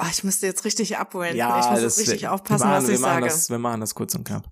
Oh, 0.00 0.06
ich 0.10 0.22
müsste 0.22 0.46
jetzt 0.46 0.64
richtig 0.64 0.96
abholen. 0.96 1.34
Ja, 1.36 1.58
ich 1.58 1.66
muss 1.70 1.80
das- 1.82 1.96
jetzt 1.96 2.06
richtig 2.06 2.22
wir- 2.22 2.32
aufpassen, 2.32 2.60
wir 2.64 2.70
machen, 2.70 2.82
was 2.84 2.88
ich 2.88 2.98
sage. 3.00 3.24
Das, 3.26 3.50
wir 3.50 3.58
machen 3.58 3.80
das 3.80 3.94
kurz 3.96 4.14
und 4.14 4.24
knapp. 4.24 4.48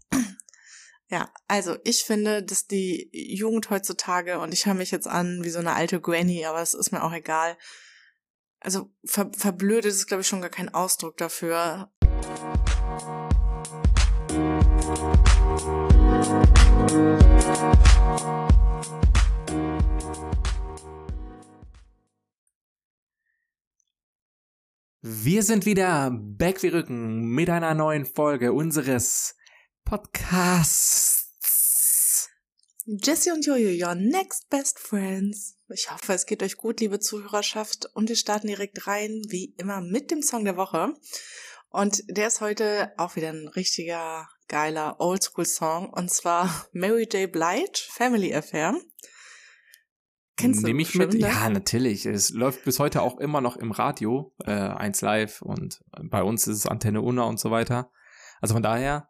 Ja, 1.08 1.30
also 1.46 1.76
ich 1.84 2.02
finde, 2.02 2.42
dass 2.42 2.66
die 2.66 3.08
Jugend 3.12 3.70
heutzutage, 3.70 4.40
und 4.40 4.52
ich 4.52 4.66
höre 4.66 4.74
mich 4.74 4.90
jetzt 4.90 5.06
an 5.06 5.44
wie 5.44 5.50
so 5.50 5.60
eine 5.60 5.74
alte 5.74 6.00
Granny, 6.00 6.44
aber 6.46 6.60
es 6.62 6.74
ist 6.74 6.90
mir 6.90 7.04
auch 7.04 7.12
egal. 7.12 7.56
Also 8.58 8.90
ver 9.04 9.30
verblödet 9.36 9.92
ist, 9.92 10.08
glaube 10.08 10.22
ich, 10.22 10.26
schon 10.26 10.40
gar 10.40 10.50
kein 10.50 10.74
Ausdruck 10.74 11.16
dafür. 11.18 11.92
Wir 25.08 25.44
sind 25.44 25.66
wieder 25.66 26.10
back 26.10 26.64
wie 26.64 26.68
Rücken 26.68 27.28
mit 27.28 27.48
einer 27.48 27.74
neuen 27.74 28.06
Folge 28.06 28.52
unseres 28.52 29.36
Podcasts. 29.84 31.28
Jesse 32.86 33.32
und 33.32 33.46
Jojo, 33.46 33.86
your 33.86 33.94
next 33.94 34.50
best 34.50 34.80
friends. 34.80 35.58
Ich 35.68 35.92
hoffe, 35.92 36.12
es 36.12 36.26
geht 36.26 36.42
euch 36.42 36.56
gut, 36.56 36.80
liebe 36.80 36.98
Zuhörerschaft. 36.98 37.88
Und 37.94 38.08
wir 38.08 38.16
starten 38.16 38.48
direkt 38.48 38.88
rein, 38.88 39.22
wie 39.28 39.54
immer, 39.58 39.80
mit 39.80 40.10
dem 40.10 40.22
Song 40.22 40.44
der 40.44 40.56
Woche. 40.56 40.92
Und 41.68 42.02
der 42.08 42.26
ist 42.26 42.40
heute 42.40 42.92
auch 42.96 43.14
wieder 43.14 43.28
ein 43.28 43.46
richtiger, 43.46 44.28
geiler 44.48 44.98
Oldschool-Song. 44.98 45.88
Und 45.88 46.10
zwar 46.10 46.66
Mary 46.72 47.06
J. 47.12 47.30
Blige, 47.30 47.78
Family 47.90 48.34
Affair. 48.34 48.74
Kennst 50.36 50.62
du 50.62 50.66
Nehme 50.66 50.82
ich 50.82 50.94
mit? 50.94 51.14
Ja, 51.14 51.48
natürlich. 51.48 52.04
Es 52.06 52.30
läuft 52.30 52.64
bis 52.64 52.78
heute 52.78 53.00
auch 53.02 53.18
immer 53.18 53.40
noch 53.40 53.56
im 53.56 53.72
Radio, 53.72 54.34
äh, 54.44 54.50
1 54.50 55.00
Live 55.00 55.40
und 55.42 55.80
bei 56.10 56.22
uns 56.22 56.46
ist 56.46 56.58
es 56.58 56.66
Antenne 56.66 57.00
Una 57.00 57.22
und 57.24 57.40
so 57.40 57.50
weiter. 57.50 57.90
Also 58.40 58.54
von 58.54 58.62
daher, 58.62 59.08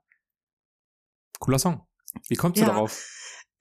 cooler 1.40 1.58
Song. 1.58 1.86
Wie 2.28 2.36
kommst 2.36 2.58
du 2.58 2.62
Ja. 2.62 2.68
darauf? 2.68 3.04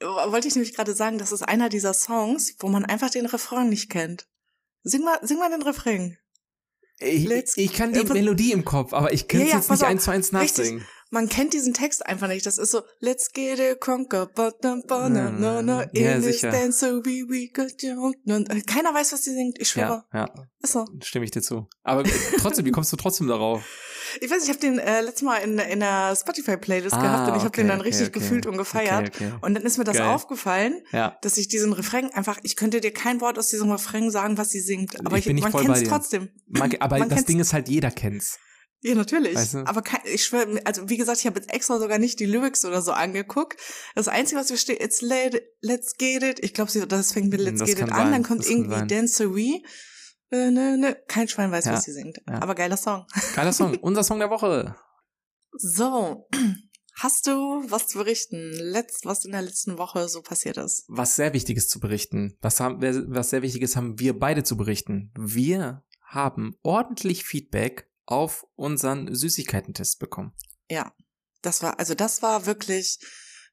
Wollte 0.01 0.47
ich 0.47 0.55
nämlich 0.55 0.75
gerade 0.75 0.93
sagen, 0.93 1.17
das 1.17 1.31
ist 1.31 1.41
einer 1.41 1.69
dieser 1.69 1.93
Songs, 1.93 2.55
wo 2.59 2.67
man 2.67 2.85
einfach 2.85 3.09
den 3.09 3.25
Refrain 3.25 3.69
nicht 3.69 3.89
kennt. 3.89 4.27
Sing 4.83 5.03
mal, 5.03 5.17
sing 5.23 5.39
mal 5.39 5.49
den 5.49 5.63
Refrain. 5.63 6.17
Ich, 6.99 7.25
Let's- 7.27 7.57
ich 7.57 7.73
kann 7.73 7.91
die 7.93 7.99
äh, 7.99 8.13
Melodie 8.13 8.51
im 8.51 8.63
Kopf, 8.63 8.93
aber 8.93 9.11
ich 9.11 9.27
kann 9.27 9.41
es 9.41 9.47
Ja, 9.47 9.53
ja, 9.53 9.57
jetzt 9.59 9.71
nicht 9.71 9.81
auf. 9.83 9.89
eins 9.89 10.03
zu 10.03 10.11
eins 10.11 10.31
nachsingen. 10.31 10.85
Man 11.11 11.29
kennt 11.29 11.53
diesen 11.53 11.73
Text 11.73 12.05
einfach 12.05 12.27
nicht. 12.27 12.45
Das 12.45 12.57
ist 12.57 12.71
so, 12.71 12.81
let's 12.99 13.31
get 13.31 13.59
it 13.59 13.79
conquer, 13.79 14.25
but 14.25 14.55
no, 14.63 14.81
no, 15.07 15.61
no, 15.61 15.81
in 15.93 16.21
this 16.21 16.41
sicher. 16.41 16.51
dance, 16.51 16.79
so 16.79 16.97
we, 17.05 17.23
we 17.29 17.47
got 17.53 17.81
you. 17.83 18.11
Keiner 18.65 18.93
weiß, 18.93 19.13
was 19.13 19.21
die 19.21 19.29
singt. 19.29 19.59
Ich 19.61 19.69
schwöre. 19.69 20.03
Ja, 20.11 20.25
ja, 20.25 20.33
Ist 20.61 20.73
so. 20.73 20.85
stimme 21.01 21.23
ich 21.25 21.31
dir 21.31 21.41
zu. 21.41 21.67
Aber 21.83 22.03
trotzdem, 22.39 22.65
wie 22.65 22.71
kommst 22.71 22.91
du 22.91 22.97
trotzdem 22.97 23.27
darauf? 23.27 23.63
Ich 24.19 24.29
weiß, 24.31 24.43
ich 24.43 24.49
habe 24.49 24.59
den 24.59 24.79
äh, 24.79 25.01
letztes 25.01 25.21
Mal 25.21 25.37
in, 25.37 25.57
in 25.59 25.79
der 25.79 26.15
Spotify-Playlist 26.15 26.93
Ah, 26.95 27.01
gehabt 27.01 27.27
und 27.29 27.35
ich 27.35 27.39
habe 27.39 27.47
okay, 27.49 27.61
den 27.61 27.67
dann 27.69 27.81
richtig 27.81 28.07
okay. 28.07 28.19
gefühlt 28.19 28.45
und 28.47 28.57
gefeiert. 28.57 29.09
Okay. 29.15 29.31
Und 29.41 29.53
dann 29.53 29.63
ist 29.63 29.77
mir 29.77 29.83
das 29.83 29.97
Geil. 29.97 30.07
aufgefallen, 30.07 30.81
Ja, 30.91 31.17
dass 31.21 31.37
ich 31.37 31.47
diesen 31.47 31.71
Refrain 31.73 32.11
einfach, 32.13 32.39
ich 32.43 32.55
könnte 32.55 32.81
dir 32.81 32.91
kein 32.91 33.21
Wort 33.21 33.37
aus 33.39 33.49
diesem 33.49 33.71
Refrain 33.71 34.09
sagen, 34.11 34.37
was 34.37 34.49
sie 34.49 34.59
singt. 34.59 34.99
Aber 35.05 35.17
Ich 35.17 35.21
ich, 35.21 35.25
bin 35.27 35.35
nicht 35.35 35.51
man 35.53 35.65
kennt 35.65 35.77
es 35.77 35.83
trotzdem. 35.83 36.29
man, 36.47 36.73
aber 36.79 36.97
Man 36.99 37.09
das 37.09 37.25
Ding 37.25 37.39
ist 37.39 37.53
halt, 37.53 37.69
jeder 37.69 37.91
kennt's. 37.91 38.37
Ja, 38.81 38.93
natürlich. 38.93 39.35
Weißt 39.35 39.55
du? 39.55 39.57
Aber 39.65 39.81
kein, 39.81 40.01
ich 40.05 40.23
schwöre, 40.25 40.61
also 40.65 40.89
wie 40.89 40.97
gesagt, 40.97 41.19
ich 41.19 41.25
habe 41.25 41.39
jetzt 41.39 41.51
extra 41.51 41.79
sogar 41.79 41.97
nicht 41.97 42.19
die 42.19 42.25
Lyrics 42.25 42.65
oder 42.65 42.81
so 42.81 42.91
angeguckt. 42.91 43.59
Das 43.95 44.07
Einzige, 44.07 44.39
was 44.39 44.47
hier 44.49 44.57
steht, 44.57 44.81
it's 44.83 45.01
let, 45.01 45.41
let's 45.61 45.95
get 45.97 46.21
it. 46.21 46.43
Ich 46.43 46.53
glaube, 46.53 46.71
das 46.87 47.11
fängt 47.13 47.29
mit 47.31 47.39
let's 47.39 47.59
Das 47.59 47.67
get 47.69 47.79
it 47.79 47.85
kann 47.87 47.89
an, 47.91 48.03
sein, 48.03 48.11
dann 48.11 48.23
kommt 48.23 48.41
das 48.41 48.49
irgendwie 48.49 48.75
sein. 48.75 48.87
Dancery. 48.87 49.65
Äh, 50.31 50.51
ne, 50.51 50.77
ne. 50.77 50.97
Kein 51.07 51.27
Schwein 51.27 51.51
weiß, 51.51 51.65
Ja, 51.65 51.73
was 51.73 51.83
sie 51.85 51.93
singt. 51.93 52.17
ja. 52.27 52.41
Aber 52.41 52.53
geiler 52.55 52.77
Song. 52.77 53.05
Geiler 53.35 53.53
Song. 53.53 53.75
Unser 53.81 54.03
Song 54.03 54.19
der 54.19 54.29
Woche. 54.29 54.75
So, 55.57 56.27
hast 56.99 57.27
du 57.27 57.31
was 57.69 57.87
zu 57.87 57.97
berichten? 57.99 58.51
Letzt, 58.53 59.05
was 59.05 59.25
in 59.25 59.31
der 59.31 59.41
letzten 59.41 59.77
Woche 59.77 60.09
so 60.09 60.21
passiert 60.21 60.57
ist? 60.57 60.83
Was 60.89 61.15
sehr 61.15 61.33
Wichtiges 61.33 61.69
zu 61.69 61.79
berichten. 61.79 62.37
Was, 62.41 62.59
haben, 62.59 62.81
was 62.81 63.29
sehr 63.29 63.41
Wichtiges 63.41 63.75
haben 63.75 63.99
wir 63.99 64.17
beide 64.19 64.43
zu 64.43 64.57
berichten. 64.57 65.11
Wir 65.17 65.83
haben 66.07 66.55
ordentlich 66.61 67.23
Feedback 67.23 67.89
auf 68.05 68.45
unseren 68.55 69.13
Süßigkeitentest 69.13 69.99
bekommen. 69.99 70.33
Ja, 70.69 70.93
das 71.41 71.61
war, 71.63 71.79
also 71.79 71.95
das 71.95 72.21
war 72.21 72.45
wirklich, 72.45 72.99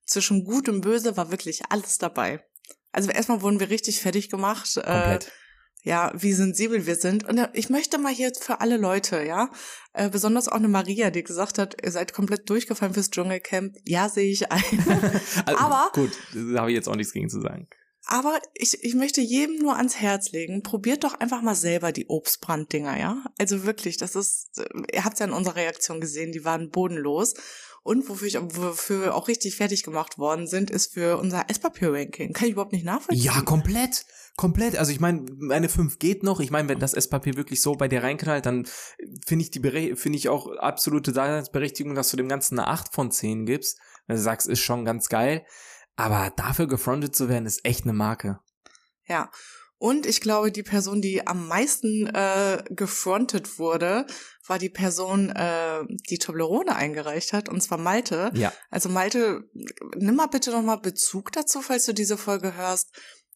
zwischen 0.06 0.44
Gut 0.44 0.68
und 0.68 0.80
Böse 0.80 1.16
war 1.16 1.30
wirklich 1.30 1.62
alles 1.68 1.98
dabei. 1.98 2.44
Also 2.90 3.10
erstmal 3.10 3.40
wurden 3.42 3.60
wir 3.60 3.70
richtig 3.70 4.00
fertig 4.00 4.28
gemacht. 4.30 4.76
Äh, 4.76 4.82
Komplett. 4.82 5.32
ja, 5.82 6.12
wie 6.14 6.32
sensibel 6.32 6.86
wir 6.86 6.96
sind. 6.96 7.24
Und 7.28 7.38
äh, 7.38 7.48
ich 7.54 7.70
möchte 7.70 7.98
mal 7.98 8.12
hier 8.12 8.32
für 8.38 8.60
alle 8.60 8.76
Leute, 8.76 9.22
ja, 9.24 9.50
äh, 9.94 10.10
besonders 10.10 10.48
auch 10.48 10.56
eine 10.56 10.68
Maria, 10.68 11.10
die 11.10 11.22
gesagt 11.22 11.58
hat, 11.58 11.76
ihr 11.82 11.90
seid 11.90 12.12
komplett 12.12 12.48
durchgefallen 12.50 12.92
fürs 12.94 13.10
Dschungelcamp. 13.10 13.76
Ja, 13.84 14.08
sehe 14.08 14.30
ich 14.30 14.50
ein. 14.52 14.62
Also, 15.46 15.58
aber- 15.58 15.90
Gut, 15.94 16.12
da 16.34 16.60
habe 16.60 16.70
ich 16.70 16.76
jetzt 16.76 16.88
auch 16.88 16.96
nichts 16.96 17.12
gegen 17.12 17.28
zu 17.30 17.40
sagen. 17.40 17.68
Aber 18.04 18.40
ich, 18.54 18.82
ich 18.82 18.94
möchte 18.94 19.20
jedem 19.20 19.58
nur 19.58 19.76
ans 19.76 19.96
Herz 19.96 20.32
legen, 20.32 20.62
probiert 20.62 21.04
doch 21.04 21.14
einfach 21.14 21.40
mal 21.40 21.54
selber 21.54 21.92
die 21.92 22.06
Obstbranddinger, 22.08 22.98
ja? 22.98 23.24
Also 23.38 23.64
wirklich, 23.64 23.96
das 23.96 24.16
ist, 24.16 24.58
äh, 24.58 24.94
ihr 24.94 25.04
habt 25.04 25.20
ja 25.20 25.26
in 25.26 25.32
unserer 25.32 25.56
Reaktion 25.56 26.00
gesehen, 26.00 26.32
die 26.32 26.44
waren 26.44 26.70
bodenlos. 26.70 27.34
Und 27.84 28.08
wofür, 28.08 28.28
ich, 28.28 28.38
wofür 28.40 29.02
wir 29.02 29.14
auch 29.14 29.26
richtig 29.26 29.56
fertig 29.56 29.82
gemacht 29.82 30.16
worden 30.18 30.46
sind, 30.46 30.70
ist 30.70 30.94
für 30.94 31.18
unser 31.18 31.48
Esspapier-Ranking. 31.48 32.32
Kann 32.32 32.46
ich 32.46 32.52
überhaupt 32.52 32.72
nicht 32.72 32.84
nachvollziehen. 32.84 33.24
Ja, 33.24 33.40
komplett. 33.42 34.04
Komplett. 34.36 34.76
Also 34.76 34.92
ich 34.92 35.00
meine, 35.00 35.26
meine 35.38 35.68
5 35.68 35.98
geht 35.98 36.22
noch. 36.22 36.40
Ich 36.40 36.50
meine, 36.50 36.68
wenn 36.68 36.78
das 36.78 36.94
Esspapier 36.94 37.36
wirklich 37.36 37.60
so 37.60 37.74
bei 37.74 37.88
dir 37.88 38.02
reinknallt, 38.02 38.46
dann 38.46 38.66
finde 39.26 39.44
ich 39.44 39.50
die 39.50 39.60
finde 39.96 40.16
ich 40.16 40.28
auch 40.28 40.46
absolute 40.56 41.12
Daseinsberechtigung, 41.12 41.94
dass 41.94 42.10
du 42.10 42.16
dem 42.16 42.28
Ganzen 42.28 42.58
eine 42.58 42.68
8 42.68 42.94
von 42.94 43.10
10 43.10 43.46
gibst. 43.46 43.78
Wenn 44.06 44.16
du 44.16 44.22
sagst, 44.22 44.48
ist 44.48 44.60
schon 44.60 44.84
ganz 44.84 45.08
geil. 45.08 45.44
Aber 45.96 46.32
dafür 46.36 46.66
gefrontet 46.66 47.14
zu 47.14 47.28
werden, 47.28 47.46
ist 47.46 47.64
echt 47.64 47.84
eine 47.84 47.92
Marke. 47.92 48.40
Ja. 49.06 49.30
Und 49.78 50.06
ich 50.06 50.20
glaube, 50.20 50.52
die 50.52 50.62
Person, 50.62 51.02
die 51.02 51.26
am 51.26 51.48
meisten 51.48 52.06
äh, 52.06 52.62
gefrontet 52.70 53.58
wurde, 53.58 54.06
war 54.46 54.60
die 54.60 54.68
Person, 54.68 55.30
äh, 55.30 55.82
die 56.08 56.18
Toblerone 56.18 56.76
eingereicht 56.76 57.32
hat, 57.32 57.48
und 57.48 57.60
zwar 57.62 57.78
Malte. 57.78 58.30
Ja. 58.34 58.52
Also 58.70 58.88
Malte, 58.88 59.50
nimm 59.96 60.14
mal 60.14 60.28
bitte 60.28 60.52
nochmal 60.52 60.78
Bezug 60.78 61.32
dazu, 61.32 61.62
falls 61.62 61.84
du 61.86 61.94
diese 61.94 62.16
Folge 62.16 62.54
hörst. 62.54 62.90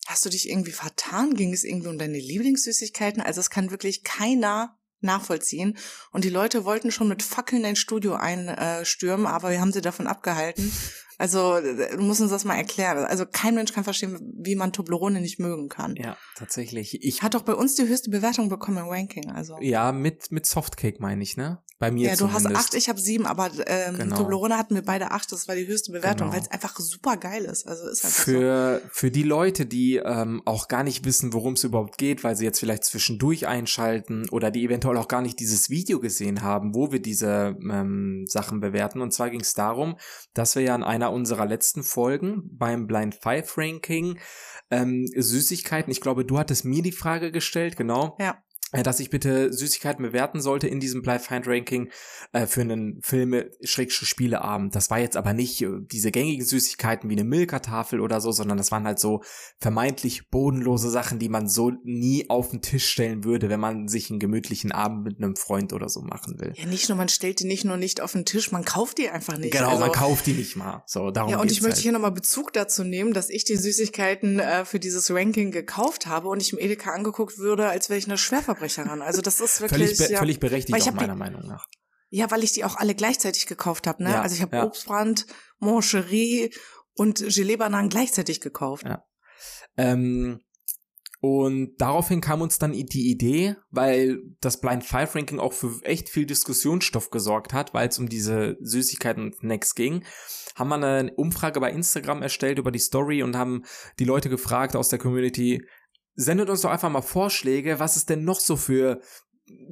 Hast 0.07 0.25
du 0.25 0.29
dich 0.29 0.49
irgendwie 0.49 0.71
vertan? 0.71 1.35
Ging 1.35 1.53
es 1.53 1.65
irgendwie 1.65 1.89
um 1.89 1.99
deine 1.99 2.19
Lieblingssüßigkeiten? 2.19 3.21
Also 3.21 3.41
es 3.41 3.51
kann 3.51 3.73
wirklich 3.73 4.05
keiner 4.05 4.79
nachvollziehen. 5.01 5.77
Und 6.13 6.25
die 6.25 6.31
Leute 6.31 6.65
wollten 6.65 6.93
schon 6.93 7.09
mit 7.09 7.25
Fackeln 7.25 7.65
dein 7.65 7.77
Studio 7.77 8.15
einstürmen, 8.15 9.27
aber 9.27 9.51
wir 9.51 9.61
haben 9.61 9.73
sie 9.73 9.81
davon 9.81 10.07
abgehalten. 10.07 10.73
Also 11.19 11.59
du 11.61 11.99
musst 12.03 12.21
uns 12.21 12.31
das 12.31 12.45
mal 12.45 12.57
erklären. 12.57 13.05
Also 13.05 13.25
kein 13.31 13.55
Mensch 13.55 13.73
kann 13.73 13.85
verstehen, 13.85 14.19
wie 14.39 14.55
man 14.57 14.73
Toblerone 14.73 15.21
nicht 15.21 15.39
mögen 15.39 15.69
kann. 15.69 15.97
Ja, 15.97 16.17
tatsächlich. 16.37 17.03
Ich 17.03 17.23
Hat 17.23 17.35
doch 17.35 17.43
bei 17.43 17.55
uns 17.55 17.75
die 17.75 17.87
höchste 17.89 18.11
Bewertung 18.11 18.49
bekommen 18.49 18.79
im 18.79 18.89
Ranking. 18.89 19.31
Also 19.31 19.57
ja, 19.61 19.93
mit 19.93 20.31
mit 20.31 20.47
Softcake 20.47 21.01
meine 21.01 21.23
ich, 21.23 21.37
ne? 21.37 21.63
Bei 21.79 21.91
mir 21.91 22.09
ja, 22.09 22.17
du 22.17 22.33
hast 22.33 22.43
zumindest. 22.45 22.67
acht, 22.69 22.75
ich 22.75 22.89
habe 22.89 22.99
sieben, 22.99 23.27
aber 23.27 23.51
ähm, 23.67 23.99
Genau. 23.99 24.17
Toblerone 24.17 24.57
hatten 24.57 24.75
wir 24.75 24.83
beide 24.83 25.11
acht. 25.11 25.31
Das 25.31 25.47
war 25.47 25.55
die 25.57 25.67
höchste 25.67 25.93
Bewertung, 25.93 26.29
Genau. 26.29 26.33
weil 26.33 26.41
es 26.41 26.51
einfach 26.51 26.75
super 26.79 27.19
geil 27.19 27.45
ist. 27.45 27.67
Also 27.69 27.87
ist 27.89 28.03
einfach 28.05 28.17
so. 28.19 28.33
Für, 28.33 28.83
für 28.91 29.11
die 29.11 29.23
Leute, 29.25 29.67
die 29.67 29.97
ähm, 29.97 30.41
auch 30.47 30.69
gar 30.69 30.85
nicht 30.85 31.05
wissen, 31.05 31.35
worum 31.35 31.53
es 31.53 31.65
überhaupt 31.65 31.99
geht, 31.99 32.25
weil 32.25 32.35
sie 32.35 32.45
jetzt 32.45 32.61
vielleicht 32.61 32.85
zwischendurch 32.85 33.47
einschalten 33.47 34.27
oder 34.31 34.51
die 34.51 34.65
eventuell 34.65 34.97
auch 34.97 35.09
gar 35.09 35.21
nicht 35.21 35.39
dieses 35.39 35.69
Video 35.69 36.01
gesehen 36.01 36.41
haben, 36.43 36.75
wo 36.75 36.93
wir 36.93 37.01
diese 37.01 37.57
ähm, 37.71 38.25
Sachen 38.27 38.61
bewerten. 38.61 39.03
Und 39.03 39.13
zwar 39.13 39.29
ging 39.29 39.41
es 39.41 39.53
darum, 39.53 39.97
dass 40.33 40.55
wir 40.55 40.63
ja 40.63 40.75
in 40.75 40.83
einer 40.83 41.06
unserer 41.13 41.47
letzten 41.47 41.83
Folgen 41.83 42.43
beim 42.53 42.87
Blind 42.87 43.15
Five 43.15 43.57
Ranking 43.57 44.19
ähm, 44.71 45.07
Süßigkeiten, 45.15 45.91
ich 45.91 46.01
glaube, 46.01 46.25
du 46.25 46.39
hattest 46.39 46.65
mir 46.65 46.83
die 46.83 46.93
Frage 46.93 47.31
gestellt, 47.31 47.77
genau. 47.77 48.17
Ja. 48.19 48.43
Äh, 48.77 48.83
dass 48.83 49.01
ich 49.01 49.11
bitte 49.11 49.53
Süßigkeiten 49.53 50.05
bewerten 50.05 50.41
sollte 50.41 50.69
in 50.69 50.81
diesem 50.81 51.03
Blind 51.03 51.23
Find 51.23 51.47
Ranking 51.47 51.91
äh, 52.33 52.47
für 52.47 52.61
einen 52.61 53.01
Filme 53.03 53.51
Spieleabend. 53.65 54.75
Das 54.75 54.91
war 54.91 54.99
jetzt 54.99 55.17
aber 55.17 55.33
nicht 55.33 55.63
äh, 55.63 55.69
diese 55.81 56.11
gängigen 56.11 56.45
Süßigkeiten 56.45 57.09
wie 57.11 57.15
eine 57.15 57.25
Milka-Tafel 57.25 58.01
oder 58.01 58.21
so, 58.21 58.33
sondern 58.33 58.59
das 58.59 58.71
waren 58.71 58.85
halt 58.85 58.99
so 58.99 59.23
vermeintlich 59.59 60.29
bodenlose 60.31 60.91
Sachen, 60.91 61.19
die 61.19 61.29
man 61.29 61.49
so 61.49 61.73
nie 61.85 62.29
auf 62.29 62.51
den 62.51 62.63
Tisch 62.63 62.87
stellen 62.87 63.25
würde, 63.25 63.49
wenn 63.49 63.61
man 63.61 63.89
sich 63.89 64.11
einen 64.11 64.19
gemütlichen 64.19 64.73
Abend 64.73 65.05
mit 65.05 65.19
einem 65.19 65.37
Freund 65.37 65.73
oder 65.73 65.89
so 65.89 66.03
machen 66.03 66.39
will. 66.41 66.53
Ja, 66.57 66.67
nicht 66.67 66.89
nur, 66.89 66.99
man 66.99 67.09
stellt 67.09 67.41
die 67.41 67.47
nicht 67.47 67.65
nur 67.65 67.77
nicht 67.77 68.01
auf 68.01 68.13
den 68.13 68.25
Tisch, 68.25 68.53
man 68.53 68.65
kauft 68.65 68.99
die 68.99 69.09
einfach 69.09 69.39
nicht. 69.39 69.53
Genau, 69.53 69.71
also, 69.71 69.81
man 69.81 69.93
kauft 69.93 70.27
die 70.27 70.33
nicht 70.33 70.57
mal. 70.57 70.83
So, 70.87 71.11
darum 71.11 71.31
Ja, 71.31 71.41
und 71.41 71.51
ich 71.51 71.63
möchte 71.63 71.77
halt. 71.77 71.83
hier 71.83 71.93
nochmal 71.93 72.13
Bezug 72.13 72.53
dazu 72.53 72.85
nehmen, 72.85 73.13
dass 73.13 73.31
ich 73.31 73.45
die 73.45 73.57
Süßigkeiten 73.57 74.39
äh, 74.41 74.65
für 74.65 74.79
dieses 74.79 75.11
Ranking 75.11 75.51
gekauft 75.51 76.07
habe 76.07 76.29
und 76.29 76.41
ich 76.41 76.53
im 76.53 76.59
Edeka 76.59 76.93
angeguckt 76.93 77.39
würde, 77.39 77.69
als 77.69 77.89
wäre 77.89 77.99
ich 77.99 78.07
eine 78.07 78.19
Schwerverbrecherin. 78.19 78.66
Also 79.03 79.23
das 79.23 79.41
ist 79.41 79.61
wirklich 79.61 79.97
völlig, 79.97 80.11
ja, 80.11 80.19
völlig 80.19 80.41
berechtigt 80.41 80.81
auch 80.81 80.87
hab 80.87 80.95
die- 80.95 81.01
meiner 81.01 81.15
Meinung 81.17 81.47
nach. 81.47 81.67
ja, 82.11 82.31
weil 82.31 82.45
ich 82.45 82.53
die 82.53 82.65
auch 82.65 82.77
alle 82.77 82.95
gleichzeitig 82.95 83.47
gekauft 83.47 83.87
habe. 83.87 84.03
Ne? 84.03 84.11
Ja, 84.11 84.23
also 84.23 84.35
ich 84.35 84.43
habe 84.43 84.57
ja. 84.57 84.65
Obstbrand, 84.65 85.27
Moncherie 85.59 86.51
und 86.95 87.19
Gelee-Bananen 87.19 87.89
gleichzeitig 87.91 88.41
gekauft. 88.41 88.85
Ja. 88.85 89.05
Ähm, 89.77 90.41
Und 91.21 91.77
daraufhin 91.79 92.21
kam 92.21 92.41
uns 92.43 92.59
dann 92.59 92.73
die 92.73 93.11
Idee, 93.11 93.57
weil 93.71 94.19
das 94.41 94.61
Blind 94.61 94.85
Five 94.85 95.15
Ranking 95.15 95.41
auch 95.41 95.55
für 95.55 95.81
echt 95.83 96.09
viel 96.11 96.27
Diskussionsstoff 96.27 97.11
gesorgt 97.11 97.53
hat, 97.55 97.73
weil 97.75 97.89
es 97.89 97.99
um 97.99 98.09
diese 98.09 98.57
Süßigkeiten 98.61 99.25
und 99.25 99.35
Snacks 99.35 99.75
ging, 99.75 100.05
haben 100.55 100.69
wir 100.69 100.77
eine 100.77 101.13
Umfrage 101.15 101.59
bei 101.59 101.71
Instagram 101.73 102.23
erstellt 102.23 102.59
über 102.59 102.71
die 102.71 102.79
Story 102.79 103.23
und 103.23 103.35
haben 103.35 103.65
die 103.99 104.05
Leute 104.05 104.29
gefragt 104.29 104.77
aus 104.77 104.89
der 104.91 104.99
Community, 104.99 105.67
sendet 106.17 106.51
uns 106.51 106.63
doch 106.63 106.71
einfach 106.71 106.91
mal 106.91 107.03
Vorschläge, 107.03 107.79
was 107.79 107.97
es 107.97 108.07
denn 108.07 108.25
noch 108.25 108.41
so 108.41 108.57
für 108.57 109.01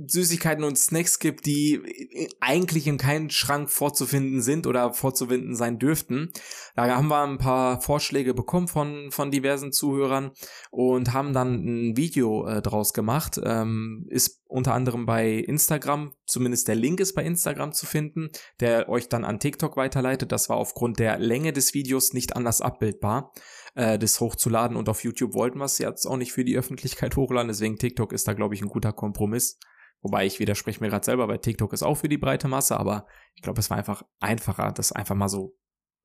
Süßigkeiten 0.06 0.62
und 0.62 0.78
Snacks 0.78 1.18
gibt, 1.18 1.46
die 1.46 2.28
eigentlich 2.40 2.86
in 2.86 2.96
keinem 2.96 3.30
Schrank 3.30 3.70
vorzufinden 3.70 4.40
sind 4.40 4.68
oder 4.68 4.92
vorzufinden 4.92 5.56
sein 5.56 5.78
dürften. 5.78 6.30
Da 6.76 6.86
haben 6.94 7.08
wir 7.08 7.22
ein 7.22 7.38
paar 7.38 7.80
Vorschläge 7.80 8.34
bekommen 8.34 8.68
von, 8.68 9.10
von 9.10 9.32
diversen 9.32 9.72
Zuhörern 9.72 10.30
und 10.70 11.12
haben 11.12 11.32
dann 11.32 11.64
ein 11.64 11.96
Video 11.96 12.46
äh, 12.46 12.62
draus 12.62 12.92
gemacht. 12.92 13.40
Ähm, 13.42 14.06
ist 14.10 14.42
unter 14.46 14.74
anderem 14.74 15.06
bei 15.06 15.32
Instagram, 15.32 16.12
zumindest 16.26 16.68
der 16.68 16.76
Link 16.76 17.00
ist 17.00 17.14
bei 17.14 17.24
Instagram 17.24 17.72
zu 17.72 17.86
finden, 17.86 18.30
der 18.60 18.88
euch 18.88 19.08
dann 19.08 19.24
an 19.24 19.40
TikTok 19.40 19.76
weiterleitet. 19.76 20.30
Das 20.30 20.48
war 20.48 20.56
aufgrund 20.56 21.00
der 21.00 21.18
Länge 21.18 21.52
des 21.52 21.74
Videos 21.74 22.12
nicht 22.12 22.36
anders 22.36 22.60
abbildbar 22.60 23.32
äh, 23.74 23.98
das 23.98 24.20
hochzuladen 24.20 24.76
und 24.76 24.88
auf 24.88 25.04
YouTube 25.04 25.34
wollten 25.34 25.58
wir 25.58 25.64
es 25.64 25.78
jetzt 25.78 26.06
auch 26.06 26.16
nicht 26.16 26.32
für 26.32 26.44
die 26.44 26.56
Öffentlichkeit 26.56 27.16
hochladen, 27.16 27.48
deswegen 27.48 27.76
TikTok 27.76 28.12
ist 28.12 28.26
da, 28.28 28.32
glaube 28.32 28.54
ich, 28.54 28.62
ein 28.62 28.68
guter 28.68 28.92
Kompromiss. 28.92 29.58
Wobei 30.02 30.26
ich 30.26 30.38
widerspreche 30.38 30.80
mir 30.80 30.90
gerade 30.90 31.04
selber, 31.04 31.28
weil 31.28 31.38
TikTok 31.38 31.72
ist 31.72 31.82
auch 31.82 31.94
für 31.94 32.10
die 32.10 32.18
breite 32.18 32.46
Masse, 32.46 32.76
aber 32.78 33.06
ich 33.34 33.42
glaube, 33.42 33.60
es 33.60 33.70
war 33.70 33.78
einfach 33.78 34.02
einfacher, 34.20 34.70
das 34.72 34.92
einfach 34.92 35.14
mal 35.14 35.28
so 35.28 35.56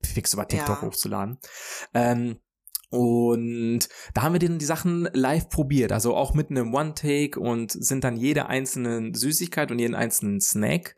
fix 0.02 0.32
über 0.32 0.48
TikTok 0.48 0.80
ja. 0.80 0.88
hochzuladen. 0.88 1.38
Ähm, 1.92 2.38
und 2.90 3.88
da 4.14 4.22
haben 4.22 4.32
wir 4.32 4.40
dann 4.40 4.58
die 4.58 4.64
Sachen 4.64 5.08
live 5.12 5.48
probiert, 5.48 5.92
also 5.92 6.16
auch 6.16 6.34
mit 6.34 6.50
einem 6.50 6.74
One-Take 6.74 7.38
und 7.38 7.70
sind 7.70 8.02
dann 8.02 8.16
jede 8.16 8.46
einzelne 8.46 9.12
Süßigkeit 9.14 9.70
und 9.70 9.78
jeden 9.78 9.94
einzelnen 9.94 10.40
Snack 10.40 10.96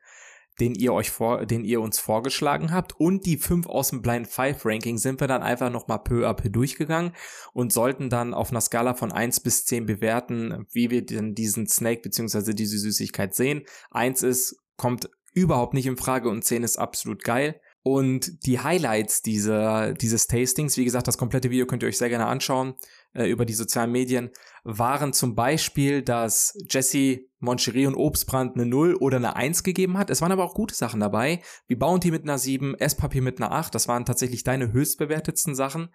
den 0.61 0.75
ihr 0.75 0.93
euch 0.93 1.11
vor, 1.11 1.47
den 1.47 1.65
ihr 1.65 1.81
uns 1.81 1.99
vorgeschlagen 1.99 2.73
habt 2.73 2.99
und 2.99 3.27
die 3.27 3.37
fünf 3.37 3.67
aus 3.67 3.91
dem 3.91 4.03
Blind 4.03 4.29
Five 4.29 4.65
Ranking 4.65 4.99
sind 4.99 5.21
wir 5.21 5.29
dann 5.29 5.43
einfach 5.43 5.71
nochmal 5.71 6.01
peu 6.03 6.29
à 6.29 6.35
peu 6.35 6.51
durchgegangen 6.51 7.13
und 7.53 7.73
sollten 7.73 8.11
dann 8.11 8.35
auf 8.35 8.51
einer 8.51 8.61
Skala 8.61 8.95
von 8.95 9.13
eins 9.13 9.41
bis 9.41 9.65
zehn 9.65 9.87
bewerten, 9.87 10.67
wie 10.73 10.91
wir 10.91 11.05
denn 11.05 11.35
diesen 11.35 11.67
Snake 11.67 12.03
beziehungsweise 12.03 12.55
diese 12.55 12.79
Süßigkeit 12.79 13.35
sehen. 13.35 13.63
Eins 13.91 14.23
ist, 14.23 14.57
kommt 14.77 15.09
überhaupt 15.35 15.75
nicht 15.75 15.87
in 15.87 15.97
Frage 15.97 16.29
und 16.29 16.45
zehn 16.45 16.63
ist 16.63 16.79
absolut 16.79 17.25
geil. 17.25 17.61
Und 17.85 18.47
die 18.47 18.61
Highlights 18.61 19.23
dieser, 19.23 19.93
dieses 19.95 20.29
Tastings, 20.29 20.77
wie 20.77 20.85
gesagt, 20.85 21.09
das 21.09 21.19
komplette 21.19 21.51
Video 21.51 21.67
könnt 21.67 21.83
ihr 21.83 21.89
euch 21.89 21.99
sehr 21.99 22.11
gerne 22.11 22.27
anschauen 22.27 22.75
äh, 23.15 23.29
über 23.29 23.45
die 23.45 23.55
sozialen 23.55 23.93
Medien, 23.93 24.31
waren 24.65 25.13
zum 25.13 25.35
Beispiel, 25.35 26.03
dass 26.03 26.57
Jesse 26.69 27.21
Moncherie 27.39 27.87
und 27.87 27.97
Obstbrand 27.97 28.55
eine 28.55 28.67
0 28.67 28.95
oder 28.95 29.17
eine 29.17 29.35
1 29.37 29.65
gegeben 29.65 29.99
hat. 29.99 30.11
Es 30.11 30.23
waren 30.23 30.33
aber 30.33 30.45
auch 30.45 30.55
gute 30.55 30.75
Sachen 30.75 31.01
dabei, 31.01 31.43
wie 31.67 31.75
Bounty 31.75 32.11
mit 32.11 32.23
einer 32.23 32.39
7, 32.39 32.77
Esspapier 32.77 33.23
mit 33.23 33.39
einer 33.39 33.51
8. 33.51 33.75
Das 33.75 33.89
waren 33.89 34.05
tatsächlich 34.05 34.45
deine 34.45 34.73
höchstbewertetsten 34.73 35.55
Sachen. 35.55 35.89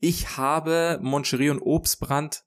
Ich 0.00 0.36
habe 0.36 1.00
Moncherie 1.02 1.50
und 1.50 1.60
Obstbrand 1.60 2.44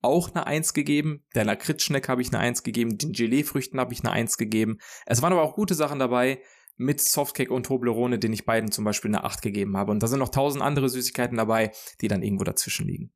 auch 0.00 0.32
eine 0.32 0.46
1 0.46 0.74
gegeben. 0.74 1.24
Der 1.34 1.44
Lakritzschneck 1.44 2.08
habe 2.08 2.22
ich 2.22 2.28
eine 2.28 2.38
1 2.38 2.62
gegeben. 2.62 2.98
Den 2.98 3.12
Gelee-Früchten 3.12 3.80
habe 3.80 3.92
ich 3.92 4.00
eine 4.00 4.12
1 4.12 4.38
gegeben. 4.38 4.78
Es 5.06 5.22
waren 5.22 5.32
aber 5.32 5.42
auch 5.42 5.54
gute 5.54 5.74
Sachen 5.74 5.98
dabei 5.98 6.40
mit 6.76 7.00
Softcake 7.00 7.52
und 7.52 7.66
Toblerone, 7.66 8.20
den 8.20 8.32
ich 8.32 8.46
beiden 8.46 8.70
zum 8.70 8.84
Beispiel 8.84 9.10
eine 9.10 9.24
8 9.24 9.42
gegeben 9.42 9.76
habe. 9.76 9.90
Und 9.90 10.02
da 10.02 10.06
sind 10.06 10.20
noch 10.20 10.28
tausend 10.28 10.62
andere 10.62 10.88
Süßigkeiten 10.88 11.36
dabei, 11.36 11.72
die 12.00 12.06
dann 12.06 12.22
irgendwo 12.22 12.44
dazwischen 12.44 12.86
liegen. 12.86 13.12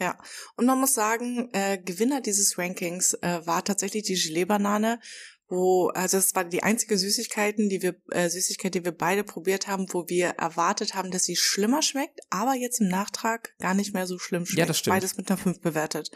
Ja, 0.00 0.16
und 0.56 0.64
man 0.64 0.80
muss 0.80 0.94
sagen, 0.94 1.50
äh, 1.52 1.76
Gewinner 1.78 2.22
dieses 2.22 2.56
Rankings 2.56 3.12
äh, 3.20 3.46
war 3.46 3.62
tatsächlich 3.62 4.04
die 4.04 4.14
Gelee-Banane, 4.14 4.98
wo, 5.46 5.88
also 5.88 6.16
es 6.16 6.34
war 6.34 6.44
die 6.44 6.62
einzige 6.62 6.96
Süßigkeiten, 6.96 7.68
die 7.68 7.82
wir, 7.82 7.96
äh, 8.10 8.30
Süßigkeit, 8.30 8.74
die 8.74 8.84
wir 8.84 8.96
beide 8.96 9.24
probiert 9.24 9.66
haben, 9.66 9.86
wo 9.92 10.08
wir 10.08 10.28
erwartet 10.30 10.94
haben, 10.94 11.10
dass 11.10 11.24
sie 11.24 11.36
schlimmer 11.36 11.82
schmeckt, 11.82 12.20
aber 12.30 12.54
jetzt 12.54 12.80
im 12.80 12.88
Nachtrag 12.88 13.54
gar 13.58 13.74
nicht 13.74 13.92
mehr 13.92 14.06
so 14.06 14.18
schlimm 14.18 14.46
schmeckt. 14.46 14.58
Ja, 14.58 14.66
das 14.66 14.78
stimmt. 14.78 14.94
Beides 14.94 15.16
mit 15.18 15.30
einer 15.30 15.38
5 15.38 15.60
bewertet. 15.60 16.10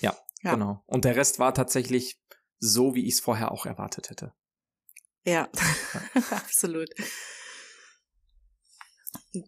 Ja, 0.00 0.16
ja, 0.42 0.54
genau. 0.54 0.82
Und 0.86 1.04
der 1.04 1.14
Rest 1.14 1.38
war 1.38 1.54
tatsächlich 1.54 2.18
so, 2.58 2.96
wie 2.96 3.06
ich 3.06 3.14
es 3.14 3.20
vorher 3.20 3.52
auch 3.52 3.66
erwartet 3.66 4.10
hätte. 4.10 4.32
Ja, 5.24 5.48
absolut. 6.30 6.88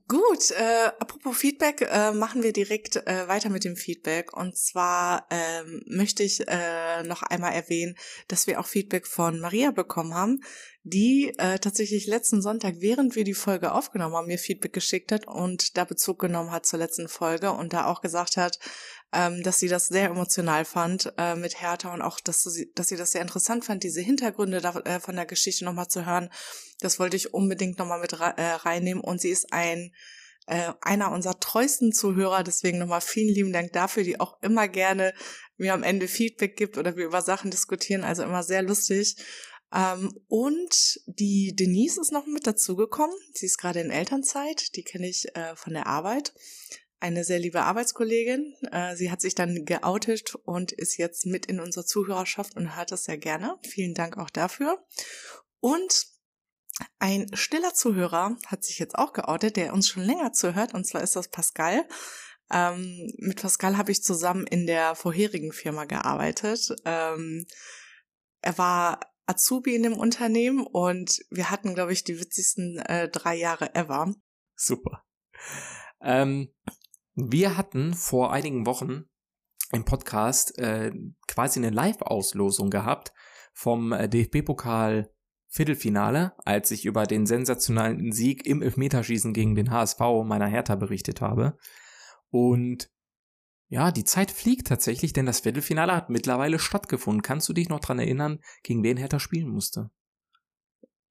Gut, 0.08 0.50
äh, 0.50 0.90
apropos 0.98 1.38
Feedback, 1.38 1.80
äh, 1.80 2.12
machen 2.12 2.42
wir 2.42 2.52
direkt 2.52 2.96
äh, 2.96 3.26
weiter 3.28 3.48
mit 3.48 3.64
dem 3.64 3.76
Feedback. 3.76 4.36
Und 4.36 4.54
zwar 4.58 5.26
ähm, 5.30 5.82
möchte 5.86 6.22
ich 6.22 6.46
äh, 6.46 7.02
noch 7.04 7.22
einmal 7.22 7.54
erwähnen, 7.54 7.96
dass 8.28 8.46
wir 8.46 8.60
auch 8.60 8.66
Feedback 8.66 9.06
von 9.06 9.40
Maria 9.40 9.70
bekommen 9.70 10.14
haben, 10.14 10.40
die 10.82 11.32
äh, 11.38 11.58
tatsächlich 11.58 12.06
letzten 12.06 12.42
Sonntag, 12.42 12.74
während 12.80 13.16
wir 13.16 13.24
die 13.24 13.32
Folge 13.32 13.72
aufgenommen 13.72 14.14
haben, 14.14 14.26
mir 14.26 14.38
Feedback 14.38 14.74
geschickt 14.74 15.12
hat 15.12 15.26
und 15.26 15.78
da 15.78 15.86
Bezug 15.86 16.18
genommen 16.18 16.50
hat 16.50 16.66
zur 16.66 16.78
letzten 16.78 17.08
Folge 17.08 17.50
und 17.52 17.72
da 17.72 17.86
auch 17.86 18.02
gesagt 18.02 18.36
hat, 18.36 18.58
ähm, 19.12 19.42
dass 19.42 19.58
sie 19.58 19.68
das 19.68 19.88
sehr 19.88 20.10
emotional 20.10 20.64
fand 20.64 21.12
äh, 21.18 21.34
mit 21.34 21.60
Hertha 21.60 21.92
und 21.92 22.02
auch, 22.02 22.20
dass 22.20 22.42
sie, 22.42 22.70
dass 22.74 22.88
sie 22.88 22.96
das 22.96 23.12
sehr 23.12 23.22
interessant 23.22 23.64
fand, 23.64 23.82
diese 23.82 24.00
Hintergründe 24.00 24.60
da, 24.60 24.78
äh, 24.80 25.00
von 25.00 25.16
der 25.16 25.26
Geschichte 25.26 25.64
nochmal 25.64 25.88
zu 25.88 26.06
hören. 26.06 26.30
Das 26.80 26.98
wollte 26.98 27.16
ich 27.16 27.34
unbedingt 27.34 27.78
nochmal 27.78 28.00
mit 28.00 28.12
äh, 28.12 28.16
reinnehmen 28.16 29.02
und 29.02 29.20
sie 29.20 29.30
ist 29.30 29.52
ein 29.52 29.92
äh, 30.46 30.72
einer 30.80 31.12
unserer 31.12 31.38
treuesten 31.38 31.92
Zuhörer, 31.92 32.42
deswegen 32.42 32.78
nochmal 32.78 33.00
vielen 33.00 33.34
lieben 33.34 33.52
Dank 33.52 33.72
dafür, 33.72 34.04
die 34.04 34.20
auch 34.20 34.40
immer 34.42 34.68
gerne 34.68 35.12
mir 35.56 35.74
am 35.74 35.82
Ende 35.82 36.08
Feedback 36.08 36.56
gibt 36.56 36.78
oder 36.78 36.96
wir 36.96 37.04
über 37.04 37.22
Sachen 37.22 37.50
diskutieren, 37.50 38.04
also 38.04 38.22
immer 38.22 38.42
sehr 38.42 38.62
lustig. 38.62 39.16
Ähm, 39.72 40.12
und 40.28 41.00
die 41.06 41.54
Denise 41.54 42.00
ist 42.00 42.12
noch 42.12 42.26
mit 42.26 42.46
dazugekommen. 42.46 43.14
Sie 43.34 43.46
ist 43.46 43.58
gerade 43.58 43.80
in 43.80 43.90
Elternzeit, 43.90 44.74
die 44.74 44.82
kenne 44.82 45.08
ich 45.08 45.26
äh, 45.36 45.54
von 45.56 45.74
der 45.74 45.86
Arbeit 45.86 46.32
eine 47.00 47.24
sehr 47.24 47.38
liebe 47.38 47.62
Arbeitskollegin. 47.62 48.54
Äh, 48.70 48.94
sie 48.94 49.10
hat 49.10 49.20
sich 49.20 49.34
dann 49.34 49.64
geoutet 49.64 50.34
und 50.44 50.72
ist 50.72 50.96
jetzt 50.98 51.26
mit 51.26 51.46
in 51.46 51.60
unserer 51.60 51.86
Zuhörerschaft 51.86 52.56
und 52.56 52.76
hört 52.76 52.92
das 52.92 53.04
sehr 53.04 53.18
gerne. 53.18 53.58
Vielen 53.62 53.94
Dank 53.94 54.18
auch 54.18 54.30
dafür. 54.30 54.84
Und 55.60 56.06
ein 56.98 57.30
stiller 57.34 57.74
Zuhörer 57.74 58.36
hat 58.46 58.64
sich 58.64 58.78
jetzt 58.78 58.96
auch 58.96 59.12
geoutet, 59.12 59.56
der 59.56 59.72
uns 59.72 59.88
schon 59.88 60.02
länger 60.02 60.32
zuhört, 60.32 60.74
und 60.74 60.86
zwar 60.86 61.02
ist 61.02 61.16
das 61.16 61.28
Pascal. 61.28 61.86
Ähm, 62.50 63.12
mit 63.18 63.40
Pascal 63.40 63.76
habe 63.76 63.92
ich 63.92 64.02
zusammen 64.02 64.46
in 64.46 64.66
der 64.66 64.94
vorherigen 64.94 65.52
Firma 65.52 65.84
gearbeitet. 65.84 66.74
Ähm, 66.84 67.46
er 68.42 68.58
war 68.58 69.00
Azubi 69.26 69.74
in 69.76 69.84
dem 69.84 69.96
Unternehmen 69.96 70.66
und 70.66 71.20
wir 71.30 71.50
hatten, 71.50 71.74
glaube 71.74 71.92
ich, 71.92 72.02
die 72.02 72.18
witzigsten 72.18 72.78
äh, 72.78 73.08
drei 73.08 73.36
Jahre 73.36 73.74
ever. 73.74 74.14
Super. 74.56 75.04
Ähm, 76.02 76.52
wir 77.28 77.56
hatten 77.56 77.94
vor 77.94 78.32
einigen 78.32 78.66
Wochen 78.66 79.04
im 79.72 79.84
Podcast 79.84 80.58
äh, 80.58 80.92
quasi 81.28 81.60
eine 81.60 81.70
Live-Auslosung 81.70 82.70
gehabt 82.70 83.12
vom 83.52 83.92
äh, 83.92 84.08
DFB-Pokal 84.08 85.10
Viertelfinale, 85.52 86.32
als 86.44 86.70
ich 86.70 86.84
über 86.84 87.06
den 87.06 87.26
sensationalen 87.26 88.12
Sieg 88.12 88.46
im 88.46 88.62
Elfmeterschießen 88.62 89.32
gegen 89.32 89.56
den 89.56 89.70
HSV 89.72 89.98
meiner 90.24 90.46
Hertha 90.46 90.76
berichtet 90.76 91.20
habe. 91.20 91.58
Und 92.30 92.88
ja, 93.68 93.90
die 93.90 94.04
Zeit 94.04 94.30
fliegt 94.30 94.68
tatsächlich, 94.68 95.12
denn 95.12 95.26
das 95.26 95.40
Viertelfinale 95.40 95.94
hat 95.94 96.08
mittlerweile 96.08 96.60
stattgefunden. 96.60 97.22
Kannst 97.22 97.48
du 97.48 97.52
dich 97.52 97.68
noch 97.68 97.80
dran 97.80 97.98
erinnern, 97.98 98.38
gegen 98.62 98.84
wen 98.84 98.96
Hertha 98.96 99.18
spielen 99.18 99.48
musste? 99.48 99.90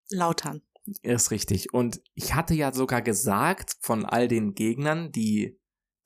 Lautern. 0.09 0.61
Ist 1.01 1.31
richtig. 1.31 1.73
Und 1.73 2.01
ich 2.15 2.33
hatte 2.33 2.53
ja 2.53 2.71
sogar 2.71 3.01
gesagt, 3.01 3.75
von 3.81 4.05
all 4.05 4.27
den 4.27 4.53
Gegnern, 4.55 5.11
die 5.11 5.59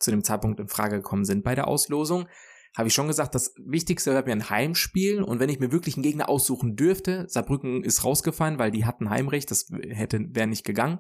zu 0.03 0.11
dem 0.11 0.23
Zeitpunkt 0.23 0.59
in 0.59 0.67
Frage 0.67 0.97
gekommen 0.97 1.25
sind 1.25 1.43
bei 1.43 1.55
der 1.55 1.67
Auslosung, 1.67 2.27
habe 2.75 2.87
ich 2.87 2.93
schon 2.93 3.07
gesagt, 3.07 3.35
das 3.35 3.53
Wichtigste 3.57 4.11
wäre 4.11 4.25
mir 4.25 4.31
ein 4.31 4.49
Heimspiel 4.49 5.21
und 5.21 5.39
wenn 5.39 5.49
ich 5.49 5.59
mir 5.59 5.71
wirklich 5.71 5.95
einen 5.95 6.03
Gegner 6.03 6.27
aussuchen 6.27 6.75
dürfte, 6.75 7.25
Saarbrücken 7.29 7.83
ist 7.83 8.03
rausgefallen, 8.03 8.57
weil 8.57 8.71
die 8.71 8.85
hatten 8.85 9.09
Heimrecht, 9.09 9.51
das 9.51 9.67
hätte 9.89 10.19
wäre 10.35 10.47
nicht 10.47 10.65
gegangen. 10.65 10.99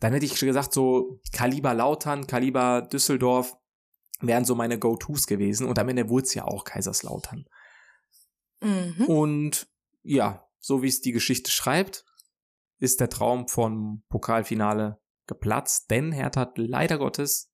Dann 0.00 0.12
hätte 0.12 0.26
ich 0.26 0.38
gesagt, 0.38 0.72
so 0.72 1.20
Kaliber 1.32 1.74
Lautern, 1.74 2.26
Kaliber 2.26 2.82
Düsseldorf 2.82 3.56
wären 4.20 4.44
so 4.44 4.54
meine 4.54 4.78
Go-Tos 4.78 5.26
gewesen 5.26 5.66
und 5.66 5.78
am 5.78 5.88
Ende 5.88 6.08
wurde 6.08 6.24
es 6.24 6.34
ja 6.34 6.44
auch 6.44 6.64
Kaiserslautern. 6.64 7.46
Mhm. 8.60 9.04
Und 9.06 9.68
ja, 10.02 10.46
so 10.60 10.82
wie 10.82 10.88
es 10.88 11.00
die 11.00 11.12
Geschichte 11.12 11.50
schreibt, 11.50 12.04
ist 12.78 13.00
der 13.00 13.10
Traum 13.10 13.48
vom 13.48 14.04
Pokalfinale 14.08 15.00
geplatzt, 15.26 15.90
denn 15.90 16.12
Hertha 16.12 16.42
hat 16.42 16.58
leider 16.58 16.98
Gottes 16.98 17.53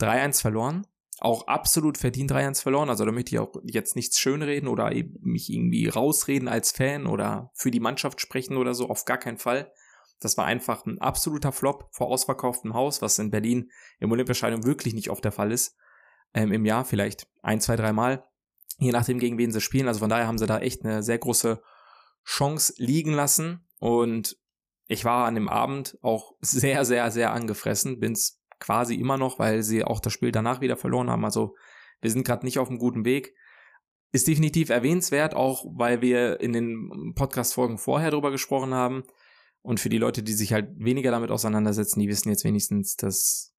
3-1 0.00 0.40
verloren. 0.40 0.86
Auch 1.18 1.46
absolut 1.46 1.98
verdient 1.98 2.32
3-1 2.32 2.62
verloren. 2.62 2.88
Also 2.88 3.04
da 3.04 3.12
möchte 3.12 3.34
ich 3.34 3.38
auch 3.38 3.54
jetzt 3.64 3.94
nichts 3.94 4.18
schönreden 4.18 4.68
oder 4.68 4.90
mich 5.20 5.50
irgendwie 5.50 5.88
rausreden 5.88 6.48
als 6.48 6.72
Fan 6.72 7.06
oder 7.06 7.50
für 7.54 7.70
die 7.70 7.80
Mannschaft 7.80 8.20
sprechen 8.20 8.56
oder 8.56 8.74
so. 8.74 8.88
Auf 8.88 9.04
gar 9.04 9.18
keinen 9.18 9.38
Fall. 9.38 9.72
Das 10.20 10.36
war 10.36 10.46
einfach 10.46 10.86
ein 10.86 11.00
absoluter 11.00 11.52
Flop 11.52 11.88
vor 11.92 12.08
ausverkauftem 12.08 12.74
Haus, 12.74 13.02
was 13.02 13.18
in 13.18 13.30
Berlin 13.30 13.70
im 13.98 14.12
Olympiastadion 14.12 14.64
wirklich 14.64 14.94
nicht 14.94 15.10
oft 15.10 15.24
der 15.24 15.32
Fall 15.32 15.52
ist. 15.52 15.76
ähm, 16.34 16.52
im 16.52 16.64
Jahr, 16.64 16.84
vielleicht 16.84 17.28
ein, 17.42 17.60
zwei, 17.60 17.76
drei 17.76 17.92
Mal, 17.92 18.24
je 18.78 18.90
nachdem, 18.92 19.18
gegen 19.18 19.38
wen 19.38 19.52
sie 19.52 19.60
spielen. 19.60 19.88
Also 19.88 20.00
von 20.00 20.08
daher 20.10 20.26
haben 20.26 20.38
sie 20.38 20.46
da 20.46 20.58
echt 20.58 20.84
eine 20.84 21.02
sehr 21.02 21.18
große 21.18 21.62
Chance 22.24 22.74
liegen 22.78 23.12
lassen. 23.12 23.68
Und 23.78 24.38
ich 24.86 25.04
war 25.04 25.26
an 25.26 25.34
dem 25.34 25.48
Abend 25.48 25.98
auch 26.02 26.34
sehr, 26.40 26.84
sehr, 26.84 27.10
sehr 27.10 27.32
angefressen. 27.32 28.00
Bin's 28.00 28.41
quasi 28.62 28.94
immer 28.94 29.18
noch, 29.18 29.38
weil 29.38 29.62
sie 29.62 29.84
auch 29.84 30.00
das 30.00 30.12
Spiel 30.12 30.32
danach 30.32 30.60
wieder 30.60 30.76
verloren 30.76 31.10
haben. 31.10 31.24
Also 31.24 31.56
wir 32.00 32.10
sind 32.10 32.24
gerade 32.24 32.46
nicht 32.46 32.58
auf 32.58 32.68
einem 32.68 32.78
guten 32.78 33.04
Weg. 33.04 33.34
Ist 34.12 34.28
definitiv 34.28 34.70
erwähnenswert, 34.70 35.34
auch 35.34 35.64
weil 35.76 36.00
wir 36.00 36.40
in 36.40 36.52
den 36.52 37.12
Podcast-Folgen 37.14 37.78
vorher 37.78 38.10
drüber 38.10 38.30
gesprochen 38.30 38.72
haben. 38.72 39.02
Und 39.62 39.80
für 39.80 39.88
die 39.88 39.98
Leute, 39.98 40.22
die 40.22 40.32
sich 40.32 40.52
halt 40.52 40.70
weniger 40.76 41.10
damit 41.10 41.30
auseinandersetzen, 41.30 42.00
die 42.00 42.08
wissen 42.08 42.28
jetzt 42.28 42.44
wenigstens, 42.44 42.96
dass 42.96 43.52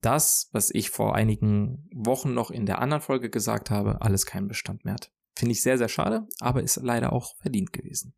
das, 0.00 0.48
was 0.52 0.70
ich 0.70 0.90
vor 0.90 1.14
einigen 1.14 1.88
Wochen 1.92 2.34
noch 2.34 2.50
in 2.50 2.66
der 2.66 2.80
anderen 2.80 3.02
Folge 3.02 3.30
gesagt 3.30 3.70
habe, 3.70 4.00
alles 4.00 4.26
keinen 4.26 4.48
Bestand 4.48 4.84
mehr 4.84 4.94
hat. 4.94 5.10
Finde 5.36 5.52
ich 5.52 5.62
sehr, 5.62 5.78
sehr 5.78 5.88
schade, 5.88 6.26
aber 6.40 6.62
ist 6.62 6.76
leider 6.76 7.12
auch 7.12 7.36
verdient 7.40 7.72
gewesen. 7.72 8.14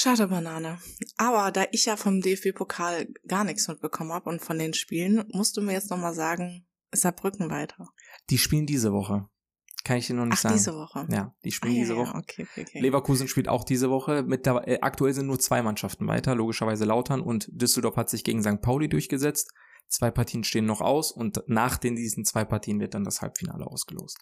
Schade 0.00 0.28
Banane. 0.28 0.78
Aber 1.16 1.50
da 1.50 1.64
ich 1.72 1.86
ja 1.86 1.96
vom 1.96 2.20
DFB-Pokal 2.20 3.08
gar 3.26 3.42
nichts 3.42 3.66
mitbekommen 3.66 4.12
habe 4.12 4.30
und 4.30 4.40
von 4.40 4.56
den 4.56 4.72
Spielen, 4.72 5.24
musst 5.32 5.56
du 5.56 5.60
mir 5.60 5.72
jetzt 5.72 5.90
nochmal 5.90 6.14
sagen, 6.14 6.64
ist 6.92 7.02
Saarbrücken 7.02 7.50
weiter? 7.50 7.88
Die 8.30 8.38
spielen 8.38 8.64
diese 8.64 8.92
Woche. 8.92 9.28
Kann 9.82 9.96
ich 9.96 10.06
dir 10.06 10.14
noch 10.14 10.26
nicht 10.26 10.34
Ach, 10.34 10.42
sagen. 10.42 10.54
diese 10.54 10.72
Woche. 10.72 11.04
Ja, 11.10 11.34
die 11.44 11.50
spielen 11.50 11.74
Ah, 11.74 11.78
diese 11.80 11.94
ja, 11.94 11.98
Woche. 11.98 12.12
Ja, 12.12 12.18
okay, 12.20 12.46
okay, 12.48 12.64
okay. 12.68 12.80
Leverkusen 12.80 13.26
spielt 13.26 13.48
auch 13.48 13.64
diese 13.64 13.90
Woche. 13.90 14.22
Mit 14.22 14.46
der, 14.46 14.68
äh, 14.68 14.78
aktuell 14.82 15.14
sind 15.14 15.26
nur 15.26 15.40
zwei 15.40 15.62
Mannschaften 15.62 16.06
weiter, 16.06 16.36
logischerweise 16.36 16.84
Lautern 16.84 17.20
und 17.20 17.48
Düsseldorf 17.50 17.96
hat 17.96 18.08
sich 18.08 18.22
gegen 18.22 18.40
St. 18.40 18.60
Pauli 18.60 18.88
durchgesetzt. 18.88 19.50
Zwei 19.88 20.12
Partien 20.12 20.44
stehen 20.44 20.66
noch 20.66 20.80
aus 20.80 21.10
und 21.10 21.42
nach 21.48 21.76
den 21.76 21.96
diesen 21.96 22.24
zwei 22.24 22.44
Partien 22.44 22.78
wird 22.78 22.94
dann 22.94 23.02
das 23.02 23.20
Halbfinale 23.20 23.66
ausgelost. 23.66 24.18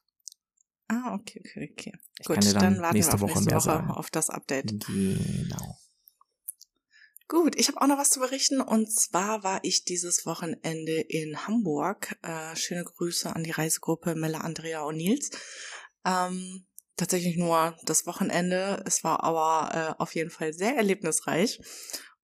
Ah, 0.88 1.14
okay, 1.14 1.40
okay, 1.44 1.70
okay. 1.72 1.92
Ich 2.20 2.26
Gut, 2.26 2.36
dann, 2.36 2.54
dann 2.54 2.82
warten 2.82 2.96
nächste 2.96 3.12
wir 3.12 3.14
auf 3.16 3.20
Woche 3.22 3.32
nächste 3.32 3.54
Woche 3.54 3.60
sagen. 3.62 3.90
auf 3.90 4.10
das 4.10 4.30
Update. 4.30 4.86
Genau. 4.86 5.78
Gut, 7.28 7.56
ich 7.56 7.66
habe 7.66 7.80
auch 7.80 7.88
noch 7.88 7.98
was 7.98 8.10
zu 8.10 8.20
berichten 8.20 8.60
und 8.60 8.88
zwar 8.92 9.42
war 9.42 9.58
ich 9.64 9.84
dieses 9.84 10.26
Wochenende 10.26 11.00
in 11.00 11.46
Hamburg. 11.46 12.16
Äh, 12.22 12.54
schöne 12.54 12.84
Grüße 12.84 13.34
an 13.34 13.42
die 13.42 13.50
Reisegruppe 13.50 14.14
Mella, 14.14 14.42
Andrea 14.42 14.82
und 14.82 14.96
Nils. 14.96 15.30
Ähm, 16.04 16.66
tatsächlich 16.96 17.36
nur 17.36 17.76
das 17.84 18.06
Wochenende. 18.06 18.80
Es 18.86 19.02
war 19.02 19.24
aber 19.24 19.96
äh, 19.98 20.00
auf 20.00 20.14
jeden 20.14 20.30
Fall 20.30 20.52
sehr 20.52 20.76
erlebnisreich. 20.76 21.60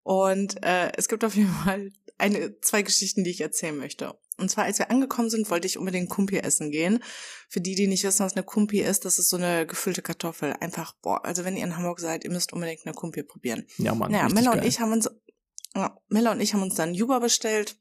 Und 0.05 0.63
äh, 0.63 0.93
es 0.97 1.09
gibt 1.09 1.25
auf 1.25 1.35
jeden 1.35 1.53
Fall 1.53 1.91
eine, 2.19 2.61
zwei 2.61 2.83
Geschichten, 2.83 3.25
die 3.25 3.31
ich 3.31 3.41
erzählen 3.41 3.77
möchte. 3.77 4.15
Und 4.39 4.51
zwar, 4.51 4.65
als 4.65 4.79
wir 4.79 4.91
angekommen 4.91 5.31
sind, 5.31 5.51
wollte 5.51 5.67
ich 5.67 5.79
unbedingt 5.79 6.09
Kumpi 6.09 6.39
essen 6.39 6.71
gehen. 6.71 7.03
Für 7.49 7.61
die, 7.61 7.75
die 7.75 7.87
nicht 7.87 8.05
wissen, 8.05 8.25
was 8.25 8.35
eine 8.35 8.45
Kumpi 8.45 8.81
ist, 8.81 9.05
das 9.05 9.19
ist 9.19 9.29
so 9.29 9.37
eine 9.37 9.67
gefüllte 9.67 10.03
Kartoffel. 10.03 10.55
Einfach, 10.61 10.95
boah, 11.03 11.25
also 11.25 11.45
wenn 11.45 11.57
ihr 11.57 11.65
in 11.65 11.77
Hamburg 11.77 12.01
seid, 12.01 12.25
ihr 12.25 12.31
müsst 12.31 12.53
unbedingt 12.53 12.87
eine 12.87 12.95
Kumpi 12.95 13.23
probieren. 13.23 13.67
Ja, 13.77 13.95
Mann. 13.95 14.11
Naja, 14.11 14.29
Mella 14.29 14.53
und 14.53 14.65
ich 14.65 14.81
haben 14.81 14.93
uns, 14.93 15.11
ja, 15.75 15.99
Mella 16.09 16.33
und 16.33 16.41
ich 16.41 16.55
haben 16.55 16.63
uns 16.63 16.75
dann 16.75 17.01
Uber 17.01 17.21
bestellt 17.21 17.77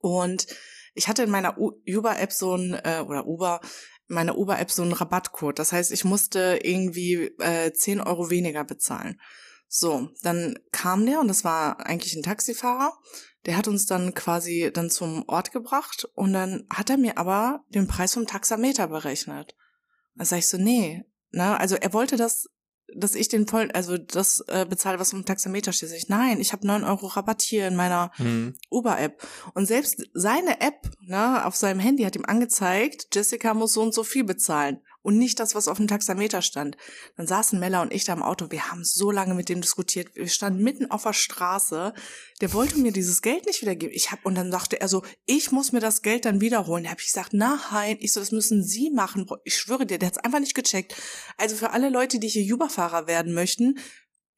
und 0.00 0.46
ich 0.94 1.08
hatte 1.08 1.24
in 1.24 1.30
meiner 1.30 1.58
Uber-App 1.58 2.32
so 2.32 2.56
ein, 2.56 2.74
äh, 2.74 3.04
oder 3.06 3.26
Uber, 3.26 3.60
in 4.08 4.14
meiner 4.14 4.38
Uber-App 4.38 4.70
so 4.70 4.82
einen 4.82 4.92
Rabattcode. 4.92 5.58
Das 5.58 5.72
heißt, 5.72 5.92
ich 5.92 6.04
musste 6.04 6.60
irgendwie 6.62 7.32
äh, 7.38 7.72
10 7.72 8.00
Euro 8.00 8.30
weniger 8.30 8.64
bezahlen. 8.64 9.20
So, 9.68 10.10
dann 10.22 10.58
kam 10.72 11.04
der 11.06 11.20
und 11.20 11.28
das 11.28 11.44
war 11.44 11.84
eigentlich 11.86 12.14
ein 12.14 12.22
Taxifahrer. 12.22 12.92
Der 13.46 13.56
hat 13.56 13.68
uns 13.68 13.86
dann 13.86 14.14
quasi 14.14 14.70
dann 14.72 14.90
zum 14.90 15.24
Ort 15.28 15.52
gebracht 15.52 16.08
und 16.14 16.32
dann 16.32 16.66
hat 16.70 16.90
er 16.90 16.96
mir 16.96 17.18
aber 17.18 17.64
den 17.68 17.86
Preis 17.86 18.14
vom 18.14 18.26
Taxameter 18.26 18.88
berechnet. 18.88 19.54
Da 20.14 20.24
sag 20.24 20.38
ich 20.38 20.48
so, 20.48 20.56
nee, 20.56 21.04
ne, 21.30 21.58
also 21.58 21.76
er 21.76 21.92
wollte 21.92 22.16
das, 22.16 22.48
dass 22.94 23.14
ich 23.14 23.28
den 23.28 23.46
vollen, 23.46 23.70
also 23.72 23.98
das 23.98 24.40
äh, 24.48 24.64
bezahle, 24.68 24.98
was 24.98 25.10
vom 25.10 25.24
Taxameter 25.24 25.72
steht. 25.72 25.90
Sag 25.90 25.98
ich, 25.98 26.08
nein, 26.08 26.40
ich 26.40 26.52
habe 26.52 26.66
9 26.66 26.84
Euro 26.84 27.06
Rabatt 27.06 27.42
hier 27.42 27.68
in 27.68 27.76
meiner 27.76 28.10
Hm. 28.14 28.54
Uber-App. 28.70 29.26
Und 29.54 29.66
selbst 29.66 30.02
seine 30.14 30.60
App, 30.60 30.90
ne, 31.00 31.44
auf 31.44 31.56
seinem 31.56 31.80
Handy 31.80 32.04
hat 32.04 32.16
ihm 32.16 32.24
angezeigt, 32.24 33.08
Jessica 33.12 33.54
muss 33.54 33.74
so 33.74 33.82
und 33.82 33.94
so 33.94 34.04
viel 34.04 34.24
bezahlen. 34.24 34.80
Und 35.06 35.18
nicht 35.18 35.38
das, 35.38 35.54
was 35.54 35.68
auf 35.68 35.76
dem 35.76 35.86
Taxameter 35.86 36.42
stand. 36.42 36.76
Dann 37.16 37.28
saßen 37.28 37.60
Mella 37.60 37.80
und 37.80 37.92
ich 37.92 38.02
da 38.02 38.12
im 38.12 38.24
Auto. 38.24 38.50
Wir 38.50 38.72
haben 38.72 38.82
so 38.82 39.12
lange 39.12 39.34
mit 39.34 39.48
dem 39.48 39.60
diskutiert. 39.60 40.16
Wir 40.16 40.26
standen 40.26 40.64
mitten 40.64 40.90
auf 40.90 41.04
der 41.04 41.12
Straße. 41.12 41.94
Der 42.40 42.52
wollte 42.52 42.80
mir 42.80 42.90
dieses 42.90 43.22
Geld 43.22 43.46
nicht 43.46 43.62
wiedergeben. 43.62 43.94
Ich 43.94 44.10
hab, 44.10 44.26
und 44.26 44.34
dann 44.34 44.50
sagte 44.50 44.80
er 44.80 44.88
so, 44.88 45.04
ich 45.24 45.52
muss 45.52 45.70
mir 45.70 45.78
das 45.78 46.02
Geld 46.02 46.24
dann 46.24 46.40
wiederholen. 46.40 46.82
Da 46.82 46.90
habe 46.90 47.00
ich 47.00 47.06
gesagt, 47.06 47.34
nein. 47.34 47.98
Ich 48.00 48.12
so, 48.12 48.18
das 48.18 48.32
müssen 48.32 48.64
Sie 48.64 48.90
machen. 48.90 49.28
Ich 49.44 49.56
schwöre 49.56 49.86
dir, 49.86 50.00
der 50.00 50.08
hat's 50.08 50.18
einfach 50.18 50.40
nicht 50.40 50.56
gecheckt. 50.56 50.96
Also 51.36 51.54
für 51.54 51.70
alle 51.70 51.88
Leute, 51.88 52.18
die 52.18 52.26
hier 52.26 52.52
Uber-Fahrer 52.52 53.06
werden 53.06 53.32
möchten, 53.32 53.78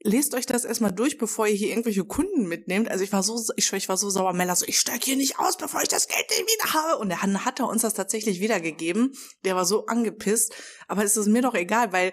lest 0.02 0.34
euch 0.34 0.46
das 0.46 0.64
erstmal 0.64 0.92
durch, 0.92 1.18
bevor 1.18 1.46
ihr 1.46 1.54
hier 1.54 1.68
irgendwelche 1.68 2.04
Kunden 2.04 2.46
mitnehmt. 2.46 2.90
Also 2.90 3.04
ich 3.04 3.12
war 3.12 3.22
so, 3.22 3.40
ich, 3.56 3.72
ich 3.72 3.88
war 3.88 3.96
so 3.96 4.10
sauer, 4.10 4.32
Mella, 4.32 4.54
so, 4.54 4.64
ich 4.66 4.78
steig 4.78 5.04
hier 5.04 5.16
nicht 5.16 5.38
aus, 5.38 5.56
bevor 5.56 5.82
ich 5.82 5.88
das 5.88 6.08
Geld 6.08 6.26
nicht 6.30 6.40
wieder 6.40 6.74
habe. 6.74 6.98
Und 6.98 7.10
dann 7.10 7.44
hat 7.44 7.60
er 7.60 7.68
uns 7.68 7.82
das 7.82 7.94
tatsächlich 7.94 8.40
wiedergegeben. 8.40 9.12
Der 9.44 9.56
war 9.56 9.64
so 9.64 9.86
angepisst. 9.86 10.54
Aber 10.86 11.04
es 11.04 11.16
ist 11.16 11.26
mir 11.26 11.42
doch 11.42 11.54
egal, 11.54 11.92
weil 11.92 12.12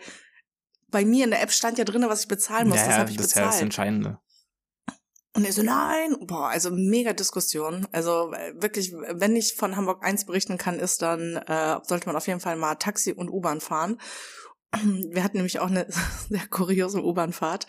bei 0.90 1.06
mir 1.06 1.26
in 1.26 1.32
der 1.32 1.42
App 1.42 1.52
stand 1.52 1.78
ja 1.78 1.84
drin, 1.84 2.04
was 2.08 2.22
ich 2.22 2.28
bezahlen 2.28 2.70
muss. 2.70 2.78
Ja, 2.78 2.88
das 2.88 2.98
habe 2.98 3.12
ich 3.12 3.18
das 3.18 3.28
ist 3.28 3.36
ja 3.36 3.42
das 3.42 3.50
bezahlt. 3.52 3.64
Entscheidende. 3.64 4.20
Und 5.36 5.44
er 5.44 5.52
so, 5.52 5.64
nein, 5.64 6.16
boah, 6.22 6.48
also 6.48 6.72
mega 6.72 7.12
Diskussion. 7.12 7.86
Also 7.92 8.32
äh, 8.32 8.54
wirklich, 8.56 8.94
wenn 8.94 9.36
ich 9.36 9.56
von 9.56 9.76
Hamburg 9.76 10.02
1 10.02 10.26
berichten 10.26 10.58
kann, 10.58 10.80
ist 10.80 11.02
dann, 11.02 11.36
äh, 11.36 11.78
sollte 11.84 12.08
man 12.08 12.16
auf 12.16 12.28
jeden 12.28 12.40
Fall 12.40 12.56
mal 12.56 12.76
Taxi 12.76 13.12
und 13.12 13.30
U-Bahn 13.30 13.60
fahren. 13.60 14.00
Wir 15.12 15.24
hatten 15.24 15.38
nämlich 15.38 15.60
auch 15.60 15.70
eine 15.70 15.88
sehr 16.30 16.48
kuriose 16.50 17.04
U-Bahn-Fahrt. 17.04 17.68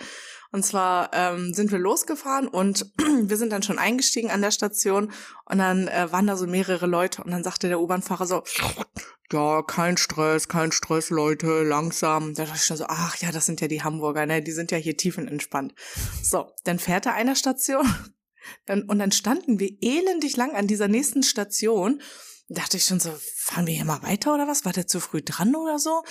Und 0.53 0.65
zwar 0.65 1.11
ähm, 1.13 1.53
sind 1.53 1.73
wir 1.73 1.79
losgefahren 1.79 2.49
und 2.49 2.87
wir 3.23 3.37
sind 3.37 3.51
dann 3.51 3.63
schon 3.63 3.79
eingestiegen 3.79 4.31
an 4.31 4.43
der 4.43 4.53
Station 4.53 5.13
und 5.45 5.59
dann 5.59 5.89
äh, 5.89 6.11
waren 6.13 6.27
da 6.27 6.37
so 6.37 6.47
mehrere 6.47 6.87
Leute 6.87 7.23
und 7.23 7.33
dann 7.33 7.43
sagte 7.43 7.69
der 7.69 7.81
U-Bahn-Fahrer 7.81 8.27
so, 8.27 8.43
ja, 9.33 9.63
kein 9.63 9.97
Stress, 9.97 10.49
kein 10.49 10.73
Stress, 10.73 11.11
Leute, 11.11 11.63
langsam. 11.63 12.35
Da 12.35 12.45
dachte 12.45 12.59
ich 12.59 12.65
schon 12.65 12.77
so, 12.77 12.87
ach 12.89 13.17
ja, 13.17 13.33
das 13.33 13.47
sind 13.47 13.61
ja 13.61 13.69
die 13.69 13.83
Hamburger, 13.83 14.25
ne? 14.25 14.41
Die 14.41 14.53
sind 14.53 14.71
ja 14.71 14.79
hier 14.79 14.97
tiefenentspannt. 14.97 15.75
So, 16.23 16.53
dann 16.65 16.79
fährt 16.79 17.07
er 17.07 17.15
einer 17.15 17.35
Station 17.35 17.87
dann, 18.67 18.83
und 18.83 18.99
dann 18.99 19.13
standen 19.13 19.59
wir 19.59 19.77
elendig 19.81 20.37
lang 20.37 20.55
an 20.55 20.69
dieser 20.69 20.89
nächsten 20.89 21.23
Station. 21.23 22.01
Da 22.49 22.63
dachte 22.63 22.77
ich 22.77 22.85
schon 22.85 23.01
so, 23.01 23.13
fahren 23.37 23.67
wir 23.67 23.75
hier 23.75 23.85
mal 23.85 24.03
weiter 24.03 24.33
oder 24.33 24.47
was? 24.47 24.65
War 24.65 24.73
der 24.73 24.87
zu 24.87 25.01
früh 25.01 25.23
dran 25.23 25.57
oder 25.57 25.81
so? 25.81 26.05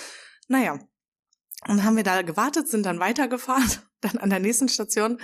Naja, 0.48 0.78
und 1.66 1.84
haben 1.84 1.96
wir 1.96 2.04
da 2.04 2.22
gewartet, 2.22 2.68
sind 2.68 2.86
dann 2.86 3.00
weitergefahren. 3.00 3.70
Dann 4.02 4.18
an 4.18 4.28
der 4.28 4.40
nächsten 4.40 4.68
Station 4.68 5.18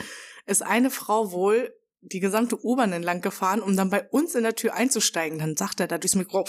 ist 0.46 0.62
eine 0.62 0.90
Frau 0.90 1.30
wohl 1.30 1.74
die 2.00 2.20
gesamte 2.20 2.58
U-Bahn 2.64 2.92
entlang 2.92 3.20
gefahren, 3.20 3.60
um 3.60 3.76
dann 3.76 3.90
bei 3.90 4.02
uns 4.08 4.34
in 4.34 4.42
der 4.42 4.56
Tür 4.56 4.74
einzusteigen. 4.74 5.38
Dann 5.38 5.56
sagt 5.56 5.78
er 5.78 5.86
da 5.86 5.98
durchs 5.98 6.16
Mikro, 6.16 6.44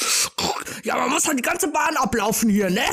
ja, 0.84 0.98
man 0.98 1.10
muss 1.12 1.28
halt 1.28 1.38
die 1.38 1.44
ganze 1.44 1.68
Bahn 1.68 1.96
ablaufen 1.98 2.50
hier, 2.50 2.70
ne? 2.70 2.86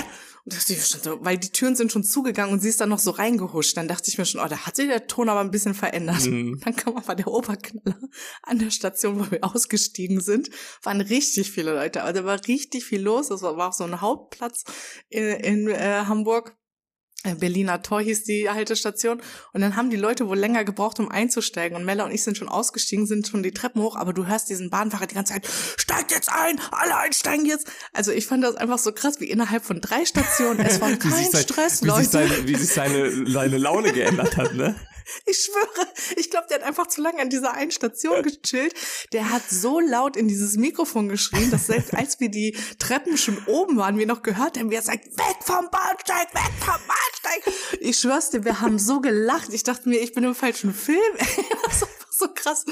So, 0.52 1.18
weil 1.24 1.38
die 1.38 1.50
Türen 1.50 1.76
sind 1.76 1.92
schon 1.92 2.04
zugegangen 2.04 2.52
und 2.52 2.60
sie 2.60 2.68
ist 2.68 2.80
dann 2.80 2.88
noch 2.88 2.98
so 2.98 3.10
reingehuscht. 3.10 3.76
Dann 3.76 3.88
dachte 3.88 4.08
ich 4.08 4.18
mir 4.18 4.24
schon, 4.24 4.40
oh, 4.40 4.48
da 4.48 4.66
hat 4.66 4.76
sich 4.76 4.88
der 4.88 5.06
Ton 5.06 5.28
aber 5.28 5.40
ein 5.40 5.50
bisschen 5.50 5.74
verändert. 5.74 6.26
Mhm. 6.26 6.60
Dann 6.64 6.76
kam 6.76 6.96
aber 6.96 7.14
der 7.14 7.28
Oberknaller 7.28 7.98
an 8.42 8.58
der 8.58 8.70
Station, 8.70 9.18
wo 9.18 9.30
wir 9.30 9.42
ausgestiegen 9.42 10.20
sind. 10.20 10.50
Waren 10.82 11.00
richtig 11.00 11.50
viele 11.50 11.74
Leute. 11.74 12.02
Also 12.02 12.20
da 12.20 12.26
war 12.26 12.40
richtig 12.46 12.84
viel 12.84 13.00
los. 13.00 13.28
Das 13.28 13.42
war, 13.42 13.56
war 13.56 13.68
auf 13.68 13.74
so 13.74 13.84
ein 13.84 14.00
Hauptplatz 14.00 14.64
in, 15.08 15.24
in 15.24 15.68
äh, 15.68 16.04
Hamburg. 16.06 16.56
Äh, 17.22 17.34
Berliner 17.34 17.82
Tor 17.82 18.00
hieß 18.00 18.24
die 18.24 18.48
Haltestation. 18.48 19.20
Und 19.52 19.60
dann 19.60 19.76
haben 19.76 19.90
die 19.90 19.96
Leute 19.96 20.26
wohl 20.28 20.38
länger 20.38 20.64
gebraucht, 20.64 20.98
um 21.00 21.10
einzusteigen. 21.10 21.76
Und 21.76 21.84
Mella 21.84 22.04
und 22.04 22.12
ich 22.12 22.22
sind 22.22 22.36
schon 22.38 22.48
ausgestiegen, 22.48 23.06
sind 23.06 23.28
schon 23.28 23.42
die 23.42 23.50
Treppen 23.52 23.82
hoch. 23.82 23.96
Aber 23.96 24.12
du 24.12 24.26
hörst 24.26 24.48
diesen 24.48 24.70
Bahnfahrer 24.70 25.06
die 25.06 25.14
ganze 25.14 25.34
Zeit, 25.34 25.46
steigt 25.76 26.12
jetzt 26.12 26.30
ein, 26.32 26.58
alle 26.70 26.96
einsteigen 26.96 27.44
jetzt. 27.44 27.70
Also 27.92 28.10
ich 28.12 28.26
fand 28.26 28.42
das 28.42 28.56
einfach 28.56 28.78
so 28.78 28.92
krass, 28.92 29.20
wie 29.20 29.26
innerhalb 29.30 29.64
von 29.64 29.80
drei 29.80 30.04
Stationen. 30.06 30.60
Es 30.60 30.80
war 30.80 30.90
kein 30.96 31.12
sich 31.12 31.30
sein- 31.30 31.42
Stress, 31.42 31.82
wie 31.82 31.88
Leute. 31.88 32.00
Sich 32.04 32.10
seine, 32.10 32.48
wie 32.48 32.54
sich 32.54 32.70
seine, 32.72 33.30
seine 33.30 33.58
Laune 33.58 33.92
geändert 33.92 34.36
hat, 34.36 34.54
ne? 34.54 34.74
Ich 35.26 35.38
schwöre, 35.38 35.88
ich 36.16 36.30
glaube, 36.30 36.46
der 36.48 36.58
hat 36.58 36.66
einfach 36.66 36.86
zu 36.86 37.00
lange 37.00 37.20
an 37.20 37.30
dieser 37.30 37.52
einen 37.52 37.70
Station 37.70 38.22
gechillt. 38.22 38.74
Der 39.12 39.30
hat 39.30 39.42
so 39.48 39.80
laut 39.80 40.16
in 40.16 40.28
dieses 40.28 40.56
Mikrofon 40.56 41.08
geschrien, 41.08 41.50
dass 41.50 41.66
selbst 41.66 41.94
als 41.94 42.20
wir 42.20 42.30
die 42.30 42.56
Treppen 42.78 43.16
schon 43.16 43.38
oben 43.46 43.76
waren, 43.76 43.98
wir 43.98 44.06
noch 44.06 44.22
gehört 44.22 44.58
haben, 44.58 44.70
wie 44.70 44.76
er 44.76 44.82
sagt, 44.82 45.06
weg 45.06 45.36
vom 45.40 45.68
Bahnsteig, 45.70 46.34
weg 46.34 46.52
vom 46.58 46.80
Bahnsteig. 46.86 47.80
Ich 47.80 47.98
schwör's 47.98 48.30
dir, 48.30 48.44
wir 48.44 48.60
haben 48.60 48.78
so 48.78 49.00
gelacht. 49.00 49.52
Ich 49.52 49.62
dachte 49.62 49.88
mir, 49.88 50.00
ich 50.00 50.12
bin 50.12 50.24
im 50.24 50.34
falschen 50.34 50.74
Film. 50.74 50.98
Ey, 51.16 51.44
das 51.64 51.82
war 51.82 51.88
so 52.10 52.28
krass. 52.34 52.64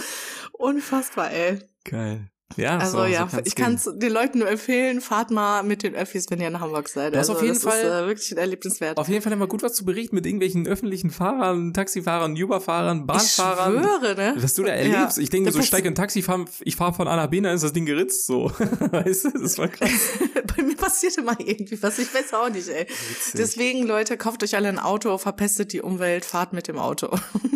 Unfassbar, 0.52 1.30
ey. 1.30 1.60
Geil. 1.84 2.30
Ja, 2.56 2.78
Also 2.78 2.98
so, 2.98 3.04
ja, 3.04 3.28
so 3.28 3.36
kann's 3.36 3.46
ich 3.46 3.54
kann 3.54 3.74
es 3.74 3.84
den 3.94 4.10
Leuten 4.12 4.38
nur 4.38 4.48
empfehlen, 4.48 5.00
fahrt 5.00 5.30
mal 5.30 5.62
mit 5.62 5.82
den 5.82 5.94
Öffis, 5.94 6.26
wenn 6.30 6.40
ihr 6.40 6.48
in 6.48 6.58
Hamburg 6.58 6.88
seid. 6.88 7.12
Du 7.12 7.18
hast 7.18 7.28
also 7.28 7.34
auf 7.38 7.42
jeden 7.42 7.54
das 7.54 7.62
Fall- 7.62 7.78
ist 7.78 7.84
äh, 7.84 8.06
wirklich 8.06 8.32
ein 8.32 8.38
Erlebniswert. 8.38 8.96
Auf 8.98 9.08
jeden 9.08 9.22
Fall 9.22 9.32
immer 9.32 9.46
gut 9.46 9.62
was 9.62 9.74
zu 9.74 9.84
berichten 9.84 10.14
mit 10.16 10.24
irgendwelchen 10.24 10.66
öffentlichen 10.66 11.10
Fahrern, 11.10 11.74
Taxifahrern, 11.74 12.32
Uber-Fahrern, 12.42 13.06
Bahnfahrern. 13.06 13.74
Ich 13.76 13.80
schwöre, 13.82 14.14
ne? 14.16 14.34
Was 14.42 14.54
du 14.54 14.62
da 14.62 14.70
Ja. 14.70 14.74
erlebst. 14.76 15.18
Ich 15.18 15.28
denke 15.30 15.52
so, 15.52 15.60
ich 15.60 15.66
steige 15.66 15.88
in 15.88 15.92
ein 15.92 15.96
Taxi, 15.96 16.22
fahr, 16.22 16.46
ich 16.62 16.74
fahre 16.74 16.94
von 16.94 17.06
A 17.06 17.16
nach 17.16 17.28
B, 17.28 17.40
dann 17.40 17.54
ist 17.54 17.62
das 17.64 17.72
Ding 17.74 17.84
geritzt, 17.86 18.26
so. 18.26 18.50
weißt 18.58 19.26
du, 19.26 19.30
das 19.42 19.58
war 19.58 19.68
krass. 19.68 19.90
Bei 20.56 20.62
mir 20.62 20.74
passiert 20.76 21.18
immer 21.18 21.38
irgendwie 21.38 21.80
was, 21.82 21.98
ich 21.98 22.12
weiß 22.12 22.32
auch 22.34 22.48
nicht, 22.48 22.68
ey. 22.68 22.86
Deswegen, 23.34 23.86
Leute, 23.86 24.16
kauft 24.16 24.42
euch 24.42 24.56
alle 24.56 24.68
ein 24.68 24.78
Auto, 24.78 25.16
verpestet 25.18 25.72
die 25.74 25.82
Umwelt, 25.82 26.24
fahrt 26.24 26.54
mit 26.54 26.66
dem 26.66 26.78
Auto. 26.78 27.10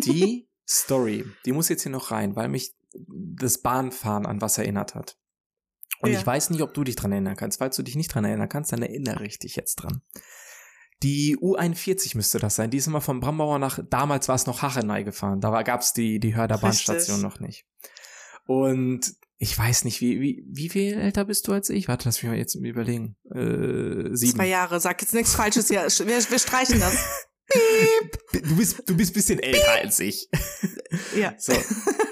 Die 0.05 0.47
Story, 0.69 1.25
die 1.45 1.51
muss 1.51 1.69
jetzt 1.69 1.83
hier 1.83 1.91
noch 1.91 2.11
rein, 2.11 2.35
weil 2.35 2.49
mich 2.49 2.73
das 2.93 3.59
Bahnfahren 3.59 4.25
an 4.25 4.41
was 4.41 4.57
erinnert 4.57 4.95
hat. 4.95 5.17
Und 5.99 6.11
Ja. 6.11 6.19
ich 6.19 6.25
weiß 6.25 6.49
nicht, 6.49 6.61
ob 6.61 6.73
du 6.73 6.83
dich 6.83 6.95
dran 6.95 7.11
erinnern 7.11 7.35
kannst. 7.35 7.59
Falls 7.59 7.75
du 7.75 7.83
dich 7.83 7.95
nicht 7.95 8.13
dran 8.13 8.25
erinnern 8.25 8.49
kannst, 8.49 8.71
dann 8.71 8.81
erinnere 8.81 9.25
ich 9.25 9.39
dich 9.39 9.55
jetzt 9.55 9.75
dran. 9.75 10.01
Die 11.01 11.37
U41 11.37 12.15
müsste 12.15 12.39
das 12.39 12.55
sein. 12.55 12.69
Die 12.69 12.77
ist 12.77 12.87
immer 12.87 13.01
von 13.01 13.19
Brambauer 13.19 13.59
nach, 13.59 13.79
damals 13.89 14.27
war 14.29 14.35
es 14.35 14.45
noch 14.45 14.61
Hachenei 14.61 15.03
gefahren. 15.03 15.41
Da 15.41 15.61
gab 15.63 15.81
es 15.81 15.93
die, 15.93 16.19
die 16.19 16.35
Hörder 16.35 16.57
Bahnstation 16.57 17.21
noch 17.21 17.39
nicht. 17.39 17.65
Und 18.45 19.13
ich 19.37 19.57
weiß 19.57 19.83
nicht, 19.85 19.99
wie, 19.99 20.21
wie, 20.21 20.43
wie 20.47 20.69
viel 20.69 20.93
älter 20.93 21.25
bist 21.25 21.47
du 21.47 21.53
als 21.53 21.69
ich? 21.69 21.87
Warte, 21.89 22.07
lass 22.07 22.21
mich 22.21 22.29
mal 22.29 22.37
jetzt 22.37 22.55
überlegen. 22.55 23.17
Äh, 23.31 24.15
sieben. 24.15 24.35
Zwei 24.37 24.47
Jahre, 24.47 24.79
sag 24.79 25.01
jetzt 25.01 25.13
nichts 25.13 25.35
Falsches 25.35 25.67
hier. 25.67 25.81
Wir, 25.81 26.29
wir 26.29 26.39
streichen 26.39 26.79
das. 26.79 26.95
Du 28.31 28.55
bist, 28.55 28.83
du 28.85 28.97
bist 28.97 29.13
bisschen 29.13 29.39
älter 29.39 29.71
als 29.81 29.99
ich. 29.99 30.29
Ja. 31.15 31.33
So. 31.39 31.53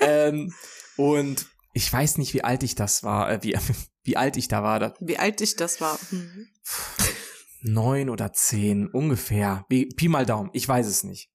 ähm, 0.02 0.52
und 0.98 1.46
ich 1.74 1.92
weiß 1.92 2.18
nicht, 2.18 2.34
wie 2.34 2.44
alt 2.44 2.64
ich 2.64 2.74
das 2.74 3.04
war, 3.04 3.32
äh, 3.32 3.44
wie, 3.44 3.56
wie 4.04 4.18
alt 4.18 4.38
ich 4.38 4.48
da 4.48 4.64
war. 4.64 4.80
Da, 4.80 4.94
Wie 5.00 5.20
alt 5.20 5.40
ich 5.42 5.56
das 5.56 5.82
war. 5.82 6.00
Mhm. 6.10 6.48
neun 7.62 8.10
oder 8.10 8.34
zehn, 8.34 8.88
ungefähr. 8.88 9.66
Wie, 9.70 9.86
Pi 9.86 10.08
mal 10.08 10.26
Daumen, 10.26 10.50
ich 10.54 10.68
weiß 10.68 10.88
es 10.88 11.04
nicht. 11.04 11.30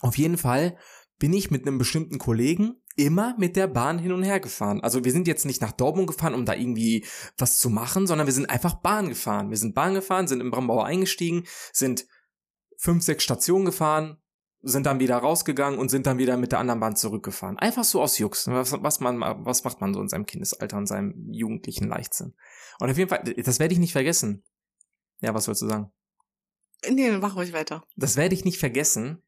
Auf 0.00 0.18
jeden 0.18 0.36
Fall 0.36 0.76
bin 1.18 1.32
ich 1.32 1.50
mit 1.50 1.66
einem 1.66 1.78
bestimmten 1.78 2.18
Kollegen 2.18 2.74
immer 2.96 3.34
mit 3.38 3.56
der 3.56 3.66
Bahn 3.66 3.98
hin 3.98 4.12
und 4.12 4.22
her 4.22 4.40
gefahren. 4.40 4.80
Also 4.82 5.04
wir 5.04 5.12
sind 5.12 5.26
jetzt 5.26 5.46
nicht 5.46 5.60
nach 5.60 5.72
Dortmund 5.72 6.06
gefahren, 6.08 6.34
um 6.34 6.44
da 6.44 6.54
irgendwie 6.54 7.04
was 7.38 7.58
zu 7.58 7.70
machen, 7.70 8.06
sondern 8.06 8.26
wir 8.26 8.34
sind 8.34 8.50
einfach 8.50 8.74
Bahn 8.74 9.08
gefahren. 9.08 9.50
Wir 9.50 9.56
sind 9.56 9.74
Bahn 9.74 9.94
gefahren, 9.94 10.28
sind 10.28 10.40
im 10.40 10.50
Brambauer 10.50 10.86
eingestiegen, 10.86 11.44
sind 11.72 12.06
fünf, 12.84 13.02
sechs 13.02 13.24
Stationen 13.24 13.64
gefahren, 13.64 14.18
sind 14.60 14.84
dann 14.84 15.00
wieder 15.00 15.16
rausgegangen 15.16 15.78
und 15.78 15.88
sind 15.88 16.06
dann 16.06 16.18
wieder 16.18 16.36
mit 16.36 16.52
der 16.52 16.58
anderen 16.58 16.80
Bahn 16.80 16.96
zurückgefahren. 16.96 17.58
Einfach 17.58 17.84
so 17.84 18.02
aus 18.02 18.18
Jux. 18.18 18.46
Was, 18.46 18.72
was, 18.82 19.00
man, 19.00 19.20
was 19.20 19.64
macht 19.64 19.80
man 19.80 19.94
so 19.94 20.00
in 20.00 20.08
seinem 20.08 20.26
Kindesalter 20.26 20.76
und 20.76 20.86
seinem 20.86 21.32
jugendlichen 21.32 21.88
Leichtsinn? 21.88 22.34
Und 22.80 22.90
auf 22.90 22.96
jeden 22.96 23.08
Fall, 23.08 23.22
das 23.24 23.58
werde 23.58 23.72
ich 23.72 23.80
nicht 23.80 23.92
vergessen. 23.92 24.44
Ja, 25.20 25.34
was 25.34 25.48
wolltest 25.48 25.62
du 25.62 25.68
sagen? 25.68 25.92
Nee, 26.90 27.10
mach 27.12 27.36
ruhig 27.36 27.54
weiter. 27.54 27.84
Das 27.96 28.16
werde 28.16 28.34
ich 28.34 28.44
nicht 28.44 28.58
vergessen. 28.58 29.22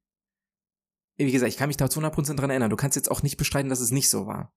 Wie 1.16 1.32
gesagt, 1.32 1.50
ich 1.50 1.56
kann 1.56 1.68
mich 1.68 1.78
da 1.78 1.88
zu 1.88 2.00
100% 2.00 2.34
dran 2.34 2.50
erinnern. 2.50 2.70
Du 2.70 2.76
kannst 2.76 2.96
jetzt 2.96 3.10
auch 3.10 3.22
nicht 3.22 3.38
bestreiten, 3.38 3.70
dass 3.70 3.80
es 3.80 3.90
nicht 3.90 4.10
so 4.10 4.26
war. 4.26 4.54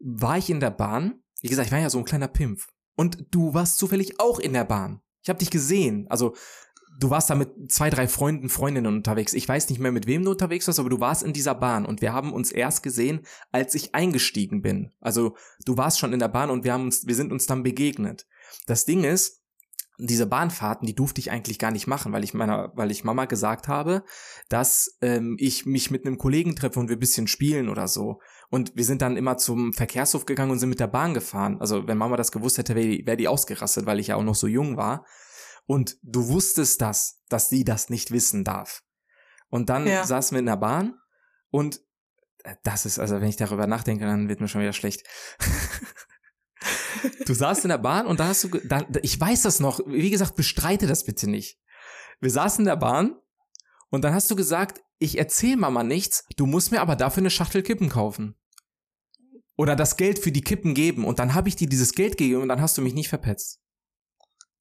War 0.00 0.36
ich 0.36 0.50
in 0.50 0.58
der 0.58 0.70
Bahn? 0.70 1.22
Wie 1.42 1.48
gesagt, 1.48 1.66
ich 1.66 1.72
war 1.72 1.78
ja 1.78 1.90
so 1.90 1.98
ein 1.98 2.04
kleiner 2.04 2.28
Pimpf. 2.28 2.66
Und 2.96 3.26
du 3.30 3.54
warst 3.54 3.78
zufällig 3.78 4.18
auch 4.18 4.40
in 4.40 4.52
der 4.52 4.64
Bahn. 4.64 5.00
Ich 5.22 5.28
habe 5.28 5.38
dich 5.38 5.50
gesehen. 5.50 6.06
Also, 6.08 6.34
du 7.00 7.10
warst 7.10 7.30
da 7.30 7.34
mit 7.34 7.72
zwei, 7.72 7.90
drei 7.90 8.06
Freunden, 8.06 8.48
Freundinnen 8.48 8.94
unterwegs. 8.94 9.32
Ich 9.32 9.48
weiß 9.48 9.68
nicht 9.70 9.80
mehr, 9.80 9.90
mit 9.90 10.06
wem 10.06 10.24
du 10.24 10.30
unterwegs 10.30 10.66
warst, 10.66 10.78
aber 10.78 10.90
du 10.90 11.00
warst 11.00 11.22
in 11.22 11.32
dieser 11.32 11.54
Bahn. 11.54 11.86
Und 11.86 12.00
wir 12.02 12.12
haben 12.12 12.32
uns 12.32 12.52
erst 12.52 12.82
gesehen, 12.82 13.22
als 13.50 13.74
ich 13.74 13.94
eingestiegen 13.94 14.62
bin. 14.62 14.92
Also, 15.00 15.36
du 15.64 15.76
warst 15.76 15.98
schon 15.98 16.12
in 16.12 16.20
der 16.20 16.28
Bahn 16.28 16.50
und 16.50 16.64
wir 16.64 16.72
haben 16.72 16.84
uns, 16.84 17.06
wir 17.06 17.14
sind 17.14 17.32
uns 17.32 17.46
dann 17.46 17.62
begegnet. 17.62 18.26
Das 18.66 18.84
Ding 18.84 19.04
ist, 19.04 19.40
diese 20.02 20.26
Bahnfahrten, 20.26 20.86
die 20.86 20.94
durfte 20.94 21.20
ich 21.20 21.30
eigentlich 21.30 21.58
gar 21.58 21.70
nicht 21.70 21.86
machen, 21.86 22.12
weil 22.12 22.24
ich 22.24 22.32
meiner, 22.32 22.72
weil 22.74 22.90
ich 22.90 23.04
Mama 23.04 23.26
gesagt 23.26 23.68
habe, 23.68 24.02
dass 24.48 24.96
ähm, 25.02 25.36
ich 25.38 25.66
mich 25.66 25.90
mit 25.90 26.06
einem 26.06 26.16
Kollegen 26.16 26.56
treffe 26.56 26.80
und 26.80 26.88
wir 26.88 26.98
bisschen 26.98 27.26
spielen 27.26 27.68
oder 27.68 27.86
so. 27.86 28.18
Und 28.48 28.72
wir 28.76 28.84
sind 28.84 29.02
dann 29.02 29.18
immer 29.18 29.36
zum 29.36 29.74
Verkehrshof 29.74 30.24
gegangen 30.24 30.52
und 30.52 30.58
sind 30.58 30.70
mit 30.70 30.80
der 30.80 30.86
Bahn 30.86 31.12
gefahren. 31.12 31.58
Also 31.60 31.86
wenn 31.86 31.98
Mama 31.98 32.16
das 32.16 32.32
gewusst 32.32 32.56
hätte, 32.56 32.74
wäre 32.74 32.88
die, 32.88 33.06
wär 33.06 33.16
die 33.16 33.28
ausgerastet, 33.28 33.84
weil 33.84 34.00
ich 34.00 34.08
ja 34.08 34.16
auch 34.16 34.24
noch 34.24 34.34
so 34.34 34.46
jung 34.46 34.78
war. 34.78 35.04
Und 35.70 35.98
du 36.02 36.26
wusstest 36.28 36.80
das, 36.80 37.22
dass 37.28 37.48
sie 37.48 37.62
das 37.64 37.90
nicht 37.90 38.10
wissen 38.10 38.42
darf. 38.42 38.82
Und 39.50 39.68
dann 39.70 39.86
Ja. 39.86 40.04
saßen 40.04 40.34
wir 40.34 40.40
in 40.40 40.46
der 40.46 40.56
Bahn 40.56 40.98
und 41.50 41.80
äh, 42.42 42.56
das 42.64 42.86
ist, 42.86 42.98
also 42.98 43.20
wenn 43.20 43.28
ich 43.28 43.36
darüber 43.36 43.68
nachdenke, 43.68 44.04
dann 44.04 44.28
wird 44.28 44.40
mir 44.40 44.48
schon 44.48 44.62
wieder 44.62 44.72
schlecht. 44.72 45.06
Du 47.24 47.32
saßt 47.34 47.64
in 47.64 47.70
der 47.70 47.78
Bahn 47.78 48.06
und 48.06 48.20
da 48.20 48.26
hast 48.26 48.44
du, 48.44 48.48
da- 48.48 48.86
ich 49.02 49.18
weiß 49.18 49.42
das 49.42 49.60
noch, 49.60 49.80
wie 49.86 50.10
gesagt, 50.10 50.34
bestreite 50.36 50.86
das 50.86 51.04
bitte 51.04 51.30
nicht. 51.30 51.58
Wir 52.20 52.30
saßen 52.30 52.62
in 52.62 52.66
der 52.66 52.76
Bahn 52.76 53.16
und 53.90 54.02
dann 54.04 54.12
hast 54.12 54.30
du 54.30 54.36
gesagt, 54.36 54.82
ich 54.98 55.16
erzähl 55.16 55.56
Mama 55.56 55.82
nichts, 55.82 56.24
du 56.36 56.44
musst 56.46 56.70
mir 56.72 56.80
aber 56.82 56.96
dafür 56.96 57.22
eine 57.22 57.30
Schachtel 57.30 57.62
Kippen 57.62 57.88
kaufen. 57.88 58.34
Oder 59.56 59.76
das 59.76 59.96
Geld 59.96 60.18
für 60.18 60.32
die 60.32 60.42
Kippen 60.42 60.74
geben 60.74 61.04
und 61.06 61.18
dann 61.18 61.32
habe 61.34 61.48
ich 61.48 61.56
dir 61.56 61.68
dieses 61.68 61.92
Geld 61.94 62.18
gegeben 62.18 62.42
und 62.42 62.48
dann 62.48 62.60
hast 62.60 62.76
du 62.76 62.82
mich 62.82 62.94
nicht 62.94 63.08
verpetzt. 63.08 63.60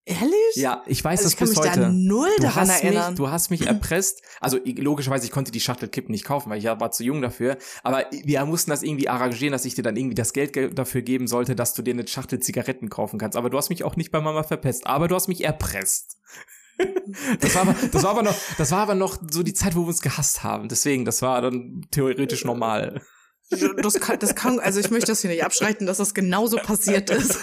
Ehrlich? 0.05 0.55
Ja, 0.55 0.83
ich 0.87 1.03
weiß 1.03 1.19
Also 1.19 1.23
das 1.25 1.33
ich 1.33 1.37
kann 1.37 1.47
bis 1.49 1.57
mich 1.57 1.69
heute. 1.69 1.79
da 1.81 1.89
null 1.89 2.29
Du 2.37 2.43
daran 2.43 2.67
hast, 2.69 2.83
erinnern. 2.83 3.09
mich, 3.11 3.17
du 3.17 3.29
hast 3.29 3.51
mich 3.51 3.67
erpresst. 3.67 4.21
Also 4.41 4.57
ich- 4.63 4.79
logischerweise, 4.79 5.25
ich 5.25 5.31
konnte 5.31 5.51
die 5.51 5.59
Schachtel 5.59 5.87
Kippen 5.87 6.11
nicht 6.11 6.25
kaufen, 6.25 6.49
weil 6.49 6.57
ich 6.57 6.63
ja 6.63 6.79
war 6.79 6.89
zu 6.91 7.03
jung 7.03 7.21
dafür. 7.21 7.57
Aber 7.83 8.05
wir 8.11 8.43
mussten 8.45 8.71
das 8.71 8.81
irgendwie 8.81 9.07
arrangieren, 9.07 9.51
dass 9.51 9.65
ich 9.65 9.75
dir 9.75 9.83
dann 9.83 9.95
irgendwie 9.97 10.15
das 10.15 10.33
Geld 10.33 10.53
ge- 10.53 10.73
dafür 10.73 11.03
geben 11.03 11.27
sollte, 11.27 11.55
dass 11.55 11.75
du 11.75 11.83
dir 11.83 11.93
eine 11.93 12.07
Schachtel 12.07 12.39
Zigaretten 12.39 12.89
kaufen 12.89 13.19
kannst. 13.19 13.37
Aber 13.37 13.49
du 13.51 13.57
hast 13.57 13.69
mich 13.69 13.83
auch 13.83 13.95
nicht 13.97 14.11
bei 14.11 14.19
Mama 14.19 14.41
verpesst. 14.43 14.87
Aber 14.87 15.07
du 15.07 15.15
hast 15.15 15.27
mich 15.27 15.43
erpresst. 15.43 16.17
Das 17.41 17.55
war, 17.55 17.63
aber, 17.63 17.75
das 17.91 18.03
war 18.03 18.11
aber 18.11 18.23
noch, 18.23 18.35
das 18.57 18.71
war 18.71 18.79
aber 18.79 18.95
noch 18.95 19.17
so 19.29 19.43
die 19.43 19.53
Zeit, 19.53 19.75
wo 19.75 19.81
wir 19.81 19.87
uns 19.89 20.01
gehasst 20.01 20.43
haben. 20.43 20.69
Deswegen, 20.69 21.03
das 21.03 21.21
war 21.21 21.41
dann 21.41 21.85
theoretisch 21.91 22.45
normal. 22.45 23.01
Das 23.81 23.99
kann, 23.99 24.17
das 24.19 24.33
kann, 24.33 24.59
also 24.61 24.79
ich 24.79 24.89
möchte 24.89 25.07
das 25.11 25.19
hier 25.21 25.29
nicht 25.29 25.43
abschreiten, 25.43 25.85
dass 25.87 25.97
das 25.97 26.13
genauso 26.13 26.55
passiert 26.57 27.09
ist. 27.09 27.37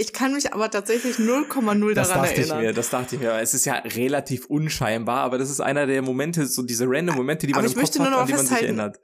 Ich 0.00 0.14
kann 0.14 0.32
mich 0.32 0.54
aber 0.54 0.70
tatsächlich 0.70 1.16
0,0 1.16 1.92
Das 1.92 2.08
daran 2.08 2.22
dachte 2.22 2.40
ich 2.40 2.48
erinnern. 2.48 2.64
mir, 2.64 2.72
das 2.72 2.88
dachte 2.88 3.16
ich 3.16 3.20
mir. 3.20 3.32
Es 3.34 3.52
ist 3.52 3.66
ja 3.66 3.74
relativ 3.74 4.46
unscheinbar, 4.46 5.18
aber 5.18 5.36
das 5.36 5.50
ist 5.50 5.60
einer 5.60 5.86
der 5.86 6.00
Momente, 6.00 6.46
so 6.46 6.62
diese 6.62 6.86
random 6.88 7.16
Momente, 7.16 7.46
die 7.46 7.52
man 7.52 7.58
Aber 7.58 7.66
im 7.66 7.70
ich 7.72 7.74
Kopf 7.74 7.82
möchte 7.82 7.98
hat, 7.98 8.08
nur 8.08 8.12
noch 8.12 8.20
an 8.22 8.26
die 8.26 8.32
man 8.32 8.46
sich 8.46 8.62
erinnert. 8.62 8.98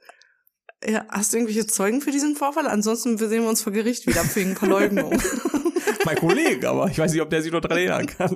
Ja, 0.83 1.05
hast 1.09 1.33
du 1.33 1.37
irgendwelche 1.37 1.67
Zeugen 1.67 2.01
für 2.01 2.09
diesen 2.09 2.35
Vorfall? 2.35 2.67
Ansonsten 2.67 3.15
sehen 3.19 3.43
wir 3.43 3.49
uns 3.49 3.61
vor 3.61 3.73
Gericht 3.73 4.07
wieder 4.07 4.23
wegen 4.33 4.55
Verleugnung. 4.55 5.21
mein 6.05 6.15
Kollege, 6.17 6.67
aber 6.67 6.87
ich 6.89 6.97
weiß 6.97 7.11
nicht, 7.13 7.21
ob 7.21 7.29
der 7.29 7.43
sich 7.43 7.51
noch 7.51 7.61
dran 7.61 7.77
erinnern 7.77 8.07
kann. 8.07 8.35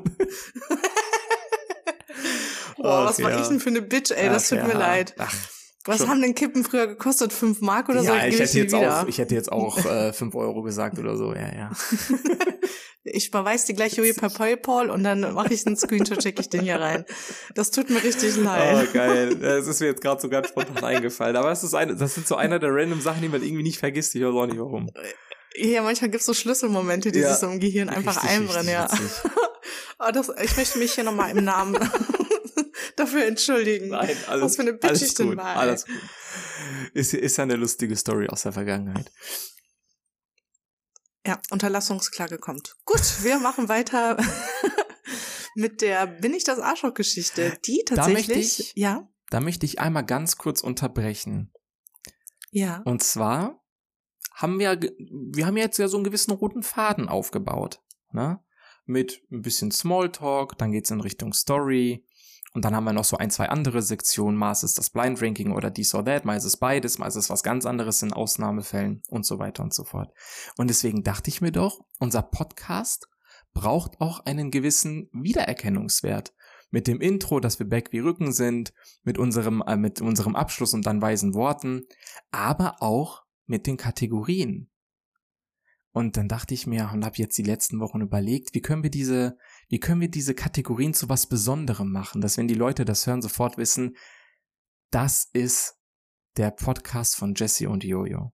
Boah, 2.77 3.05
was 3.05 3.15
Okay, 3.15 3.23
war 3.23 3.31
ja. 3.31 3.41
ich 3.41 3.47
denn 3.47 3.59
für 3.59 3.69
eine 3.69 3.81
Bitch, 3.81 4.11
ey, 4.11 4.29
das 4.29 4.51
Ach, 4.53 4.57
tut 4.57 4.67
mir 4.67 4.73
ja. 4.73 4.79
leid. 4.79 5.15
Ach, 5.17 5.33
Was 5.85 5.97
schon. 5.99 6.09
haben 6.09 6.21
denn 6.21 6.35
Kippen 6.35 6.63
früher 6.63 6.87
gekostet? 6.87 7.33
Fünf 7.33 7.61
Mark 7.61 7.89
oder 7.89 8.01
so? 8.03 8.09
ja, 8.09 8.25
ich 8.27 8.31
Gebe 8.31 8.43
hätte 8.43 8.57
jetzt 8.59 8.73
wieder. 8.75 9.01
auch, 9.01 9.07
ich 9.07 9.17
hätte 9.17 9.35
jetzt 9.35 9.51
auch 9.51 9.77
äh, 9.85 10.13
5 10.13 10.35
Euro 10.35 10.61
gesagt 10.61 10.99
oder 10.99 11.17
so, 11.17 11.33
ja, 11.33 11.53
ja. 11.55 11.71
Ich 13.03 13.29
überweise 13.29 13.65
die 13.65 13.73
gleich 13.73 13.97
Joey 13.97 14.13
per 14.13 14.29
Paypal 14.29 14.91
und 14.91 15.03
dann 15.03 15.33
mache 15.33 15.51
ich 15.55 15.65
einen 15.65 15.75
Screenshot, 15.75 16.21
schicke 16.21 16.39
ich 16.41 16.49
den 16.49 16.61
hier 16.61 16.79
rein. 16.79 17.03
Das 17.55 17.71
tut 17.71 17.89
mir 17.89 18.03
richtig 18.03 18.37
leid. 18.37 18.87
Oh, 18.89 18.93
geil. 18.93 19.35
Das 19.41 19.65
ist 19.65 19.79
mir 19.79 19.87
jetzt 19.87 20.01
gerade 20.03 20.21
so 20.21 20.29
ganz 20.29 20.49
spontan 20.49 20.83
eingefallen. 20.83 21.35
Aber 21.35 21.49
das 21.49 21.63
ist 21.63 21.73
eine, 21.73 21.95
das 21.95 22.13
sind 22.13 22.27
so 22.27 22.35
einer 22.35 22.59
der 22.59 22.69
random 22.71 23.01
Sachen, 23.01 23.23
die 23.23 23.27
man 23.29 23.41
irgendwie 23.41 23.63
nicht 23.63 23.79
vergisst. 23.79 24.13
Ich 24.13 24.21
weiß 24.21 24.29
auch 24.35 24.45
nicht 24.45 24.59
warum. 24.59 24.87
Ja, 25.55 25.81
manchmal 25.81 26.11
gibt's 26.11 26.27
so 26.27 26.35
Schlüsselmomente, 26.35 27.11
die 27.11 27.19
Ja. 27.21 27.29
sich 27.31 27.39
so 27.39 27.47
im 27.47 27.59
Gehirn 27.59 27.89
einfach 27.89 28.17
Richtig, 28.21 28.29
einbrennen, 28.37 28.69
ja. 28.71 28.83
richtig 28.85 28.99
witzig. 29.03 29.31
Aber 29.97 30.11
das, 30.11 30.31
ich 30.43 30.55
möchte 30.55 30.77
mich 30.77 30.93
hier 30.93 31.03
nochmal 31.03 31.35
im 31.35 31.43
Namen 31.43 31.75
dafür 33.01 33.25
entschuldigen. 33.25 33.89
Nein, 33.89 34.15
alles, 34.27 34.43
Was 34.45 34.55
für 34.55 34.61
eine 34.63 34.73
Bitch 34.73 35.01
ich 35.01 35.13
denn 35.13 35.37
war. 35.37 35.55
Alles 35.57 35.85
gut. 35.85 35.95
Ist, 36.93 37.13
ist 37.13 37.37
ja 37.37 37.43
eine 37.43 37.55
lustige 37.55 37.95
Story 37.95 38.27
aus 38.29 38.43
der 38.43 38.51
Vergangenheit. 38.53 39.11
Ja, 41.25 41.39
Unterlassungsklage 41.51 42.39
kommt. 42.39 42.75
Gut, 42.85 43.23
wir 43.23 43.39
machen 43.39 43.69
weiter 43.69 44.17
mit 45.55 45.81
der 45.81 46.07
Bin 46.07 46.33
ich 46.33 46.43
das 46.43 46.59
Arschloch-Geschichte. 46.59 47.57
Die 47.65 47.83
Da 47.85 47.95
tatsächlich, 47.95 48.59
ich- 48.59 48.73
ja, 48.75 49.07
Da 49.29 49.39
möchte 49.39 49.65
ich 49.65 49.79
einmal 49.79 50.05
ganz 50.05 50.37
kurz 50.37 50.61
unterbrechen. 50.61 51.53
ja, 52.51 52.81
Und 52.85 53.03
zwar 53.03 53.63
haben 54.33 54.57
wir, 54.59 54.79
wir 54.79 55.45
haben 55.45 55.57
jetzt 55.57 55.77
ja 55.77 55.87
so 55.87 55.97
einen 55.97 56.03
gewissen 56.03 56.31
roten 56.31 56.63
Faden 56.63 57.07
aufgebaut, 57.07 57.81
ne? 58.11 58.43
Mit 58.85 59.21
ein 59.31 59.43
bisschen 59.43 59.69
Smalltalk, 59.71 60.57
dann 60.57 60.71
geht's 60.71 60.89
in 60.89 61.01
Richtung 61.01 61.33
Story. 61.33 62.03
Und 62.53 62.65
dann 62.65 62.75
haben 62.75 62.83
wir 62.83 62.93
noch 62.93 63.05
so 63.05 63.17
ein, 63.17 63.31
zwei 63.31 63.49
andere 63.49 63.81
Sektionen. 63.81 64.37
Mal 64.37 64.51
ist 64.51 64.77
das 64.77 64.89
Blind 64.89 65.21
Ranking 65.21 65.53
oder 65.53 65.71
dies 65.71 65.95
or 65.95 66.03
that, 66.03 66.25
mal 66.25 66.35
ist 66.35 66.43
es 66.43 66.57
beides, 66.57 66.97
mal 66.97 67.07
ist 67.07 67.15
es 67.15 67.29
was 67.29 67.43
ganz 67.43 67.65
anderes 67.65 68.01
in 68.01 68.11
Ausnahmefällen 68.11 69.01
und 69.07 69.25
so 69.25 69.39
weiter 69.39 69.63
und 69.63 69.73
so 69.73 69.85
fort. 69.85 70.13
Und 70.57 70.69
deswegen 70.69 71.03
dachte 71.03 71.29
ich 71.29 71.39
mir 71.39 71.51
doch, 71.51 71.79
unser 71.99 72.21
Podcast 72.21 73.07
braucht 73.53 74.01
auch 74.01 74.25
einen 74.25 74.51
gewissen 74.51 75.09
Wiedererkennungswert. 75.13 76.33
Mit 76.71 76.87
dem 76.87 77.01
Intro, 77.01 77.41
dass 77.41 77.59
wir 77.59 77.67
back 77.67 77.91
wie 77.91 77.99
Rücken 77.99 78.31
sind, 78.31 78.73
mit 79.03 79.17
unserem, 79.17 79.61
äh, 79.65 79.75
mit 79.75 79.99
unserem 79.99 80.35
Abschluss 80.35 80.73
und 80.73 80.85
dann 80.85 81.01
weisen 81.01 81.33
Worten, 81.33 81.83
aber 82.31 82.81
auch 82.81 83.23
mit 83.45 83.67
den 83.67 83.75
Kategorien. 83.75 84.69
Und 85.91 86.15
dann 86.15 86.29
dachte 86.29 86.53
ich 86.53 86.67
mir 86.67 86.89
und 86.93 87.03
habe 87.03 87.17
jetzt 87.17 87.37
die 87.37 87.43
letzten 87.43 87.81
Wochen 87.81 87.99
überlegt, 87.99 88.53
wie 88.53 88.61
können 88.61 88.83
wir 88.83 88.89
diese, 88.89 89.37
wie 89.71 89.79
können 89.79 90.01
wir 90.01 90.11
diese 90.11 90.35
Kategorien 90.35 90.93
zu 90.93 91.07
was 91.07 91.27
Besonderem 91.27 91.91
machen, 91.93 92.19
dass 92.19 92.37
wenn 92.37 92.49
die 92.49 92.55
Leute 92.55 92.83
das 92.83 93.07
hören, 93.07 93.21
sofort 93.21 93.57
wissen, 93.57 93.95
das 94.91 95.29
ist 95.31 95.77
der 96.35 96.51
Podcast 96.51 97.15
von 97.15 97.35
Jesse 97.35 97.69
und 97.69 97.85
Jojo. 97.85 98.33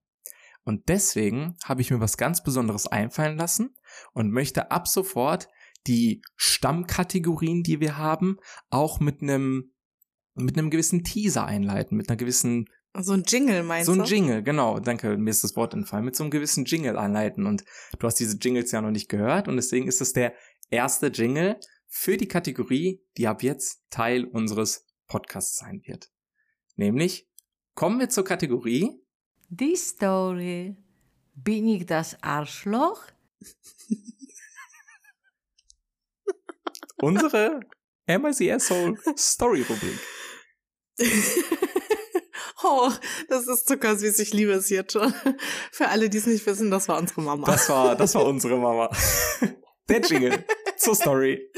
Und 0.64 0.88
deswegen 0.88 1.56
habe 1.64 1.80
ich 1.80 1.92
mir 1.92 2.00
was 2.00 2.16
ganz 2.16 2.42
Besonderes 2.42 2.88
einfallen 2.88 3.38
lassen 3.38 3.76
und 4.12 4.32
möchte 4.32 4.72
ab 4.72 4.88
sofort 4.88 5.48
die 5.86 6.22
Stammkategorien, 6.34 7.62
die 7.62 7.78
wir 7.78 7.96
haben, 7.96 8.38
auch 8.68 8.98
mit 8.98 9.22
einem 9.22 9.72
mit 10.34 10.58
einem 10.58 10.70
gewissen 10.70 11.04
Teaser 11.04 11.46
einleiten, 11.46 11.96
mit 11.96 12.08
einer 12.08 12.16
gewissen 12.16 12.66
so 12.96 13.12
ein 13.12 13.22
Jingle 13.26 13.62
meinst 13.62 13.88
du? 13.88 13.94
So 13.94 14.00
ein 14.00 14.06
Jingle, 14.06 14.42
genau. 14.42 14.80
Danke, 14.80 15.16
mir 15.16 15.30
ist 15.30 15.44
das 15.44 15.56
Wort 15.56 15.74
entfallen. 15.74 16.04
Mit 16.04 16.16
so 16.16 16.24
einem 16.24 16.30
gewissen 16.30 16.64
Jingle 16.64 16.96
einleiten. 16.96 17.46
Und 17.46 17.64
du 17.98 18.06
hast 18.06 18.16
diese 18.16 18.38
Jingles 18.38 18.72
ja 18.72 18.80
noch 18.80 18.90
nicht 18.90 19.08
gehört. 19.08 19.46
Und 19.46 19.56
deswegen 19.56 19.86
ist 19.86 20.00
es 20.00 20.12
der 20.12 20.32
erste 20.70 21.08
Jingle 21.08 21.58
für 21.86 22.16
die 22.16 22.28
Kategorie, 22.28 23.02
die 23.16 23.26
ab 23.26 23.42
jetzt 23.42 23.82
Teil 23.90 24.24
unseres 24.24 24.86
Podcasts 25.06 25.56
sein 25.56 25.82
wird. 25.84 26.10
Nämlich 26.76 27.28
kommen 27.74 27.98
wir 27.98 28.08
zur 28.08 28.24
Kategorie. 28.24 29.00
Die 29.48 29.76
Story. 29.76 30.76
Bin 31.34 31.68
ich 31.68 31.86
das 31.86 32.22
Arschloch? 32.22 33.02
Unsere 37.00 37.60
MIC 38.06 38.60
Soul 38.60 38.98
Story 39.16 39.62
Rubrik. 39.62 39.98
Oh, 42.62 42.90
das 43.28 43.46
ist 43.46 43.68
zuckersüß. 43.68 44.18
Ich 44.18 44.32
liebe 44.32 44.50
es 44.52 44.68
jetzt 44.68 44.92
schon. 44.92 45.14
Für 45.70 45.88
alle, 45.88 46.10
die 46.10 46.18
es 46.18 46.26
nicht 46.26 46.44
wissen, 46.44 46.70
das 46.70 46.88
war 46.88 46.98
unsere 46.98 47.22
Mama. 47.22 47.46
Das 47.46 47.68
war, 47.68 47.94
das 47.94 48.14
war 48.16 48.24
unsere 48.26 48.58
Mama. 48.58 48.90
Der 49.88 50.00
Jingle 50.00 50.44
zur 50.76 50.94
Story. 50.94 51.50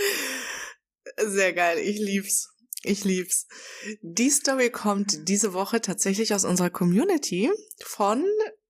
Sehr 1.17 1.53
geil. 1.53 1.79
Ich 1.79 1.99
lieb's. 1.99 2.49
Ich 2.83 3.05
lieb's. 3.05 3.47
Die 4.01 4.31
Story 4.31 4.71
kommt 4.71 5.29
diese 5.29 5.53
Woche 5.53 5.81
tatsächlich 5.81 6.33
aus 6.35 6.45
unserer 6.45 6.71
Community 6.71 7.51
von, 7.85 8.25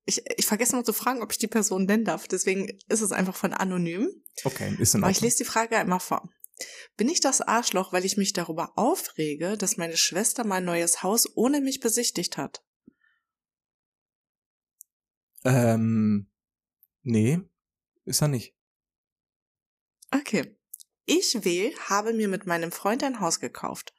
ich, 0.04 0.22
ich 0.36 0.46
vergesse 0.46 0.76
noch 0.76 0.82
zu 0.82 0.92
fragen, 0.92 1.22
ob 1.22 1.30
ich 1.30 1.38
die 1.38 1.46
Person 1.46 1.84
nennen 1.84 2.04
darf. 2.04 2.26
Deswegen 2.26 2.78
ist 2.88 3.02
es 3.02 3.12
einfach 3.12 3.36
von 3.36 3.52
anonym. 3.52 4.10
Okay, 4.44 4.74
ist 4.78 4.94
in 4.94 5.04
Aber 5.04 5.10
ich 5.10 5.20
lese 5.20 5.38
die 5.38 5.44
Frage 5.44 5.76
einmal 5.76 6.00
vor. 6.00 6.28
Bin 6.96 7.08
ich 7.08 7.20
das 7.20 7.40
Arschloch, 7.40 7.92
weil 7.92 8.04
ich 8.04 8.16
mich 8.16 8.32
darüber 8.32 8.72
aufrege, 8.76 9.56
dass 9.56 9.76
meine 9.76 9.96
Schwester 9.96 10.44
mein 10.44 10.64
neues 10.64 11.02
Haus 11.02 11.28
ohne 11.36 11.60
mich 11.60 11.80
besichtigt 11.80 12.36
hat? 12.36 12.62
Ähm, 15.44 16.28
nee, 17.02 17.40
ist 18.04 18.20
er 18.20 18.28
nicht. 18.28 18.54
Okay. 20.10 20.56
Ich, 21.06 21.44
W, 21.44 21.74
habe 21.88 22.12
mir 22.12 22.28
mit 22.28 22.46
meinem 22.46 22.72
Freund 22.72 23.02
ein 23.02 23.20
Haus 23.20 23.40
gekauft. 23.40 23.92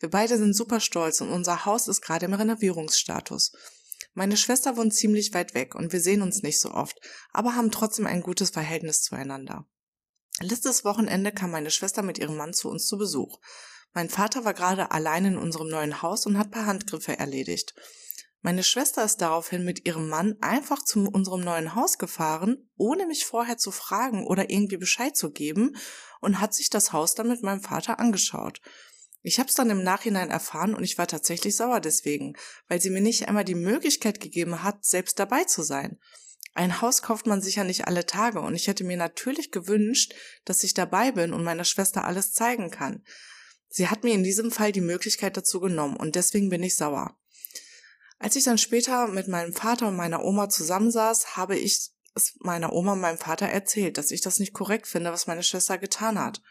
Wir 0.00 0.10
beide 0.10 0.38
sind 0.38 0.54
super 0.54 0.80
stolz 0.80 1.20
und 1.20 1.30
unser 1.30 1.64
Haus 1.64 1.88
ist 1.88 2.00
gerade 2.00 2.26
im 2.26 2.34
Renovierungsstatus. 2.34 3.52
Meine 4.14 4.36
Schwester 4.36 4.76
wohnt 4.76 4.94
ziemlich 4.94 5.34
weit 5.34 5.54
weg 5.54 5.74
und 5.74 5.92
wir 5.92 6.00
sehen 6.00 6.22
uns 6.22 6.42
nicht 6.42 6.60
so 6.60 6.72
oft, 6.72 6.98
aber 7.32 7.54
haben 7.54 7.70
trotzdem 7.70 8.06
ein 8.06 8.22
gutes 8.22 8.50
Verhältnis 8.50 9.02
zueinander. 9.02 9.66
Letztes 10.40 10.84
Wochenende 10.84 11.32
kam 11.32 11.50
meine 11.50 11.70
Schwester 11.70 12.02
mit 12.02 12.18
ihrem 12.18 12.36
Mann 12.36 12.52
zu 12.54 12.68
uns 12.68 12.86
zu 12.86 12.96
Besuch. 12.96 13.40
Mein 13.92 14.08
Vater 14.08 14.44
war 14.44 14.54
gerade 14.54 14.92
allein 14.92 15.24
in 15.24 15.38
unserem 15.38 15.68
neuen 15.68 16.02
Haus 16.02 16.26
und 16.26 16.38
hat 16.38 16.50
paar 16.50 16.66
Handgriffe 16.66 17.18
erledigt. 17.18 17.74
Meine 18.40 18.62
Schwester 18.62 19.04
ist 19.04 19.16
daraufhin 19.16 19.64
mit 19.64 19.86
ihrem 19.86 20.08
Mann 20.08 20.36
einfach 20.40 20.84
zu 20.84 21.08
unserem 21.08 21.40
neuen 21.40 21.74
Haus 21.74 21.98
gefahren, 21.98 22.70
ohne 22.76 23.06
mich 23.06 23.24
vorher 23.24 23.58
zu 23.58 23.72
fragen 23.72 24.26
oder 24.26 24.48
irgendwie 24.50 24.76
Bescheid 24.76 25.16
zu 25.16 25.32
geben, 25.32 25.76
und 26.20 26.40
hat 26.40 26.54
sich 26.54 26.70
das 26.70 26.92
Haus 26.92 27.14
dann 27.14 27.28
mit 27.28 27.42
meinem 27.42 27.60
Vater 27.60 27.98
angeschaut. 27.98 28.60
Ich 29.22 29.40
hab's 29.40 29.54
dann 29.54 29.70
im 29.70 29.82
Nachhinein 29.82 30.30
erfahren 30.30 30.74
und 30.74 30.84
ich 30.84 30.98
war 30.98 31.06
tatsächlich 31.06 31.56
sauer 31.56 31.80
deswegen, 31.80 32.34
weil 32.68 32.80
sie 32.80 32.90
mir 32.90 33.00
nicht 33.00 33.28
einmal 33.28 33.44
die 33.44 33.56
Möglichkeit 33.56 34.20
gegeben 34.20 34.62
hat, 34.62 34.84
selbst 34.84 35.18
dabei 35.18 35.44
zu 35.44 35.62
sein. 35.62 35.98
Ein 36.54 36.80
Haus 36.80 37.02
kauft 37.02 37.26
man 37.26 37.42
sicher 37.42 37.64
nicht 37.64 37.86
alle 37.86 38.06
Tage 38.06 38.40
und 38.40 38.54
ich 38.54 38.68
hätte 38.68 38.84
mir 38.84 38.96
natürlich 38.96 39.50
gewünscht, 39.50 40.14
dass 40.44 40.64
ich 40.64 40.74
dabei 40.74 41.12
bin 41.12 41.32
und 41.32 41.44
meiner 41.44 41.64
Schwester 41.64 42.04
alles 42.04 42.32
zeigen 42.32 42.70
kann. 42.70 43.04
Sie 43.68 43.88
hat 43.88 44.02
mir 44.02 44.14
in 44.14 44.24
diesem 44.24 44.50
Fall 44.50 44.72
die 44.72 44.80
Möglichkeit 44.80 45.36
dazu 45.36 45.60
genommen 45.60 45.96
und 45.96 46.14
deswegen 46.14 46.48
bin 46.48 46.62
ich 46.62 46.76
sauer. 46.76 47.16
Als 48.18 48.36
ich 48.36 48.44
dann 48.44 48.58
später 48.58 49.06
mit 49.08 49.28
meinem 49.28 49.52
Vater 49.52 49.88
und 49.88 49.96
meiner 49.96 50.24
Oma 50.24 50.48
zusammensaß, 50.48 51.36
habe 51.36 51.56
ich 51.56 51.92
es 52.14 52.36
meiner 52.40 52.72
Oma 52.72 52.94
und 52.94 53.00
meinem 53.00 53.18
Vater 53.18 53.46
erzählt, 53.46 53.96
dass 53.96 54.10
ich 54.10 54.20
das 54.20 54.40
nicht 54.40 54.52
korrekt 54.52 54.86
finde, 54.86 55.12
was 55.12 55.26
meine 55.26 55.42
Schwester 55.42 55.78
getan 55.78 56.18
hat. 56.18 56.42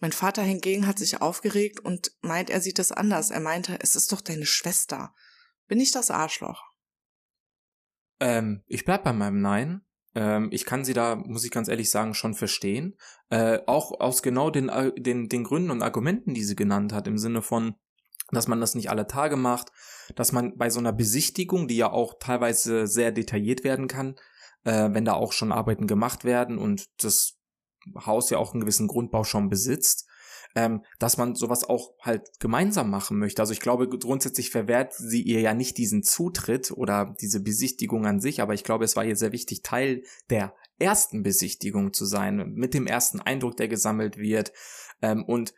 Mein 0.00 0.12
Vater 0.12 0.42
hingegen 0.42 0.86
hat 0.86 0.98
sich 0.98 1.20
aufgeregt 1.20 1.80
und 1.80 2.12
meint, 2.22 2.50
er 2.50 2.60
sieht 2.60 2.78
das 2.78 2.92
anders. 2.92 3.30
Er 3.30 3.40
meinte, 3.40 3.78
es 3.80 3.94
ist 3.94 4.10
doch 4.10 4.20
deine 4.20 4.46
Schwester. 4.46 5.14
Bin 5.68 5.78
ich 5.80 5.92
das 5.92 6.10
Arschloch? 6.10 6.64
Ähm, 8.18 8.62
ich 8.66 8.84
bleib 8.84 9.04
bei 9.04 9.12
meinem 9.12 9.40
Nein. 9.40 9.82
Ähm, 10.14 10.48
ich 10.50 10.64
kann 10.64 10.84
sie 10.84 10.92
da, 10.92 11.16
muss 11.16 11.44
ich 11.44 11.50
ganz 11.50 11.68
ehrlich 11.68 11.90
sagen, 11.90 12.14
schon 12.14 12.34
verstehen. 12.34 12.96
Äh, 13.28 13.60
auch 13.66 14.00
aus 14.00 14.22
genau 14.22 14.50
den, 14.50 14.68
äh, 14.70 14.92
den, 14.98 15.28
den 15.28 15.44
Gründen 15.44 15.70
und 15.70 15.82
Argumenten, 15.82 16.34
die 16.34 16.44
sie 16.44 16.56
genannt 16.56 16.92
hat, 16.92 17.06
im 17.06 17.18
Sinne 17.18 17.42
von, 17.42 17.74
dass 18.32 18.48
man 18.48 18.60
das 18.60 18.74
nicht 18.74 18.90
alle 18.90 19.06
Tage 19.06 19.36
macht, 19.36 19.70
dass 20.16 20.32
man 20.32 20.56
bei 20.56 20.70
so 20.70 20.80
einer 20.80 20.92
Besichtigung, 20.92 21.68
die 21.68 21.76
ja 21.76 21.90
auch 21.90 22.14
teilweise 22.18 22.86
sehr 22.86 23.12
detailliert 23.12 23.62
werden 23.62 23.88
kann, 23.88 24.16
äh, 24.64 24.88
wenn 24.92 25.04
da 25.04 25.12
auch 25.12 25.32
schon 25.32 25.52
Arbeiten 25.52 25.86
gemacht 25.86 26.24
werden 26.24 26.58
und 26.58 26.86
das 27.02 27.38
Haus 28.06 28.30
ja 28.30 28.38
auch 28.38 28.52
einen 28.52 28.60
gewissen 28.60 28.88
Grundbau 28.88 29.24
schon 29.24 29.48
besitzt, 29.48 30.08
ähm, 30.54 30.82
dass 30.98 31.16
man 31.16 31.34
sowas 31.34 31.64
auch 31.64 31.94
halt 32.00 32.28
gemeinsam 32.38 32.90
machen 32.90 33.18
möchte. 33.18 33.42
Also 33.42 33.52
ich 33.52 33.60
glaube, 33.60 33.88
grundsätzlich 33.88 34.50
verwehrt 34.50 34.94
sie 34.94 35.22
ihr 35.22 35.40
ja 35.40 35.54
nicht 35.54 35.78
diesen 35.78 36.02
Zutritt 36.02 36.70
oder 36.70 37.14
diese 37.20 37.40
Besichtigung 37.40 38.06
an 38.06 38.20
sich, 38.20 38.40
aber 38.40 38.54
ich 38.54 38.64
glaube, 38.64 38.84
es 38.84 38.96
war 38.96 39.04
ihr 39.04 39.16
sehr 39.16 39.32
wichtig, 39.32 39.62
Teil 39.62 40.02
der 40.30 40.54
ersten 40.78 41.22
Besichtigung 41.22 41.92
zu 41.92 42.04
sein, 42.04 42.52
mit 42.54 42.74
dem 42.74 42.86
ersten 42.86 43.20
Eindruck, 43.20 43.56
der 43.56 43.68
gesammelt 43.68 44.18
wird 44.18 44.52
ähm, 45.00 45.24
und 45.24 45.54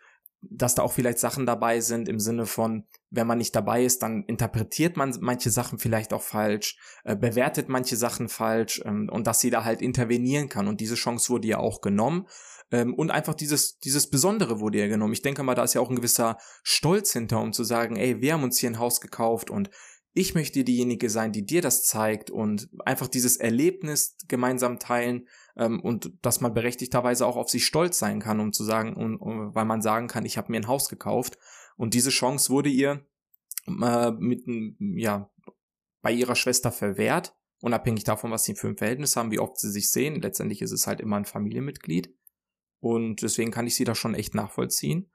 dass 0.51 0.75
da 0.75 0.83
auch 0.83 0.93
vielleicht 0.93 1.19
Sachen 1.19 1.47
dabei 1.47 1.81
sind 1.81 2.09
im 2.09 2.19
Sinne 2.19 2.47
von, 2.47 2.85
wenn 3.11 3.27
man 3.27 3.39
nicht 3.39 3.55
dabei 3.55 3.85
ist, 3.85 4.03
dann 4.03 4.25
interpretiert 4.25 4.97
man 4.97 5.17
manche 5.21 5.51
Sachen 5.51 5.79
vielleicht 5.79 6.13
auch 6.13 6.23
falsch, 6.23 6.79
äh, 7.05 7.17
bewertet 7.17 7.69
manche 7.69 7.97
Sachen 7.97 8.29
falsch 8.29 8.83
ähm, 8.85 9.09
und 9.11 9.27
dass 9.27 9.41
sie 9.41 9.51
da 9.51 9.65
halt 9.65 9.83
intervenieren 9.83 10.49
kann. 10.49 10.69
Und 10.69 10.81
diese 10.81 10.97
Chance 10.97 11.31
wurde 11.31 11.49
ja 11.49 11.59
auch 11.59 11.81
genommen. 11.81 12.27
Ähm, 12.71 12.95
und 12.95 13.11
einfach 13.11 13.35
dieses, 13.35 13.79
dieses 13.79 14.11
Besondere 14.11 14.61
wurde 14.61 14.79
ja 14.79 14.89
genommen. 14.89 15.13
Ich 15.13 15.23
denke 15.23 15.43
mal, 15.43 15.55
da 15.55 15.65
ist 15.65 15.75
ja 15.75 15.81
auch 15.81 15.91
ein 15.91 15.97
gewisser 15.97 16.39
Stolz 16.63 17.13
hinter, 17.13 17.41
um 17.41 17.53
zu 17.53 17.65
sagen, 17.65 17.97
ey, 17.97 18.21
wir 18.21 18.35
haben 18.35 18.43
uns 18.43 18.59
hier 18.59 18.71
ein 18.71 18.79
Haus 18.79 19.01
gekauft 19.01 19.51
und 19.51 19.71
ich 20.17 20.35
möchte 20.37 20.63
diejenige 20.63 21.11
sein, 21.11 21.33
die 21.33 21.45
dir 21.45 21.61
das 21.61 21.85
zeigt 21.85 22.31
und 22.31 22.69
einfach 22.85 23.09
dieses 23.09 23.37
Erlebnis 23.37 24.17
gemeinsam 24.29 24.79
teilen 24.79 25.29
ähm, 25.57 25.81
und 25.81 26.13
dass 26.23 26.41
man 26.41 26.55
berechtigterweise 26.55 27.27
auch 27.27 27.37
auf 27.37 27.51
sich 27.51 27.67
stolz 27.67 27.99
sein 27.99 28.21
kann, 28.21 28.39
um 28.39 28.53
zu 28.53 28.63
sagen, 28.63 28.95
um, 28.95 29.17
um, 29.17 29.55
weil 29.55 29.65
man 29.65 29.83
sagen 29.83 30.07
kann, 30.07 30.25
ich 30.25 30.39
habe 30.39 30.53
mir 30.53 30.59
ein 30.59 30.69
Haus 30.69 30.89
gekauft 30.89 31.37
und 31.77 31.95
diese 31.95 32.11
Chance 32.11 32.51
wurde 32.51 32.71
ihr 32.71 33.05
äh, 33.67 34.13
mit 34.13 34.45
ja 34.79 35.31
bei 36.01 36.13
ihrer 36.13 36.37
Schwester 36.37 36.71
verwehrt, 36.71 37.35
unabhängig 37.61 38.05
davon, 38.05 38.31
was 38.31 38.45
sie 38.45 38.55
für 38.55 38.69
ein 38.69 38.77
Verhältnis 38.77 39.17
haben, 39.17 39.33
wie 39.33 39.41
oft 39.41 39.59
sie 39.59 39.71
sich 39.71 39.91
sehen. 39.91 40.21
Letztendlich 40.21 40.63
ist 40.63 40.71
es 40.71 40.87
halt 40.87 41.01
immer 41.01 41.17
ein 41.17 41.25
Familienmitglied. 41.25 42.15
Und 42.79 43.23
deswegen 43.23 43.51
kann 43.51 43.67
ich 43.67 43.75
sie 43.75 43.85
da 43.85 43.95
schon 43.95 44.15
echt 44.15 44.35
nachvollziehen, 44.35 45.11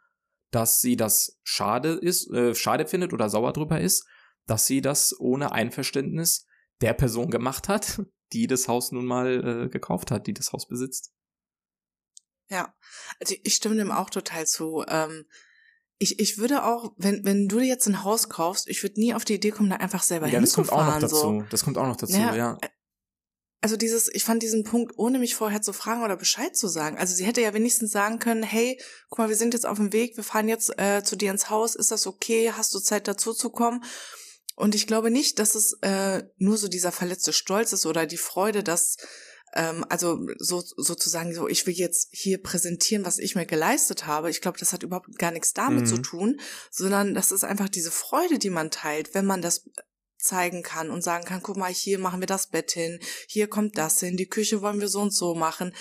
dass 0.50 0.82
sie 0.82 0.98
das 0.98 1.40
schade 1.44 1.90
ist, 1.94 2.30
äh, 2.34 2.56
schade 2.56 2.88
findet 2.88 3.14
oder 3.14 3.30
sauer 3.30 3.54
drüber 3.54 3.80
ist, 3.80 4.08
dass 4.50 4.66
sie 4.66 4.82
das 4.82 5.18
ohne 5.20 5.52
Einverständnis 5.52 6.46
der 6.82 6.94
Person 6.94 7.30
gemacht 7.30 7.68
hat, 7.68 8.02
die 8.34 8.48
das 8.48 8.68
Haus 8.68 8.92
nun 8.92 9.06
mal 9.06 9.66
äh, 9.66 9.70
gekauft 9.70 10.12
hat, 10.12 10.28
die 10.28 10.34
das 10.34 10.54
Haus 10.54 10.68
besitzt. 10.68 11.14
Ja, 12.50 12.74
also 13.20 13.36
ich 13.44 13.56
stimme 13.56 13.76
dem 13.76 13.92
auch 13.92 14.10
total 14.10 14.48
zu. 14.48 14.84
Ähm, 14.88 15.26
ich, 16.00 16.20
ich 16.20 16.38
würde 16.38 16.64
auch, 16.64 16.94
wenn, 16.98 17.24
wenn 17.26 17.48
du 17.48 17.60
dir 17.60 17.68
jetzt 17.68 17.88
ein 17.88 18.04
Haus 18.04 18.30
kaufst, 18.30 18.68
ich 18.68 18.82
würde 18.82 19.00
nie 19.00 19.14
auf 19.14 19.26
die 19.26 19.36
Idee 19.36 19.52
kommen, 19.52 19.70
da 19.70 19.76
einfach 19.76 20.02
selber 20.02 20.28
ja, 20.28 20.40
das 20.40 20.54
kommt 20.54 20.72
auch 20.72 20.86
noch 20.86 21.00
dazu. 21.00 21.16
So. 21.16 21.44
Das 21.50 21.64
kommt 21.64 21.78
auch 21.78 21.88
noch 21.88 21.98
dazu, 21.98 22.14
ja. 22.14 22.34
ja 22.36 22.58
also 23.62 23.76
dieses, 23.76 24.14
ich 24.14 24.24
fand 24.24 24.42
diesen 24.42 24.64
Punkt, 24.64 24.94
ohne 24.98 25.20
mich 25.20 25.36
vorher 25.36 25.62
zu 25.62 25.74
fragen 25.74 26.04
oder 26.04 26.16
Bescheid 26.16 26.56
zu 26.56 26.68
sagen. 26.68 26.98
Also 26.98 27.14
sie 27.14 27.26
hätte 27.26 27.42
ja 27.42 27.54
wenigstens 27.54 27.92
sagen 27.92 28.20
können, 28.20 28.44
hey, 28.44 28.80
guck 29.10 29.20
mal, 29.20 29.30
wir 29.30 29.36
sind 29.36 29.54
jetzt 29.54 29.66
auf 29.66 29.78
dem 29.78 29.92
Weg, 29.92 30.16
wir 30.16 30.24
fahren 30.24 30.48
jetzt 30.48 30.78
äh, 30.80 31.04
zu 31.04 31.18
dir 31.18 31.32
ins 31.32 31.50
Haus, 31.50 31.76
ist 31.76 31.92
das 31.92 32.08
okay? 32.08 32.54
Hast 32.56 32.74
du 32.74 32.80
Zeit 32.80 33.08
dazu 33.08 33.34
zu 33.34 33.50
kommen? 33.50 33.84
Und 34.60 34.76
ich 34.76 34.88
glaube 34.88 35.10
nicht, 35.10 35.40
dass 35.40 35.56
es 35.56 35.78
äh, 35.84 36.22
nur 36.38 36.58
so 36.58 36.68
dieser 36.68 36.92
verletzte 36.92 37.32
Stolz 37.32 37.72
ist 37.72 37.86
oder 37.86 38.06
die 38.06 38.18
Freude, 38.18 38.62
dass 38.62 38.98
ähm, 39.54 39.86
also 39.88 40.20
so 40.38 40.62
sozusagen 40.76 41.34
so, 41.34 41.48
ich 41.48 41.66
will 41.66 41.74
jetzt 41.74 42.10
hier 42.12 42.44
präsentieren, 42.44 43.06
was 43.06 43.20
ich 43.20 43.36
mir 43.36 43.46
geleistet 43.46 44.06
habe. 44.06 44.30
Ich 44.30 44.42
glaube, 44.42 44.60
das 44.60 44.74
hat 44.74 44.84
überhaupt 44.84 45.18
gar 45.18 45.32
nichts 45.32 45.54
damit 45.54 45.84
mhm. 45.84 45.86
zu 45.86 45.98
tun, 46.00 46.42
sondern 46.72 47.14
das 47.16 47.32
ist 47.32 47.46
einfach 47.46 47.70
diese 47.70 47.90
Freude, 47.90 48.38
die 48.38 48.50
man 48.50 48.70
teilt, 48.70 49.14
wenn 49.14 49.26
man 49.26 49.42
das 49.42 49.64
zeigen 50.18 50.62
kann 50.62 50.90
und 50.90 51.06
sagen 51.06 51.24
kann, 51.24 51.42
guck 51.42 51.56
mal, 51.56 51.72
hier 51.72 51.98
machen 51.98 52.20
wir 52.20 52.28
das 52.28 52.48
Bett 52.48 52.72
hin, 52.72 53.00
hier 53.30 53.48
kommt 53.48 53.78
das 53.78 54.02
hin, 54.02 54.18
die 54.18 54.28
Küche 54.28 54.62
wollen 54.62 54.82
wir 54.82 54.90
so 54.90 55.00
und 55.00 55.16
so 55.16 55.36
machen 55.36 55.74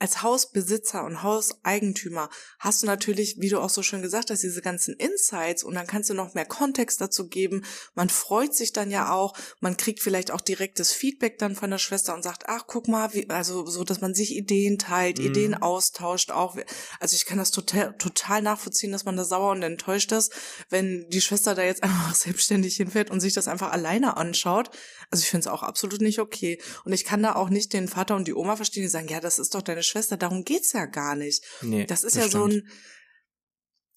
als 0.00 0.22
Hausbesitzer 0.22 1.04
und 1.04 1.22
Hauseigentümer 1.22 2.30
hast 2.58 2.82
du 2.82 2.86
natürlich, 2.86 3.36
wie 3.38 3.50
du 3.50 3.60
auch 3.60 3.68
so 3.68 3.82
schön 3.82 4.00
gesagt 4.00 4.30
hast, 4.30 4.42
diese 4.42 4.62
ganzen 4.62 4.94
Insights 4.94 5.62
und 5.62 5.74
dann 5.74 5.86
kannst 5.86 6.08
du 6.08 6.14
noch 6.14 6.32
mehr 6.32 6.46
Kontext 6.46 7.02
dazu 7.02 7.28
geben. 7.28 7.64
Man 7.94 8.08
freut 8.08 8.54
sich 8.54 8.72
dann 8.72 8.90
ja 8.90 9.12
auch, 9.12 9.36
man 9.60 9.76
kriegt 9.76 10.00
vielleicht 10.00 10.30
auch 10.30 10.40
direktes 10.40 10.92
Feedback 10.92 11.38
dann 11.38 11.54
von 11.54 11.70
der 11.70 11.76
Schwester 11.76 12.14
und 12.14 12.22
sagt, 12.22 12.44
ach, 12.48 12.64
guck 12.66 12.88
mal, 12.88 13.12
wie, 13.12 13.28
also 13.28 13.66
so, 13.66 13.84
dass 13.84 14.00
man 14.00 14.14
sich 14.14 14.34
Ideen 14.34 14.78
teilt, 14.78 15.18
mhm. 15.18 15.26
Ideen 15.26 15.54
austauscht 15.54 16.30
auch. 16.30 16.56
Also 16.98 17.14
ich 17.14 17.26
kann 17.26 17.36
das 17.36 17.50
total, 17.50 17.94
total 17.98 18.40
nachvollziehen, 18.40 18.92
dass 18.92 19.04
man 19.04 19.18
da 19.18 19.24
sauer 19.24 19.50
und 19.50 19.62
enttäuscht 19.62 20.12
ist, 20.12 20.32
wenn 20.70 21.10
die 21.10 21.20
Schwester 21.20 21.54
da 21.54 21.62
jetzt 21.62 21.82
einfach 21.82 22.14
selbstständig 22.14 22.76
hinfährt 22.76 23.10
und 23.10 23.20
sich 23.20 23.34
das 23.34 23.48
einfach 23.48 23.70
alleine 23.70 24.16
anschaut. 24.16 24.70
Also 25.10 25.22
ich 25.22 25.28
finde 25.28 25.40
es 25.40 25.46
auch 25.48 25.62
absolut 25.62 26.00
nicht 26.00 26.20
okay. 26.20 26.60
Und 26.84 26.92
ich 26.92 27.04
kann 27.04 27.22
da 27.22 27.34
auch 27.34 27.48
nicht 27.48 27.72
den 27.72 27.88
Vater 27.88 28.14
und 28.14 28.28
die 28.28 28.34
Oma 28.34 28.56
verstehen, 28.56 28.84
die 28.84 28.88
sagen, 28.88 29.08
ja, 29.08 29.20
das 29.20 29.38
ist 29.38 29.54
doch 29.54 29.62
deine 29.62 29.82
Schwester, 29.82 30.16
darum 30.16 30.44
geht's 30.44 30.72
ja 30.72 30.86
gar 30.86 31.16
nicht. 31.16 31.44
Nee, 31.62 31.84
das 31.84 32.04
ist 32.04 32.16
das 32.16 32.24
ja 32.24 32.28
stimmt. 32.28 32.52
so 32.52 32.58
ein, 32.58 32.68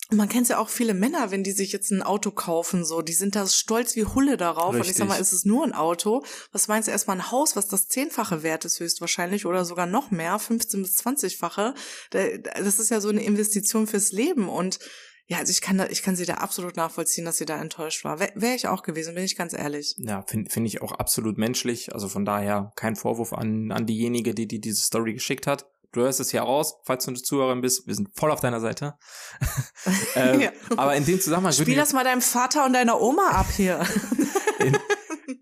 man 0.09 0.29
kennt 0.29 0.49
ja 0.49 0.57
auch 0.57 0.69
viele 0.69 0.93
Männer, 0.93 1.31
wenn 1.31 1.43
die 1.43 1.51
sich 1.51 1.71
jetzt 1.71 1.91
ein 1.91 2.03
Auto 2.03 2.31
kaufen, 2.31 2.83
so, 2.83 3.01
die 3.01 3.13
sind 3.13 3.35
da 3.35 3.47
stolz 3.47 3.95
wie 3.95 4.05
Hulle 4.05 4.37
darauf. 4.37 4.73
Richtig. 4.73 4.81
Und 4.81 4.91
ich 4.91 4.97
sag 4.97 5.07
mal, 5.07 5.21
ist 5.21 5.33
es 5.33 5.45
nur 5.45 5.63
ein 5.63 5.73
Auto? 5.73 6.25
Was 6.51 6.67
meinst 6.67 6.87
du 6.87 6.91
erstmal 6.91 7.17
ein 7.17 7.31
Haus, 7.31 7.55
was 7.55 7.67
das 7.67 7.87
zehnfache 7.87 8.43
wert 8.43 8.65
ist 8.65 8.79
höchstwahrscheinlich 8.79 9.45
oder 9.45 9.65
sogar 9.65 9.85
noch 9.85 10.11
mehr, 10.11 10.37
15 10.39 10.81
bis 10.81 10.97
20-fache? 10.97 11.73
Das 12.09 12.79
ist 12.79 12.89
ja 12.89 13.01
so 13.01 13.09
eine 13.09 13.23
Investition 13.23 13.87
fürs 13.87 14.11
Leben 14.11 14.49
und 14.49 14.79
ja, 15.27 15.37
also 15.37 15.51
ich 15.51 15.61
kann 15.61 15.77
da, 15.77 15.87
ich 15.87 16.03
kann 16.03 16.15
sie 16.15 16.25
da 16.25 16.35
absolut 16.35 16.75
nachvollziehen, 16.75 17.25
dass 17.25 17.37
sie 17.37 17.45
da 17.45 17.59
enttäuscht 17.59 18.03
war. 18.03 18.19
Wäre 18.19 18.31
wär 18.35 18.55
ich 18.55 18.67
auch 18.67 18.83
gewesen, 18.83 19.15
bin 19.15 19.23
ich 19.23 19.35
ganz 19.35 19.53
ehrlich. 19.53 19.95
Ja, 19.97 20.23
finde 20.27 20.49
find 20.49 20.67
ich 20.67 20.81
auch 20.81 20.91
absolut 20.91 21.37
menschlich. 21.37 21.93
Also 21.93 22.09
von 22.09 22.25
daher 22.25 22.71
kein 22.75 22.95
Vorwurf 22.95 23.33
an, 23.33 23.71
an 23.71 23.85
diejenige, 23.85 24.33
die, 24.33 24.47
die 24.47 24.59
diese 24.59 24.83
Story 24.83 25.13
geschickt 25.13 25.47
hat 25.47 25.65
du 25.93 26.01
hörst 26.01 26.19
es 26.19 26.31
hier 26.31 26.41
raus, 26.41 26.75
falls 26.83 27.05
du 27.05 27.11
eine 27.11 27.21
Zuhörerin 27.21 27.61
bist, 27.61 27.87
wir 27.87 27.95
sind 27.95 28.09
voll 28.13 28.31
auf 28.31 28.41
deiner 28.41 28.59
Seite. 28.59 28.95
ähm, 30.15 30.41
ja. 30.41 30.51
Aber 30.75 30.95
in 30.95 31.05
dem 31.05 31.21
Zusammenhang. 31.21 31.53
Spiel 31.53 31.75
das 31.75 31.93
mal 31.93 32.03
deinem 32.03 32.21
Vater 32.21 32.65
und 32.65 32.73
deiner 32.73 32.99
Oma 32.99 33.29
ab 33.29 33.47
hier. 33.55 33.79
in, 34.59 34.77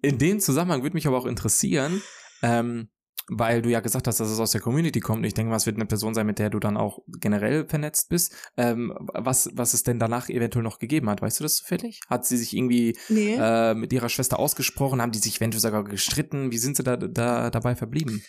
in 0.02 0.17
dem 0.17 0.39
Zusammenhang 0.39 0.84
würde 0.84 0.94
mich 0.94 1.08
aber 1.08 1.17
auch 1.17 1.26
interessieren, 1.26 2.02
ähm, 2.44 2.89
weil 3.28 3.62
du 3.62 3.70
ja 3.70 3.80
gesagt 3.80 4.08
hast, 4.08 4.20
dass 4.20 4.30
es 4.30 4.40
aus 4.40 4.52
der 4.52 4.62
Community 4.62 5.00
kommt. 5.00 5.26
Ich 5.26 5.34
denke 5.34 5.50
mal, 5.50 5.56
es 5.56 5.66
wird 5.66 5.78
eine 5.78 5.86
Person 5.86 6.14
sein, 6.14 6.26
mit 6.26 6.40
der 6.40 6.50
du 6.50 6.60
dann 6.60 6.78
auch 6.78 7.00
generell 7.08 7.68
vernetzt 7.68 8.10
bist. 8.10 8.34
Ähm, 8.58 8.94
was, 9.14 9.50
was 9.54 9.74
es 9.74 9.84
denn 9.84 10.00
danach 10.00 10.30
eventuell 10.30 10.64
noch 10.64 10.80
gegeben 10.80 11.10
hat, 11.10 11.22
weißt 11.22 11.40
du 11.40 11.44
das 11.44 11.56
zufällig? 11.56 12.02
Hat 12.10 12.26
sie 12.26 12.38
sich 12.38 12.56
irgendwie 12.56 12.98
nee. 13.10 13.36
äh, 13.40 13.74
mit 13.74 13.94
ihrer 13.94 14.10
Schwester 14.10 14.40
ausgesprochen? 14.40 15.02
Haben 15.02 15.12
die 15.12 15.20
sich 15.20 15.38
eventuell 15.38 15.62
sogar 15.62 15.84
gestritten? 15.84 16.52
Wie 16.52 16.58
sind 16.58 16.78
sie 16.78 16.84
da, 16.84 16.98
da 16.98 17.50
dabei 17.50 17.76
verblieben? 17.76 18.24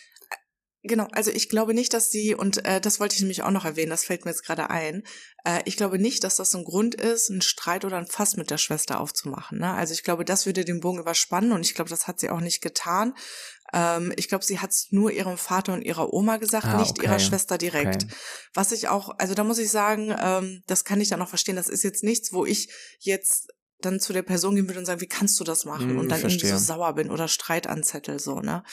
Genau, 0.85 1.07
also 1.13 1.31
ich 1.31 1.47
glaube 1.47 1.73
nicht, 1.73 1.93
dass 1.93 2.11
sie, 2.11 2.35
und 2.35 2.65
äh, 2.65 2.81
das 2.81 2.99
wollte 2.99 3.15
ich 3.15 3.21
nämlich 3.21 3.41
auch 3.43 3.51
noch 3.51 3.63
erwähnen, 3.63 3.89
das 3.89 4.03
fällt 4.03 4.25
mir 4.25 4.31
jetzt 4.31 4.45
gerade 4.45 4.69
ein, 4.69 5.03
äh, 5.45 5.61
ich 5.63 5.77
glaube 5.77 5.97
nicht, 5.97 6.25
dass 6.25 6.35
das 6.35 6.53
ein 6.53 6.65
Grund 6.65 6.93
ist, 6.93 7.31
einen 7.31 7.41
Streit 7.41 7.85
oder 7.85 7.97
ein 7.97 8.05
Fass 8.05 8.35
mit 8.35 8.51
der 8.51 8.57
Schwester 8.57 8.99
aufzumachen. 8.99 9.59
Ne? 9.59 9.71
Also 9.71 9.93
ich 9.93 10.03
glaube, 10.03 10.25
das 10.25 10.45
würde 10.45 10.65
den 10.65 10.81
Bogen 10.81 10.99
überspannen 10.99 11.53
und 11.53 11.61
ich 11.61 11.73
glaube, 11.73 11.89
das 11.89 12.05
hat 12.05 12.19
sie 12.19 12.29
auch 12.29 12.41
nicht 12.41 12.61
getan. 12.61 13.13
Ähm, 13.73 14.13
ich 14.15 14.27
glaube, 14.27 14.45
sie 14.45 14.59
hat 14.59 14.71
es 14.71 14.87
nur 14.91 15.11
ihrem 15.11 15.37
Vater 15.37 15.73
und 15.73 15.81
ihrer 15.81 16.13
Oma 16.13 16.37
gesagt, 16.37 16.65
ah, 16.65 16.77
nicht 16.77 16.91
okay. 16.91 17.07
ihrer 17.07 17.19
Schwester 17.19 17.57
direkt. 17.57 18.03
Okay. 18.03 18.13
Was 18.53 18.71
ich 18.71 18.87
auch, 18.87 19.17
also 19.17 19.33
da 19.33 19.43
muss 19.43 19.57
ich 19.57 19.69
sagen, 19.69 20.15
ähm, 20.17 20.61
das 20.67 20.85
kann 20.85 21.01
ich 21.01 21.09
dann 21.09 21.21
auch 21.21 21.29
verstehen, 21.29 21.55
das 21.55 21.69
ist 21.69 21.83
jetzt 21.83 22.03
nichts, 22.03 22.33
wo 22.33 22.45
ich 22.45 22.69
jetzt 22.99 23.51
dann 23.85 23.99
zu 23.99 24.13
der 24.13 24.21
Person 24.21 24.55
gehen 24.55 24.67
würde 24.67 24.79
und 24.79 24.85
sagen, 24.85 25.01
wie 25.01 25.07
kannst 25.07 25.39
du 25.39 25.43
das 25.43 25.65
machen? 25.65 25.95
Mm, 25.95 25.99
und 25.99 26.09
dann 26.09 26.21
irgendwie 26.21 26.47
so 26.47 26.57
sauer 26.57 26.93
bin 26.93 27.11
oder 27.11 27.27
Streit 27.27 27.67
anzettel, 27.67 28.19
so, 28.19 28.39
ne? 28.39 28.63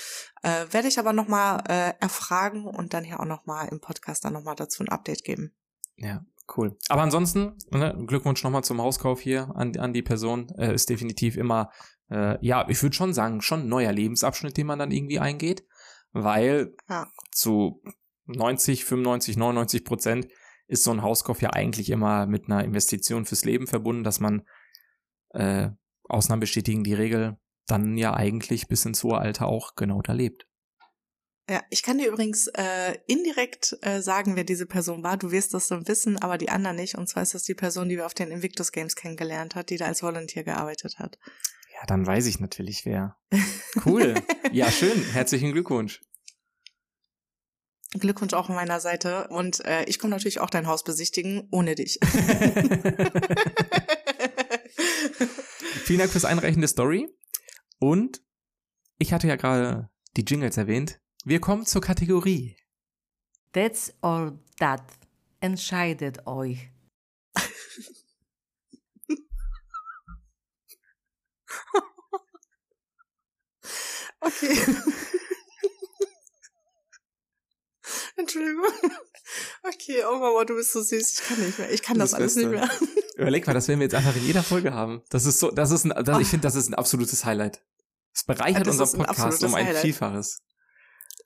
Äh, 0.42 0.66
Werde 0.70 0.88
ich 0.88 0.98
aber 0.98 1.12
nochmal 1.12 1.64
äh, 1.68 1.94
erfragen 2.00 2.64
und 2.64 2.94
dann 2.94 3.04
hier 3.04 3.20
auch 3.20 3.24
nochmal 3.24 3.68
im 3.68 3.80
Podcast 3.80 4.24
dann 4.24 4.32
nochmal 4.32 4.54
dazu 4.54 4.82
ein 4.82 4.88
Update 4.88 5.24
geben. 5.24 5.52
Ja, 5.96 6.24
cool. 6.56 6.76
Aber 6.88 7.02
ansonsten, 7.02 7.58
ne, 7.70 7.96
Glückwunsch 8.06 8.42
nochmal 8.42 8.64
zum 8.64 8.80
Hauskauf 8.80 9.20
hier 9.20 9.50
an, 9.54 9.76
an 9.76 9.92
die 9.92 10.02
Person. 10.02 10.48
Äh, 10.56 10.74
ist 10.74 10.88
definitiv 10.88 11.36
immer, 11.36 11.70
äh, 12.10 12.38
ja, 12.44 12.66
ich 12.68 12.82
würde 12.82 12.96
schon 12.96 13.14
sagen, 13.14 13.40
schon 13.40 13.60
ein 13.60 13.68
neuer 13.68 13.92
Lebensabschnitt, 13.92 14.56
den 14.56 14.66
man 14.66 14.78
dann 14.78 14.90
irgendwie 14.90 15.20
eingeht. 15.20 15.64
Weil 16.12 16.74
ja. 16.88 17.08
zu 17.30 17.82
90, 18.26 18.84
95, 18.84 19.36
99 19.36 19.84
Prozent 19.84 20.28
ist 20.66 20.84
so 20.84 20.90
ein 20.90 21.02
Hauskauf 21.02 21.40
ja 21.42 21.50
eigentlich 21.50 21.90
immer 21.90 22.26
mit 22.26 22.46
einer 22.46 22.64
Investition 22.64 23.26
fürs 23.26 23.44
Leben 23.44 23.66
verbunden, 23.66 24.04
dass 24.04 24.20
man 24.20 24.42
äh, 25.30 25.70
Ausnahmen 26.08 26.40
bestätigen 26.40 26.84
die 26.84 26.94
Regel, 26.94 27.38
dann 27.66 27.96
ja 27.96 28.14
eigentlich 28.14 28.68
bis 28.68 28.84
ins 28.84 29.02
hohe 29.04 29.18
Alter 29.18 29.46
auch 29.46 29.74
genau 29.76 30.02
da 30.02 30.12
lebt. 30.12 30.46
Ja, 31.48 31.62
ich 31.70 31.82
kann 31.82 31.98
dir 31.98 32.06
übrigens 32.08 32.46
äh, 32.48 32.96
indirekt 33.08 33.76
äh, 33.82 34.00
sagen, 34.00 34.36
wer 34.36 34.44
diese 34.44 34.66
Person 34.66 35.02
war. 35.02 35.16
Du 35.16 35.32
wirst 35.32 35.52
das 35.52 35.66
dann 35.66 35.88
wissen, 35.88 36.16
aber 36.16 36.38
die 36.38 36.48
anderen 36.48 36.76
nicht. 36.76 36.96
Und 36.96 37.08
zwar 37.08 37.24
ist 37.24 37.34
das 37.34 37.42
die 37.42 37.54
Person, 37.54 37.88
die 37.88 37.96
wir 37.96 38.06
auf 38.06 38.14
den 38.14 38.30
Invictus 38.30 38.70
Games 38.70 38.94
kennengelernt 38.94 39.56
hat, 39.56 39.70
die 39.70 39.76
da 39.76 39.86
als 39.86 40.02
Volunteer 40.02 40.44
gearbeitet 40.44 41.00
hat. 41.00 41.18
Ja, 41.80 41.86
dann 41.86 42.06
weiß 42.06 42.26
ich 42.26 42.40
natürlich 42.40 42.84
wer. 42.84 43.16
Cool. 43.86 44.14
ja, 44.52 44.70
schön. 44.70 45.02
Herzlichen 45.12 45.52
Glückwunsch. 45.52 46.02
Glückwunsch 47.92 48.34
auch 48.34 48.46
von 48.46 48.54
meiner 48.54 48.80
Seite. 48.80 49.28
Und 49.28 49.64
äh, 49.64 49.84
ich 49.84 49.98
komme 49.98 50.10
natürlich 50.10 50.40
auch 50.40 50.50
dein 50.50 50.66
Haus 50.66 50.84
besichtigen, 50.84 51.48
ohne 51.50 51.74
dich. 51.74 51.98
Vielen 55.84 56.00
Dank 56.00 56.10
fürs 56.12 56.26
Einreichen 56.26 56.60
der 56.60 56.68
Story. 56.68 57.08
Und 57.78 58.20
ich 58.98 59.14
hatte 59.14 59.26
ja 59.26 59.36
gerade 59.36 59.88
die 60.18 60.24
Jingles 60.24 60.58
erwähnt. 60.58 61.00
Wir 61.24 61.40
kommen 61.40 61.64
zur 61.64 61.80
Kategorie. 61.80 62.56
That's 63.52 63.94
or 64.02 64.38
that. 64.58 64.82
Entscheidet 65.40 66.26
euch. 66.26 66.70
Okay. 74.20 74.56
Entschuldigung. 78.16 78.72
Okay, 79.62 80.02
oh 80.08 80.18
Mama, 80.18 80.44
du 80.44 80.54
bist 80.56 80.72
so 80.72 80.82
süß. 80.82 81.20
Ich 81.20 81.26
kann 81.26 81.40
nicht 81.44 81.58
mehr. 81.58 81.70
Ich 81.70 81.82
kann 81.82 81.98
das, 81.98 82.10
das 82.10 82.20
alles 82.20 82.34
Beste. 82.34 82.50
nicht 82.50 82.60
mehr. 82.60 82.70
Überleg 83.16 83.46
mal, 83.46 83.54
das 83.54 83.68
werden 83.68 83.80
wir 83.80 83.84
jetzt 83.84 83.94
einfach 83.94 84.16
in 84.16 84.26
jeder 84.26 84.42
Folge 84.42 84.74
haben. 84.74 85.02
Das 85.10 85.26
ist 85.26 85.38
so, 85.38 85.50
das 85.50 85.70
ist 85.70 85.84
ein, 85.84 86.04
das, 86.04 86.18
ich 86.20 86.28
finde, 86.28 86.42
das 86.42 86.54
ist 86.54 86.68
ein 86.68 86.74
absolutes 86.74 87.24
Highlight. 87.24 87.62
Es 88.14 88.24
bereichert 88.24 88.66
ja, 88.66 88.72
unseren 88.72 89.04
Podcast 89.04 89.44
um 89.44 89.54
ein 89.54 89.66
Highlight. 89.66 89.82
Vielfaches. 89.82 90.40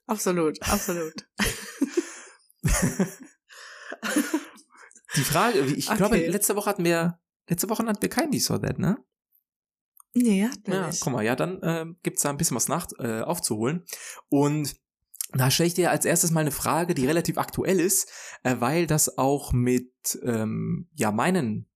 Absolut, 0.07 0.61
absolut. 0.61 1.13
Die 5.15 5.23
Frage, 5.23 5.59
ich 5.61 5.87
okay. 5.87 5.97
glaube, 5.97 6.17
letzte 6.27 6.55
Woche 6.55 6.69
hatten 6.69 6.83
wir, 6.83 7.19
letzte 7.47 7.69
Woche 7.69 7.85
hatten 7.85 8.01
wir 8.01 8.09
kein 8.09 8.29
or 8.49 8.61
That, 8.61 8.77
ne? 8.79 8.97
Nee, 10.15 10.49
wir 10.63 10.73
ja, 10.73 10.87
nicht. 10.87 11.01
Guck 11.01 11.13
mal, 11.13 11.23
ja, 11.23 11.35
dann 11.35 11.61
äh, 11.61 11.85
gibt's 12.01 12.21
da 12.21 12.29
ein 12.29 12.37
bisschen 12.37 12.55
was 12.55 12.69
nach, 12.69 12.87
äh, 12.99 13.21
aufzuholen. 13.21 13.85
Und 14.29 14.75
da 15.33 15.51
stelle 15.51 15.67
ich 15.67 15.73
dir 15.73 15.91
als 15.91 16.05
erstes 16.05 16.31
mal 16.31 16.39
eine 16.39 16.51
Frage, 16.51 16.93
die 16.93 17.05
relativ 17.05 17.37
aktuell 17.37 17.79
ist, 17.79 18.09
äh, 18.43 18.55
weil 18.59 18.87
das 18.87 19.17
auch 19.17 19.51
mit 19.51 19.91
ähm, 20.23 20.89
ja 20.93 21.11
meinen 21.11 21.67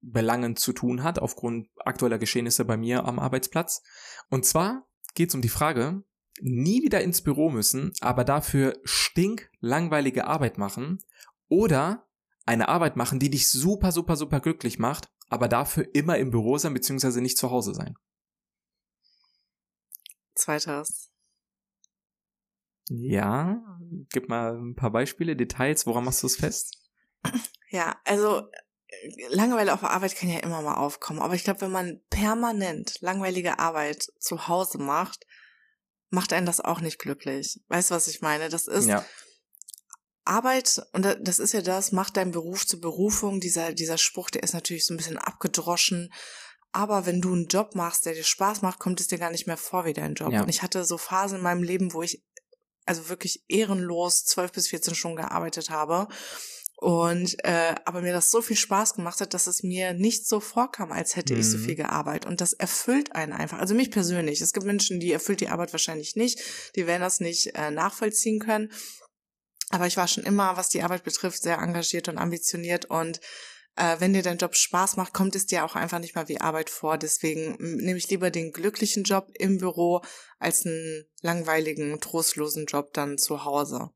Belangen 0.00 0.56
zu 0.56 0.72
tun 0.72 1.02
hat, 1.02 1.18
aufgrund 1.18 1.68
aktueller 1.84 2.18
Geschehnisse 2.18 2.64
bei 2.64 2.76
mir 2.76 3.04
am 3.04 3.18
Arbeitsplatz. 3.18 3.82
Und 4.30 4.46
zwar 4.46 4.88
geht 5.14 5.28
es 5.28 5.34
um 5.34 5.42
die 5.42 5.48
Frage, 5.48 6.02
nie 6.40 6.82
wieder 6.82 7.02
ins 7.02 7.22
Büro 7.22 7.50
müssen, 7.50 7.92
aber 8.00 8.24
dafür 8.24 8.80
stinklangweilige 8.84 10.26
Arbeit 10.26 10.56
machen 10.56 10.98
oder 11.48 12.08
eine 12.46 12.68
Arbeit 12.68 12.96
machen, 12.96 13.18
die 13.18 13.30
dich 13.30 13.48
super, 13.48 13.92
super, 13.92 14.16
super 14.16 14.40
glücklich 14.40 14.78
macht, 14.78 15.08
aber 15.32 15.48
dafür 15.48 15.88
immer 15.94 16.18
im 16.18 16.30
Büro 16.30 16.58
sein 16.58 16.74
bzw. 16.74 17.20
nicht 17.20 17.38
zu 17.38 17.50
Hause 17.50 17.74
sein. 17.74 17.94
Zweiteres. 20.34 21.10
Ja, 22.88 23.62
gib 24.10 24.28
mal 24.28 24.56
ein 24.56 24.74
paar 24.74 24.90
Beispiele, 24.90 25.36
Details, 25.36 25.86
woran 25.86 26.04
machst 26.04 26.22
du 26.22 26.26
es 26.26 26.36
fest? 26.36 26.78
Ja, 27.70 27.98
also 28.04 28.42
Langeweile 29.30 29.72
auf 29.72 29.80
der 29.80 29.92
Arbeit 29.92 30.14
kann 30.14 30.28
ja 30.28 30.40
immer 30.40 30.60
mal 30.60 30.74
aufkommen, 30.74 31.22
aber 31.22 31.32
ich 31.32 31.44
glaube, 31.44 31.62
wenn 31.62 31.70
man 31.70 32.02
permanent 32.10 33.00
langweilige 33.00 33.58
Arbeit 33.58 34.12
zu 34.18 34.46
Hause 34.46 34.76
macht, 34.76 35.26
macht 36.10 36.34
einen 36.34 36.44
das 36.44 36.60
auch 36.60 36.80
nicht 36.80 36.98
glücklich. 36.98 37.62
Weißt 37.68 37.90
du, 37.90 37.94
was 37.94 38.08
ich 38.08 38.20
meine? 38.20 38.50
Das 38.50 38.66
ist 38.68 38.86
ja. 38.86 39.02
Arbeit, 40.24 40.80
und 40.92 41.06
das 41.20 41.38
ist 41.38 41.52
ja 41.52 41.62
das, 41.62 41.92
macht 41.92 42.16
deinen 42.16 42.30
Beruf 42.30 42.66
zur 42.66 42.80
Berufung. 42.80 43.40
Dieser, 43.40 43.72
dieser 43.72 43.98
Spruch, 43.98 44.30
der 44.30 44.42
ist 44.42 44.54
natürlich 44.54 44.86
so 44.86 44.94
ein 44.94 44.96
bisschen 44.96 45.18
abgedroschen. 45.18 46.12
Aber 46.72 47.04
wenn 47.06 47.20
du 47.20 47.32
einen 47.32 47.48
Job 47.48 47.74
machst, 47.74 48.06
der 48.06 48.14
dir 48.14 48.24
Spaß 48.24 48.62
macht, 48.62 48.78
kommt 48.78 49.00
es 49.00 49.08
dir 49.08 49.18
gar 49.18 49.30
nicht 49.30 49.46
mehr 49.46 49.56
vor 49.58 49.84
wie 49.84 49.92
dein 49.92 50.14
Job. 50.14 50.32
Ja. 50.32 50.42
Und 50.42 50.48
ich 50.48 50.62
hatte 50.62 50.84
so 50.84 50.96
Phasen 50.96 51.38
in 51.38 51.42
meinem 51.42 51.62
Leben, 51.62 51.92
wo 51.92 52.02
ich 52.02 52.22
also 52.86 53.08
wirklich 53.08 53.44
ehrenlos 53.48 54.24
zwölf 54.24 54.52
bis 54.52 54.68
14 54.68 54.94
Stunden 54.94 55.18
gearbeitet 55.18 55.70
habe. 55.70 56.08
Und 56.76 57.36
äh, 57.44 57.74
aber 57.84 58.00
mir 58.02 58.12
das 58.12 58.30
so 58.30 58.42
viel 58.42 58.56
Spaß 58.56 58.94
gemacht 58.94 59.20
hat, 59.20 59.34
dass 59.34 59.46
es 59.46 59.62
mir 59.62 59.92
nicht 59.92 60.26
so 60.26 60.40
vorkam, 60.40 60.90
als 60.90 61.14
hätte 61.14 61.34
ich 61.34 61.48
so 61.48 61.58
Mhm. 61.58 61.64
viel 61.64 61.74
gearbeitet. 61.76 62.26
Und 62.28 62.40
das 62.40 62.54
erfüllt 62.54 63.14
einen 63.14 63.32
einfach. 63.32 63.60
Also 63.60 63.74
mich 63.74 63.92
persönlich. 63.92 64.40
Es 64.40 64.52
gibt 64.52 64.66
Menschen, 64.66 64.98
die 64.98 65.12
erfüllt 65.12 65.40
die 65.40 65.48
Arbeit 65.48 65.72
wahrscheinlich 65.72 66.16
nicht, 66.16 66.40
die 66.74 66.86
werden 66.88 67.02
das 67.02 67.20
nicht 67.20 67.54
äh, 67.54 67.70
nachvollziehen 67.70 68.40
können. 68.40 68.72
Aber 69.72 69.88
ich 69.88 69.96
war 69.96 70.06
schon 70.06 70.22
immer, 70.22 70.56
was 70.56 70.68
die 70.68 70.82
Arbeit 70.82 71.02
betrifft, 71.02 71.42
sehr 71.42 71.58
engagiert 71.58 72.08
und 72.08 72.18
ambitioniert 72.18 72.84
und 72.84 73.20
äh, 73.74 73.96
wenn 74.00 74.12
dir 74.12 74.22
dein 74.22 74.36
Job 74.38 74.54
Spaß 74.54 74.96
macht, 74.96 75.14
kommt 75.14 75.34
es 75.34 75.46
dir 75.46 75.64
auch 75.64 75.74
einfach 75.74 75.98
nicht 75.98 76.14
mal 76.14 76.28
wie 76.28 76.40
Arbeit 76.40 76.68
vor. 76.68 76.98
Deswegen 76.98 77.56
nehme 77.58 77.96
ich 77.96 78.10
lieber 78.10 78.30
den 78.30 78.52
glücklichen 78.52 79.04
Job 79.04 79.30
im 79.38 79.58
Büro 79.58 80.02
als 80.38 80.66
einen 80.66 81.06
langweiligen, 81.22 81.98
trostlosen 82.00 82.66
Job 82.66 82.92
dann 82.92 83.16
zu 83.16 83.44
Hause. 83.44 83.90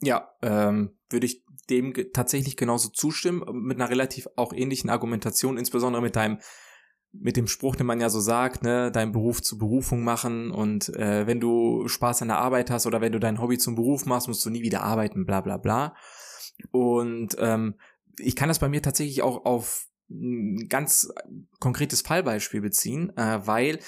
Ja, 0.00 0.34
ähm, 0.42 0.98
würde 1.10 1.26
ich 1.26 1.44
dem 1.70 1.94
tatsächlich 2.12 2.56
genauso 2.56 2.88
zustimmen, 2.88 3.44
mit 3.52 3.78
einer 3.78 3.90
relativ 3.90 4.26
auch 4.36 4.52
ähnlichen 4.52 4.90
Argumentation, 4.90 5.58
insbesondere 5.58 6.02
mit 6.02 6.16
deinem, 6.16 6.40
mit 7.12 7.36
dem 7.36 7.46
Spruch, 7.46 7.76
den 7.76 7.86
man 7.86 8.00
ja 8.00 8.08
so 8.08 8.20
sagt, 8.20 8.62
ne, 8.62 8.90
deinen 8.90 9.12
Beruf 9.12 9.42
zur 9.42 9.58
Berufung 9.58 10.02
machen 10.02 10.50
und 10.50 10.88
äh, 10.96 11.26
wenn 11.26 11.40
du 11.40 11.86
Spaß 11.86 12.22
an 12.22 12.28
der 12.28 12.38
Arbeit 12.38 12.70
hast 12.70 12.86
oder 12.86 13.00
wenn 13.00 13.12
du 13.12 13.20
dein 13.20 13.40
Hobby 13.40 13.58
zum 13.58 13.74
Beruf 13.74 14.06
machst, 14.06 14.28
musst 14.28 14.44
du 14.46 14.50
nie 14.50 14.62
wieder 14.62 14.82
arbeiten, 14.82 15.26
bla 15.26 15.42
bla 15.42 15.58
bla. 15.58 15.94
Und 16.70 17.36
ähm, 17.38 17.74
ich 18.18 18.36
kann 18.36 18.48
das 18.48 18.58
bei 18.58 18.68
mir 18.68 18.82
tatsächlich 18.82 19.22
auch 19.22 19.44
auf 19.44 19.86
ein 20.10 20.68
ganz 20.68 21.08
konkretes 21.58 22.02
Fallbeispiel 22.02 22.60
beziehen, 22.60 23.16
äh, 23.16 23.46
weil 23.46 23.78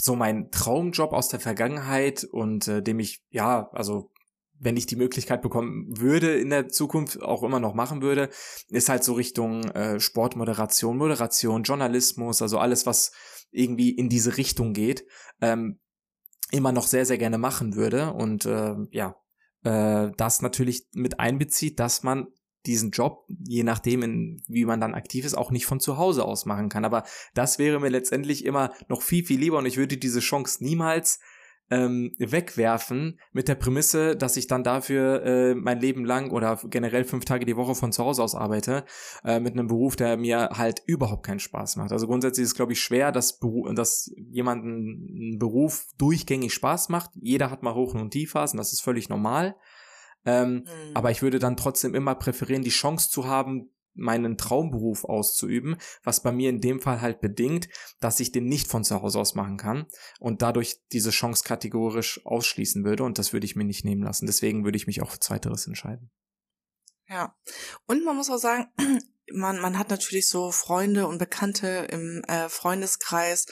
so 0.00 0.16
mein 0.16 0.50
Traumjob 0.50 1.12
aus 1.12 1.28
der 1.28 1.40
Vergangenheit 1.40 2.24
und 2.24 2.68
äh, 2.68 2.82
dem 2.82 2.98
ich, 2.98 3.22
ja, 3.30 3.70
also 3.72 4.10
wenn 4.58 4.76
ich 4.76 4.86
die 4.86 4.96
Möglichkeit 4.96 5.42
bekommen 5.42 5.86
würde 5.98 6.36
in 6.36 6.50
der 6.50 6.68
Zukunft 6.68 7.22
auch 7.22 7.42
immer 7.42 7.60
noch 7.60 7.74
machen 7.74 8.02
würde, 8.02 8.30
ist 8.68 8.88
halt 8.88 9.04
so 9.04 9.14
Richtung 9.14 9.64
äh, 9.70 10.00
Sportmoderation, 10.00 10.96
Moderation, 10.96 11.62
Journalismus, 11.62 12.42
also 12.42 12.58
alles, 12.58 12.86
was 12.86 13.12
irgendwie 13.50 13.90
in 13.90 14.08
diese 14.08 14.36
Richtung 14.36 14.72
geht, 14.72 15.06
ähm, 15.40 15.78
immer 16.50 16.72
noch 16.72 16.86
sehr, 16.86 17.06
sehr 17.06 17.18
gerne 17.18 17.38
machen 17.38 17.74
würde. 17.74 18.12
Und 18.12 18.46
äh, 18.46 18.74
ja, 18.90 19.16
äh, 19.64 20.12
das 20.16 20.42
natürlich 20.42 20.86
mit 20.92 21.20
einbezieht, 21.20 21.80
dass 21.80 22.02
man 22.02 22.28
diesen 22.66 22.90
Job, 22.90 23.24
je 23.28 23.62
nachdem, 23.62 24.02
in, 24.02 24.42
wie 24.48 24.64
man 24.64 24.80
dann 24.80 24.94
aktiv 24.94 25.24
ist, 25.24 25.34
auch 25.34 25.50
nicht 25.50 25.66
von 25.66 25.80
zu 25.80 25.96
Hause 25.98 26.24
aus 26.24 26.46
machen 26.46 26.68
kann. 26.68 26.84
Aber 26.84 27.04
das 27.34 27.58
wäre 27.58 27.80
mir 27.80 27.88
letztendlich 27.88 28.44
immer 28.44 28.72
noch 28.88 29.02
viel, 29.02 29.24
viel 29.24 29.38
lieber 29.38 29.58
und 29.58 29.66
ich 29.66 29.76
würde 29.76 29.96
diese 29.96 30.20
Chance 30.20 30.64
niemals 30.64 31.20
ähm, 31.70 32.14
wegwerfen 32.18 33.18
mit 33.32 33.48
der 33.48 33.56
Prämisse, 33.56 34.16
dass 34.16 34.36
ich 34.36 34.46
dann 34.46 34.62
dafür 34.62 35.22
äh, 35.24 35.54
mein 35.54 35.80
Leben 35.80 36.04
lang 36.04 36.30
oder 36.30 36.60
generell 36.64 37.04
fünf 37.04 37.24
Tage 37.24 37.44
die 37.44 37.56
Woche 37.56 37.74
von 37.74 37.92
zu 37.92 38.04
Hause 38.04 38.22
aus 38.22 38.34
arbeite, 38.34 38.84
äh, 39.24 39.40
mit 39.40 39.54
einem 39.54 39.66
Beruf, 39.66 39.96
der 39.96 40.16
mir 40.16 40.50
halt 40.52 40.82
überhaupt 40.86 41.26
keinen 41.26 41.40
Spaß 41.40 41.76
macht. 41.76 41.92
Also 41.92 42.06
grundsätzlich 42.06 42.44
ist 42.44 42.50
es, 42.50 42.56
glaube 42.56 42.72
ich, 42.72 42.80
schwer, 42.80 43.10
dass, 43.10 43.38
Beru 43.38 43.72
dass 43.72 44.10
jemanden 44.30 44.68
einen 44.68 45.38
Beruf 45.38 45.86
durchgängig 45.98 46.54
Spaß 46.54 46.88
macht. 46.88 47.10
Jeder 47.20 47.50
hat 47.50 47.62
mal 47.62 47.74
Hoch- 47.74 47.94
und 47.94 48.10
Tiefphasen, 48.10 48.56
das 48.58 48.72
ist 48.72 48.82
völlig 48.82 49.08
normal. 49.08 49.56
Ähm, 50.24 50.64
Hm. 50.66 50.90
aber 50.94 51.12
ich 51.12 51.22
würde 51.22 51.38
dann 51.38 51.56
trotzdem 51.56 51.94
immer 51.94 52.16
präferieren, 52.16 52.64
die 52.64 52.70
Chance 52.70 53.10
zu 53.10 53.26
haben, 53.26 53.70
meinen 53.96 54.36
Traumberuf 54.36 55.04
auszuüben, 55.04 55.76
was 56.02 56.22
bei 56.22 56.32
mir 56.32 56.50
in 56.50 56.60
dem 56.60 56.80
Fall 56.80 57.00
halt 57.00 57.20
bedingt, 57.20 57.68
dass 58.00 58.20
ich 58.20 58.32
den 58.32 58.46
nicht 58.46 58.68
von 58.68 58.84
zu 58.84 59.00
Hause 59.02 59.18
aus 59.18 59.34
machen 59.34 59.56
kann 59.56 59.86
und 60.20 60.42
dadurch 60.42 60.80
diese 60.92 61.10
Chance 61.10 61.44
kategorisch 61.44 62.24
ausschließen 62.24 62.84
würde 62.84 63.04
und 63.04 63.18
das 63.18 63.32
würde 63.32 63.46
ich 63.46 63.56
mir 63.56 63.64
nicht 63.64 63.84
nehmen 63.84 64.02
lassen. 64.02 64.26
Deswegen 64.26 64.64
würde 64.64 64.76
ich 64.76 64.86
mich 64.86 65.02
auch 65.02 65.10
für 65.10 65.20
Zweiteres 65.20 65.66
entscheiden. 65.66 66.10
Ja. 67.08 67.36
Und 67.86 68.04
man 68.04 68.16
muss 68.16 68.30
auch 68.30 68.38
sagen, 68.38 68.66
man, 69.32 69.60
man 69.60 69.78
hat 69.78 69.90
natürlich 69.90 70.28
so 70.28 70.50
Freunde 70.50 71.06
und 71.06 71.18
Bekannte 71.18 71.86
im 71.90 72.22
äh, 72.28 72.48
Freundeskreis, 72.48 73.46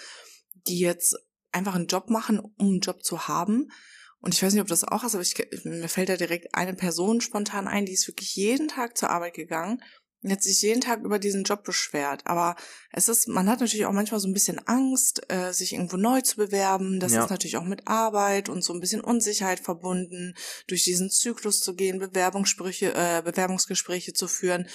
die 0.66 0.78
jetzt 0.78 1.16
einfach 1.52 1.74
einen 1.74 1.87
Job 1.87 2.11
machen, 2.11 2.40
um 2.40 2.52
einen 2.59 2.80
Job 2.80 3.04
zu 3.04 3.28
haben. 3.28 3.70
Und 4.18 4.35
ich 4.35 4.42
weiß 4.42 4.54
nicht, 4.54 4.62
ob 4.62 4.68
das 4.68 4.85
auch 4.85 5.04
ist, 5.04 5.14
aber 5.14 5.22
ich, 5.22 5.37
mir 5.64 5.88
fällt 5.88 6.09
da 6.09 6.16
direkt 6.16 6.54
eine 6.54 6.74
Person 6.74 7.20
spontan 7.20 7.68
ein, 7.68 7.85
die 7.85 7.92
ist 7.92 8.09
wirklich 8.09 8.35
jeden 8.35 8.68
Tag 8.68 8.96
zur 8.96 9.11
Arbeit 9.11 9.35
gegangen 9.35 9.83
und 10.24 10.32
hat 10.32 10.42
sich 10.42 10.62
jeden 10.62 10.80
Tag 10.80 11.02
über 11.02 11.18
diesen 11.18 11.44
Job 11.44 11.62
beschwert. 11.64 12.22
Aber 12.24 12.56
es 12.90 13.08
ist, 13.08 13.28
man 13.28 13.48
hat 13.48 13.60
natürlich 13.60 13.84
auch 13.84 13.92
manchmal 13.92 14.20
so 14.20 14.26
ein 14.26 14.32
bisschen 14.32 14.58
Angst, 14.66 15.20
äh, 15.30 15.52
sich 15.52 15.74
irgendwo 15.74 15.98
neu 15.98 16.22
zu 16.22 16.37
bewerben. 16.37 16.98
Das 16.98 17.12
Ja. 17.12 17.24
ist 17.24 17.30
natürlich 17.30 17.58
auch 17.58 17.64
mit 17.64 17.87
Arbeit 17.87 18.48
und 18.48 18.64
so 18.64 18.72
ein 18.72 18.80
bisschen 18.80 19.02
Unsicherheit 19.02 19.60
verbunden, 19.60 20.34
durch 20.66 20.82
diesen 20.84 21.10
Zyklus 21.10 21.60
zu 21.60 21.74
gehen, 21.74 21.98
Bewerbungssprüche, 21.98 22.94
äh, 22.94 23.22
Bewerbungsgespräche 23.22 24.14
zu 24.14 24.26
führen. 24.26 24.66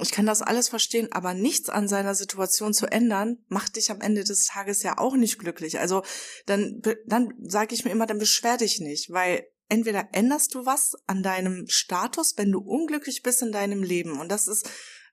Ich 0.00 0.10
kann 0.10 0.26
das 0.26 0.42
alles 0.42 0.68
verstehen, 0.68 1.08
aber 1.10 1.32
nichts 1.32 1.70
an 1.70 1.88
seiner 1.88 2.14
Situation 2.14 2.74
zu 2.74 2.86
ändern, 2.86 3.38
macht 3.48 3.76
dich 3.76 3.90
am 3.90 4.02
Ende 4.02 4.22
des 4.22 4.44
Tages 4.44 4.82
ja 4.82 4.98
auch 4.98 5.16
nicht 5.16 5.38
glücklich. 5.38 5.80
Also 5.80 6.02
dann, 6.44 6.82
dann 7.06 7.32
sage 7.42 7.74
ich 7.74 7.84
mir 7.86 7.90
immer, 7.92 8.06
dann 8.06 8.18
beschwer 8.18 8.58
dich 8.58 8.80
nicht, 8.80 9.10
weil 9.10 9.46
entweder 9.70 10.08
änderst 10.12 10.54
du 10.54 10.66
was 10.66 10.92
an 11.06 11.22
deinem 11.22 11.66
Status, 11.68 12.34
wenn 12.36 12.52
du 12.52 12.58
unglücklich 12.60 13.22
bist 13.22 13.42
in 13.42 13.52
deinem 13.52 13.82
Leben. 13.82 14.18
Und 14.18 14.30
das 14.30 14.46
ist, 14.48 14.68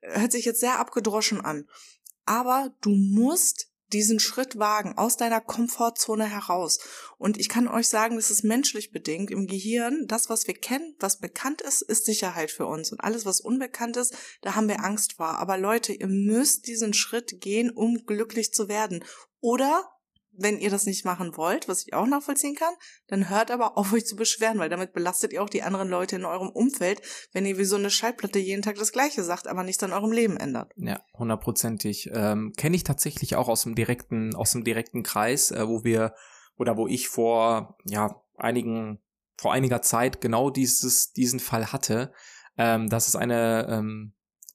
hört 0.08 0.32
sich 0.32 0.46
jetzt 0.46 0.60
sehr 0.60 0.80
abgedroschen 0.80 1.42
an. 1.42 1.68
Aber 2.26 2.74
du 2.82 2.90
musst 2.90 3.70
diesen 3.94 4.20
Schritt 4.20 4.58
wagen 4.58 4.98
aus 4.98 5.16
deiner 5.16 5.42
Komfortzone 5.42 6.26
heraus. 6.26 6.80
Und 7.18 7.40
ich 7.40 7.50
kann 7.50 7.68
euch 7.68 7.88
sagen, 7.88 8.16
das 8.16 8.32
ist 8.32 8.44
menschlich 8.44 8.92
bedingt 8.92 9.32
im 9.32 9.48
Gehirn. 9.48 10.06
Das, 10.08 10.30
was 10.30 10.48
wir 10.48 10.56
kennen, 10.56 10.96
was 11.00 11.20
bekannt 11.20 11.62
ist, 11.62 11.82
ist 11.82 12.06
Sicherheit 12.06 12.52
für 12.52 12.66
uns. 12.66 12.92
Und 12.92 13.02
alles, 13.02 13.26
was 13.26 13.40
unbekannt 13.40 13.98
ist, 13.98 14.16
da 14.42 14.56
haben 14.56 14.68
wir 14.68 14.84
Angst 14.84 15.14
vor. 15.14 15.38
Aber 15.38 15.58
Leute, 15.58 15.94
ihr 15.94 16.08
müsst 16.08 16.68
diesen 16.68 16.94
Schritt 16.94 17.40
gehen, 17.42 17.70
um 17.70 18.06
glücklich 18.06 18.54
zu 18.54 18.68
werden. 18.68 19.04
Oder 19.40 19.88
wenn 20.38 20.60
ihr 20.60 20.70
das 20.70 20.86
nicht 20.86 21.06
machen 21.06 21.38
wollt, 21.38 21.68
was 21.68 21.86
ich 21.86 21.94
auch 21.94 22.06
nachvollziehen 22.06 22.56
kann, 22.56 22.74
dann 23.08 23.30
hört 23.30 23.52
aber 23.52 23.78
auf, 23.78 23.94
euch 23.94 24.06
zu 24.06 24.16
beschweren, 24.16 24.60
weil 24.60 24.70
damit 24.70 24.94
belastet 24.94 25.34
ihr 25.34 25.44
auch 25.44 25.50
die 25.50 25.64
anderen 25.64 25.90
Leute 25.90 26.16
in 26.16 26.26
eurem 26.26 26.50
Umfeld, 26.50 27.02
wenn 27.34 27.46
ihr 27.46 27.58
wie 27.58 27.66
so 27.66 27.76
eine 27.76 27.90
Schallplatte 27.90 28.40
jeden 28.40 28.62
Tag 28.62 28.76
das 28.76 28.92
Gleiche 28.92 29.24
sagt, 29.24 29.48
aber 29.48 29.64
nichts 29.64 29.84
an 29.84 29.94
eurem 29.94 30.12
Leben 30.12 30.38
ändert. 30.38 30.72
Ja, 30.76 31.02
hundertprozentig. 31.14 32.10
Ähm, 32.14 32.54
Kenne 32.58 32.76
ich 32.76 32.84
tatsächlich 32.84 33.36
auch 33.36 33.48
aus 33.48 33.64
dem 33.64 33.76
direkten, 33.76 34.36
aus 34.36 34.52
dem 34.52 34.64
direkten 34.64 35.04
Kreis, 35.04 35.52
äh, 35.52 35.68
wo 35.68 35.84
wir 35.84 36.14
oder 36.58 36.78
wo 36.78 36.88
ich 36.88 37.10
vor 37.10 37.78
ja 37.86 38.22
einigen 38.38 39.00
vor 39.38 39.54
einiger 39.54 39.82
Zeit 39.82 40.22
genau 40.22 40.50
dieses 40.50 41.12
diesen 41.12 41.40
Fall 41.40 41.72
hatte, 41.72 42.14
ähm, 42.58 42.90
dass 42.90 43.08
es 43.08 43.16
eine 43.16 43.68
ähm, 43.70 44.14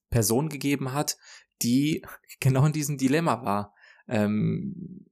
Person 0.08 0.48
gegeben 0.48 0.92
hat, 0.92 1.16
die 1.62 2.02
genau 2.40 2.66
in 2.66 2.72
diesem 2.72 2.98
Dilemma 2.98 3.44
war. 3.44 3.74
Ähm, 4.08 5.06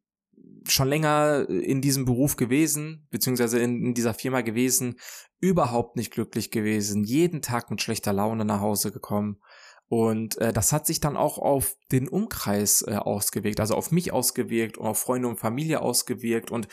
schon 0.72 0.88
länger 0.88 1.48
in 1.48 1.80
diesem 1.80 2.04
Beruf 2.04 2.36
gewesen, 2.36 3.06
beziehungsweise 3.10 3.58
in, 3.58 3.84
in 3.84 3.94
dieser 3.94 4.14
Firma 4.14 4.40
gewesen, 4.40 4.96
überhaupt 5.40 5.96
nicht 5.96 6.12
glücklich 6.12 6.50
gewesen, 6.50 7.04
jeden 7.04 7.42
Tag 7.42 7.70
mit 7.70 7.80
schlechter 7.80 8.12
Laune 8.12 8.44
nach 8.44 8.60
Hause 8.60 8.92
gekommen. 8.92 9.40
Und 9.88 10.36
äh, 10.38 10.52
das 10.52 10.72
hat 10.72 10.86
sich 10.86 11.00
dann 11.00 11.16
auch 11.16 11.38
auf 11.38 11.76
den 11.90 12.08
Umkreis 12.08 12.84
äh, 12.86 12.96
ausgewirkt, 12.96 13.58
also 13.58 13.74
auf 13.74 13.90
mich 13.90 14.12
ausgewirkt 14.12 14.76
und 14.76 14.86
auf 14.86 14.98
Freunde 14.98 15.28
und 15.28 15.40
Familie 15.40 15.80
ausgewirkt. 15.80 16.50
Und 16.50 16.68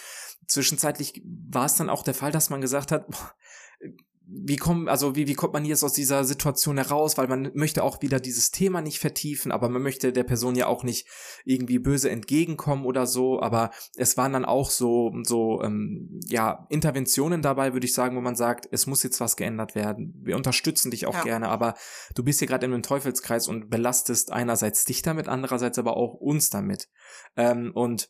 zwischenzeitlich 0.47 1.21
war 1.49 1.65
es 1.65 1.75
dann 1.75 1.89
auch 1.89 2.03
der 2.03 2.13
Fall, 2.13 2.33
dass 2.33 2.49
man 2.49 2.59
gesagt 2.59 2.91
hat, 2.91 3.07
boah, 3.07 3.31
wie 4.27 4.55
kommt, 4.55 4.89
also 4.89 5.15
wie, 5.15 5.27
wie 5.27 5.33
kommt 5.33 5.53
man 5.53 5.65
jetzt 5.65 5.83
aus 5.83 5.93
dieser 5.93 6.23
Situation 6.23 6.77
heraus, 6.77 7.17
weil 7.17 7.27
man 7.27 7.51
möchte 7.53 7.83
auch 7.83 8.01
wieder 8.01 8.19
dieses 8.19 8.51
Thema 8.51 8.81
nicht 8.81 8.99
vertiefen, 8.99 9.51
aber 9.51 9.69
man 9.69 9.81
möchte 9.81 10.11
der 10.11 10.23
Person 10.23 10.55
ja 10.55 10.67
auch 10.67 10.83
nicht 10.83 11.07
irgendwie 11.43 11.79
böse 11.79 12.09
entgegenkommen 12.09 12.85
oder 12.85 13.05
so, 13.07 13.41
aber 13.41 13.71
es 13.95 14.17
waren 14.17 14.33
dann 14.33 14.45
auch 14.45 14.69
so, 14.69 15.11
so, 15.23 15.61
ähm, 15.61 16.19
ja, 16.25 16.65
Interventionen 16.69 17.41
dabei, 17.41 17.73
würde 17.73 17.85
ich 17.85 17.93
sagen, 17.93 18.15
wo 18.17 18.21
man 18.21 18.35
sagt, 18.35 18.67
es 18.71 18.87
muss 18.87 19.03
jetzt 19.03 19.19
was 19.19 19.35
geändert 19.37 19.75
werden. 19.75 20.13
Wir 20.23 20.35
unterstützen 20.35 20.91
dich 20.91 21.05
auch 21.05 21.13
Ja. 21.13 21.23
gerne, 21.23 21.49
aber 21.49 21.75
du 22.15 22.23
bist 22.23 22.39
hier 22.39 22.47
gerade 22.47 22.65
in 22.65 22.73
einem 22.73 22.83
Teufelskreis 22.83 23.47
und 23.47 23.69
belastest 23.69 24.31
einerseits 24.31 24.85
dich 24.85 25.01
damit, 25.01 25.27
andererseits 25.27 25.77
aber 25.77 25.97
auch 25.97 26.13
uns 26.15 26.49
damit. 26.49 26.89
Ähm, 27.35 27.71
und 27.73 28.09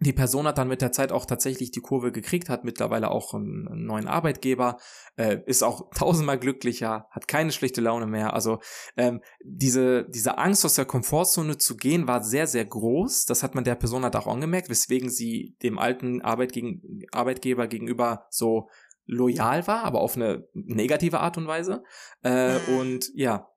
die 0.00 0.12
Person 0.12 0.46
hat 0.46 0.58
dann 0.58 0.68
mit 0.68 0.82
der 0.82 0.92
Zeit 0.92 1.12
auch 1.12 1.24
tatsächlich 1.24 1.70
die 1.70 1.80
Kurve 1.80 2.10
gekriegt, 2.10 2.48
hat 2.48 2.64
mittlerweile 2.64 3.10
auch 3.10 3.34
einen, 3.34 3.86
neuen 3.86 4.08
Arbeitgeber, 4.08 4.78
äh, 5.16 5.38
ist 5.46 5.62
auch 5.62 5.90
tausendmal 5.94 6.38
glücklicher, 6.38 7.06
hat 7.10 7.28
keine 7.28 7.52
schlechte 7.52 7.80
Laune 7.80 8.06
mehr. 8.06 8.34
Also 8.34 8.58
ähm, 8.96 9.20
diese, 9.44 10.06
diese 10.08 10.38
Angst 10.38 10.64
aus 10.64 10.74
der 10.74 10.84
Komfortzone 10.84 11.58
zu 11.58 11.76
gehen 11.76 12.08
war 12.08 12.22
sehr, 12.22 12.46
sehr 12.46 12.64
groß. 12.64 13.24
Das 13.26 13.42
hat 13.42 13.54
man 13.54 13.64
der 13.64 13.76
Person 13.76 14.04
halt 14.04 14.16
auch 14.16 14.26
angemerkt, 14.26 14.68
weswegen 14.68 15.10
sie 15.10 15.56
dem 15.62 15.78
alten 15.78 16.22
Arbeit 16.22 16.52
gegen, 16.52 17.02
Arbeitgeber 17.12 17.68
gegenüber 17.68 18.26
so 18.30 18.68
loyal 19.06 19.66
war, 19.66 19.84
aber 19.84 20.00
auf 20.00 20.16
eine 20.16 20.48
negative 20.54 21.20
Art 21.20 21.36
und 21.36 21.46
Weise. 21.46 21.82
Äh, 22.22 22.54
Mhm. 22.54 22.78
Und 22.78 23.10
ja, 23.14 23.48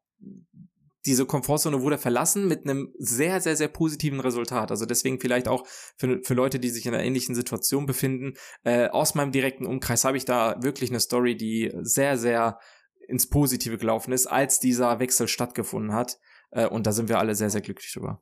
diese 1.08 1.26
Komfortzone 1.26 1.82
wurde 1.82 1.98
verlassen 1.98 2.48
mit 2.48 2.66
einem 2.66 2.94
sehr, 3.00 3.40
sehr, 3.40 3.56
sehr 3.56 3.70
positiven 3.70 4.20
Resultat. 4.20 4.72
Also 4.72 4.86
deswegen 4.86 5.20
vielleicht 5.20 5.48
auch 5.48 5.66
für, 5.96 6.22
für 6.22 6.34
Leute, 6.34 6.60
die 6.60 6.70
sich 6.70 6.86
in 6.86 6.94
einer 6.94 7.04
ähnlichen 7.04 7.34
Situation 7.34 7.86
befinden. 7.86 8.34
Äh, 8.64 8.90
aus 8.90 9.16
meinem 9.16 9.32
direkten 9.32 9.66
Umkreis 9.66 10.04
habe 10.04 10.18
ich 10.18 10.26
da 10.26 10.62
wirklich 10.62 10.90
eine 10.90 11.00
Story, 11.00 11.38
die 11.38 11.72
sehr, 11.80 12.18
sehr 12.18 12.60
ins 13.08 13.30
Positive 13.30 13.78
gelaufen 13.78 14.12
ist, 14.12 14.28
als 14.28 14.60
dieser 14.60 15.00
Wechsel 15.00 15.30
stattgefunden 15.30 15.94
hat. 15.94 16.20
Äh, 16.52 16.68
und 16.68 16.86
da 16.86 16.92
sind 16.92 17.08
wir 17.08 17.20
alle 17.20 17.36
sehr, 17.36 17.50
sehr 17.50 17.62
glücklich 17.62 17.92
drüber. 17.94 18.22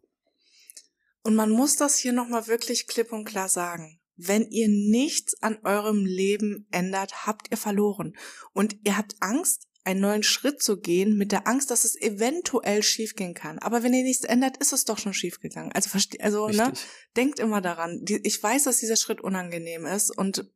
Und 1.23 1.33
man 1.33 1.49
muss 1.49 1.75
das 1.75 1.97
hier 1.97 2.13
nochmal 2.13 2.47
wirklich 2.47 2.85
klipp 2.85 3.11
und 3.11 3.25
klar 3.25 3.49
sagen. 3.49 3.99
Wenn 4.15 4.43
ihr 4.51 4.69
nichts 4.69 5.41
an 5.41 5.57
eurem 5.63 6.05
Leben 6.05 6.67
ändert, 6.71 7.25
habt 7.25 7.49
ihr 7.49 7.57
verloren. 7.57 8.15
Und 8.53 8.77
ihr 8.85 8.95
habt 8.95 9.15
Angst, 9.21 9.67
einen 9.85 10.01
neuen 10.01 10.23
Schritt 10.23 10.61
zu 10.61 10.77
gehen, 10.77 11.15
mit 11.15 11.31
der 11.31 11.47
Angst, 11.47 11.69
dass 11.69 11.85
es 11.85 11.99
eventuell 12.01 12.81
schiefgehen 12.81 13.35
kann. 13.35 13.59
Aber 13.59 13.83
wenn 13.83 13.93
ihr 13.93 14.03
nichts 14.03 14.25
ändert, 14.25 14.57
ist 14.57 14.73
es 14.73 14.83
doch 14.83 14.97
schon 14.97 15.13
schiefgegangen. 15.13 15.71
Also, 15.73 15.89
verste 15.89 16.19
also 16.21 16.49
ne, 16.49 16.73
denkt 17.15 17.39
immer 17.39 17.61
daran. 17.61 18.03
Die, 18.03 18.19
ich 18.23 18.41
weiß, 18.41 18.63
dass 18.63 18.79
dieser 18.79 18.95
Schritt 18.95 19.21
unangenehm 19.21 19.85
ist 19.85 20.09
und 20.17 20.51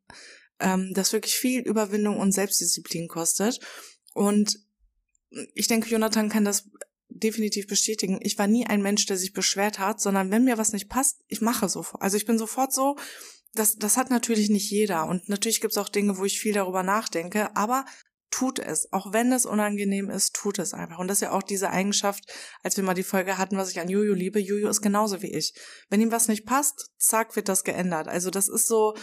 ähm, 0.60 0.92
das 0.96 1.14
wirklich 1.14 1.36
viel 1.36 1.62
Überwindung 1.62 2.18
und 2.18 2.32
Selbstdisziplin 2.32 3.08
kostet. 3.08 3.60
Und 4.14 4.60
ich 5.54 5.68
denke, 5.68 5.90
Jonathan 5.90 6.30
kann 6.30 6.44
das 6.44 6.68
definitiv 7.10 7.68
bestätigen. 7.68 8.20
Ich 8.24 8.38
war 8.40 8.48
nie 8.48 8.66
ein 8.66 8.82
Mensch, 8.82 9.06
der 9.06 9.18
sich 9.18 9.34
beschwert 9.34 9.78
hat, 9.78 10.02
sondern 10.02 10.32
wenn 10.32 10.44
mir 10.44 10.58
was 10.58 10.74
nicht 10.74 10.90
passt, 10.90 11.20
ich 11.28 11.42
mache 11.42 11.70
sofort. 11.70 12.02
Also 12.02 12.18
ich 12.18 12.26
bin 12.26 12.40
sofort 12.40 12.74
so, 12.74 12.98
das, 13.54 13.76
das 13.76 13.96
hat 13.96 14.10
natürlich 14.10 14.50
nicht 14.50 14.72
jeder. 14.72 15.08
Und 15.08 15.30
natürlich 15.30 15.62
gibt 15.62 15.74
es 15.74 15.78
auch 15.78 15.90
Dinge, 15.90 16.18
wo 16.18 16.26
ich 16.26 16.40
viel 16.40 16.54
darüber 16.54 16.82
nachdenke, 16.82 17.56
aber 17.56 17.86
tut 18.32 18.60
es. 18.60 18.92
Auch 18.92 19.14
wenn 19.14 19.32
es 19.32 19.46
unangenehm 19.46 20.10
ist, 20.10 20.36
tut 20.36 20.60
es 20.60 20.74
einfach. 20.74 21.00
Und 21.00 21.08
das 21.08 21.18
ist 21.18 21.22
ja 21.22 21.32
auch 21.32 21.44
diese 21.44 21.70
Eigenschaft, 21.70 22.26
als 22.64 22.78
wir 22.78 22.84
mal 22.84 22.94
die 22.94 23.04
Folge 23.04 23.38
hatten, 23.38 23.58
was 23.58 23.72
ich 23.72 23.80
an 23.80 23.90
Juju 23.90 24.14
liebe. 24.14 24.40
Juju 24.40 24.68
ist 24.68 24.82
genauso 24.82 25.22
wie 25.22 25.34
ich. 25.34 25.54
Wenn 25.90 26.02
ihm 26.02 26.12
was 26.12 26.28
nicht 26.28 26.46
passt, 26.46 26.92
zack, 26.98 27.36
wird 27.36 27.50
das 27.50 27.64
geändert. 27.64 28.08
Also 28.08 28.30
das 28.30 28.48
ist 28.48 28.68
so, 28.68 28.96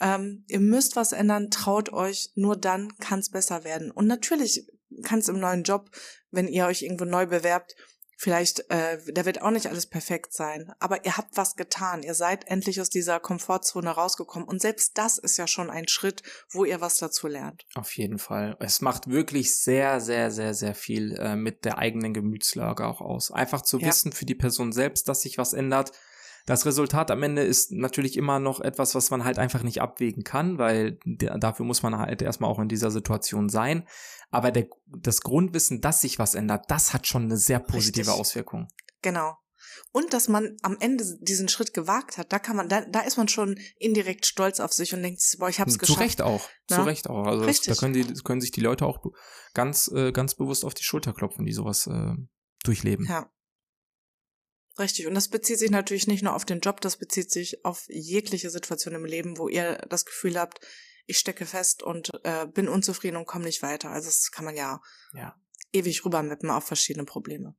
ähm, 0.00 0.44
ihr 0.48 0.60
müsst 0.60 0.96
was 0.96 1.12
ändern, 1.12 1.50
traut 1.50 1.92
euch, 1.92 2.30
nur 2.34 2.56
dann 2.56 2.96
kann 2.98 3.20
es 3.20 3.30
besser 3.30 3.64
werden. 3.64 3.90
Und 3.90 4.06
natürlich 4.06 4.66
kann 5.02 5.18
es 5.18 5.28
im 5.28 5.40
neuen 5.40 5.62
Job, 5.62 5.90
wenn 6.30 6.48
ihr 6.48 6.66
euch 6.66 6.82
irgendwo 6.82 7.04
neu 7.04 7.26
bewerbt, 7.26 7.74
vielleicht, 8.16 8.70
äh, 8.70 8.98
da 9.12 9.24
wird 9.24 9.42
auch 9.42 9.50
nicht 9.50 9.66
alles 9.66 9.86
perfekt 9.86 10.32
sein, 10.32 10.72
aber 10.78 11.04
ihr 11.04 11.16
habt 11.16 11.36
was 11.36 11.56
getan. 11.56 12.02
Ihr 12.02 12.14
seid 12.14 12.48
endlich 12.48 12.80
aus 12.80 12.90
dieser 12.90 13.20
Komfortzone 13.20 13.90
rausgekommen 13.90 14.48
und 14.48 14.60
selbst 14.60 14.96
das 14.98 15.18
ist 15.18 15.36
ja 15.36 15.46
schon 15.46 15.70
ein 15.70 15.88
Schritt, 15.88 16.22
wo 16.50 16.64
ihr 16.64 16.80
was 16.80 16.98
dazu 16.98 17.28
lernt. 17.28 17.64
Auf 17.74 17.96
jeden 17.96 18.18
Fall. 18.18 18.56
Es 18.60 18.80
macht 18.80 19.08
wirklich 19.08 19.56
sehr, 19.56 20.00
sehr, 20.00 20.30
sehr, 20.30 20.54
sehr 20.54 20.74
viel 20.74 21.16
äh, 21.16 21.36
mit 21.36 21.64
der 21.64 21.78
eigenen 21.78 22.14
Gemütslage 22.14 22.86
auch 22.86 23.00
aus. 23.00 23.30
Einfach 23.30 23.62
zu 23.62 23.78
ja. 23.78 23.88
wissen 23.88 24.12
für 24.12 24.26
die 24.26 24.34
Person 24.34 24.72
selbst, 24.72 25.08
dass 25.08 25.22
sich 25.22 25.38
was 25.38 25.52
ändert, 25.52 25.92
das 26.46 26.66
Resultat 26.66 27.10
am 27.10 27.22
Ende 27.22 27.42
ist 27.42 27.72
natürlich 27.72 28.16
immer 28.16 28.38
noch 28.38 28.60
etwas, 28.60 28.94
was 28.94 29.10
man 29.10 29.24
halt 29.24 29.38
einfach 29.38 29.62
nicht 29.62 29.80
abwägen 29.80 30.24
kann, 30.24 30.58
weil 30.58 30.98
dafür 31.04 31.64
muss 31.64 31.82
man 31.82 31.96
halt 31.98 32.20
erstmal 32.20 32.50
auch 32.50 32.58
in 32.58 32.68
dieser 32.68 32.90
Situation 32.90 33.48
sein. 33.48 33.86
Aber 34.30 34.50
der, 34.50 34.66
das 34.86 35.22
Grundwissen, 35.22 35.80
dass 35.80 36.02
sich 36.02 36.18
was 36.18 36.34
ändert, 36.34 36.66
das 36.68 36.92
hat 36.92 37.06
schon 37.06 37.24
eine 37.24 37.36
sehr 37.36 37.60
positive 37.60 38.08
Richtig. 38.08 38.20
Auswirkung. 38.20 38.68
Genau. 39.00 39.36
Und 39.92 40.12
dass 40.12 40.28
man 40.28 40.56
am 40.62 40.76
Ende 40.80 41.04
diesen 41.20 41.48
Schritt 41.48 41.72
gewagt 41.72 42.18
hat, 42.18 42.32
da 42.32 42.38
kann 42.38 42.56
man, 42.56 42.68
da, 42.68 42.82
da 42.82 43.00
ist 43.00 43.16
man 43.16 43.28
schon 43.28 43.58
indirekt 43.78 44.26
stolz 44.26 44.60
auf 44.60 44.72
sich 44.72 44.92
und 44.92 45.02
denkt, 45.02 45.22
boah, 45.38 45.48
ich 45.48 45.60
hab's 45.60 45.78
geschafft. 45.78 45.98
Zu 45.98 46.02
Recht 46.02 46.22
auch. 46.22 46.48
Na? 46.68 46.76
Zu 46.76 46.82
Recht 46.82 47.08
auch. 47.08 47.26
Also 47.26 47.46
das, 47.46 47.60
da 47.62 47.74
können 47.74 47.94
die, 47.94 48.04
können 48.22 48.40
sich 48.40 48.50
die 48.50 48.60
Leute 48.60 48.86
auch 48.86 48.98
ganz, 49.54 49.88
äh, 49.94 50.12
ganz 50.12 50.34
bewusst 50.34 50.64
auf 50.64 50.74
die 50.74 50.84
Schulter 50.84 51.12
klopfen, 51.12 51.44
die 51.44 51.52
sowas 51.52 51.86
äh, 51.86 52.14
durchleben. 52.64 53.06
Ja. 53.08 53.30
Richtig. 54.78 55.06
Und 55.06 55.14
das 55.14 55.28
bezieht 55.28 55.58
sich 55.58 55.70
natürlich 55.70 56.06
nicht 56.06 56.22
nur 56.22 56.34
auf 56.34 56.44
den 56.44 56.60
Job, 56.60 56.80
das 56.80 56.96
bezieht 56.96 57.30
sich 57.30 57.64
auf 57.64 57.84
jegliche 57.88 58.50
Situation 58.50 58.94
im 58.94 59.04
Leben, 59.04 59.38
wo 59.38 59.48
ihr 59.48 59.76
das 59.88 60.04
Gefühl 60.04 60.38
habt, 60.38 60.60
ich 61.06 61.18
stecke 61.18 61.46
fest 61.46 61.82
und 61.82 62.10
äh, 62.24 62.46
bin 62.46 62.68
unzufrieden 62.68 63.16
und 63.16 63.26
komme 63.26 63.44
nicht 63.44 63.62
weiter. 63.62 63.90
Also 63.90 64.06
das 64.06 64.30
kann 64.32 64.44
man 64.44 64.56
ja, 64.56 64.80
ja. 65.12 65.36
ewig 65.72 66.04
rübermappen 66.04 66.50
auf 66.50 66.64
verschiedene 66.64 67.04
Probleme. 67.04 67.54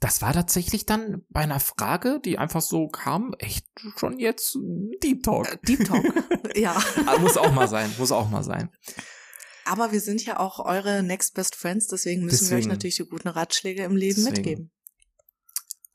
Das 0.00 0.20
war 0.20 0.34
tatsächlich 0.34 0.84
dann 0.84 1.24
bei 1.30 1.40
einer 1.40 1.60
Frage, 1.60 2.20
die 2.22 2.36
einfach 2.36 2.60
so 2.60 2.88
kam, 2.88 3.34
echt 3.38 3.66
schon 3.96 4.18
jetzt 4.18 4.58
Deep 5.02 5.22
Talk. 5.22 5.50
Äh, 5.50 5.58
Deep 5.66 5.86
Talk, 5.86 6.04
ja. 6.56 6.76
Aber 7.06 7.18
muss 7.20 7.38
auch 7.38 7.52
mal 7.52 7.68
sein, 7.68 7.90
muss 7.96 8.12
auch 8.12 8.28
mal 8.28 8.42
sein. 8.42 8.70
Aber 9.64 9.92
wir 9.92 10.00
sind 10.00 10.24
ja 10.24 10.38
auch 10.38 10.58
eure 10.58 11.02
Next 11.02 11.34
Best 11.34 11.56
Friends, 11.56 11.86
deswegen 11.86 12.24
müssen 12.24 12.44
deswegen, 12.44 12.50
wir 12.50 12.58
euch 12.58 12.66
natürlich 12.66 12.96
die 12.96 13.04
guten 13.04 13.28
Ratschläge 13.28 13.84
im 13.84 13.96
Leben 13.96 14.16
deswegen. 14.16 14.36
mitgeben. 14.36 14.72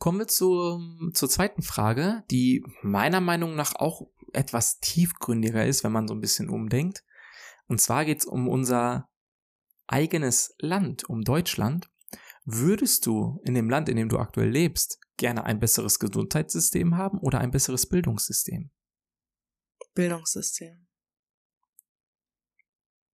Kommen 0.01 0.17
wir 0.17 0.27
zu, 0.27 0.81
zur 1.13 1.29
zweiten 1.29 1.61
Frage, 1.61 2.23
die 2.31 2.65
meiner 2.81 3.21
Meinung 3.21 3.53
nach 3.53 3.75
auch 3.75 4.09
etwas 4.33 4.79
tiefgründiger 4.79 5.63
ist, 5.63 5.83
wenn 5.83 5.91
man 5.91 6.07
so 6.07 6.15
ein 6.15 6.21
bisschen 6.21 6.49
umdenkt. 6.49 7.05
Und 7.67 7.79
zwar 7.79 8.03
geht 8.03 8.17
es 8.17 8.25
um 8.25 8.47
unser 8.47 9.07
eigenes 9.85 10.55
Land, 10.57 11.07
um 11.07 11.21
Deutschland. 11.21 11.91
Würdest 12.45 13.05
du 13.05 13.39
in 13.43 13.53
dem 13.53 13.69
Land, 13.69 13.89
in 13.89 13.95
dem 13.95 14.09
du 14.09 14.17
aktuell 14.17 14.49
lebst, 14.49 14.99
gerne 15.17 15.43
ein 15.43 15.59
besseres 15.59 15.99
Gesundheitssystem 15.99 16.97
haben 16.97 17.19
oder 17.19 17.39
ein 17.39 17.51
besseres 17.51 17.87
Bildungssystem? 17.87 18.71
Bildungssystem. 19.93 20.87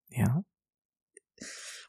Ja. 0.08 0.42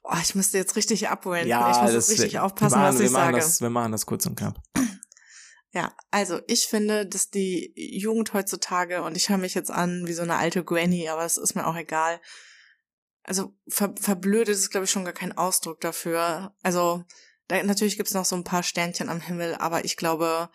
Oh, 0.02 0.16
ich 0.22 0.34
müsste 0.34 0.58
jetzt 0.58 0.76
richtig 0.76 1.08
abholen. 1.08 1.46
Ja, 1.46 1.70
ich 1.70 1.82
muss 1.82 1.92
das, 1.92 2.10
richtig 2.10 2.38
aufpassen, 2.38 2.78
machen, 2.78 2.94
was 2.94 3.00
ich 3.00 3.10
sage. 3.10 3.36
Das, 3.36 3.60
wir 3.60 3.70
machen 3.70 3.92
das 3.92 4.06
kurz 4.06 4.26
und 4.26 4.36
knapp. 4.36 4.60
Ja, 5.72 5.94
also 6.10 6.40
ich 6.46 6.66
finde, 6.66 7.06
dass 7.06 7.30
die 7.30 7.72
Jugend 7.76 8.32
heutzutage, 8.32 9.02
und 9.02 9.16
ich 9.16 9.28
höre 9.28 9.36
mich 9.36 9.54
jetzt 9.54 9.70
an 9.70 10.06
wie 10.06 10.14
so 10.14 10.22
eine 10.22 10.36
alte 10.36 10.64
Granny, 10.64 11.08
aber 11.08 11.24
es 11.24 11.36
ist 11.36 11.54
mir 11.54 11.66
auch 11.66 11.76
egal. 11.76 12.20
Also 13.22 13.54
ver 13.68 13.94
verblödet 14.00 14.54
ist, 14.54 14.70
glaube 14.70 14.86
ich, 14.86 14.90
schon 14.90 15.04
gar 15.04 15.12
kein 15.12 15.36
Ausdruck 15.36 15.82
dafür. 15.82 16.54
Also 16.62 17.04
da, 17.48 17.62
natürlich 17.62 17.98
gibt's 17.98 18.14
noch 18.14 18.24
so 18.24 18.36
ein 18.36 18.44
paar 18.44 18.62
Sternchen 18.62 19.10
am 19.10 19.20
Himmel, 19.20 19.54
aber 19.56 19.84
ich 19.84 19.96
glaube, 19.96 20.48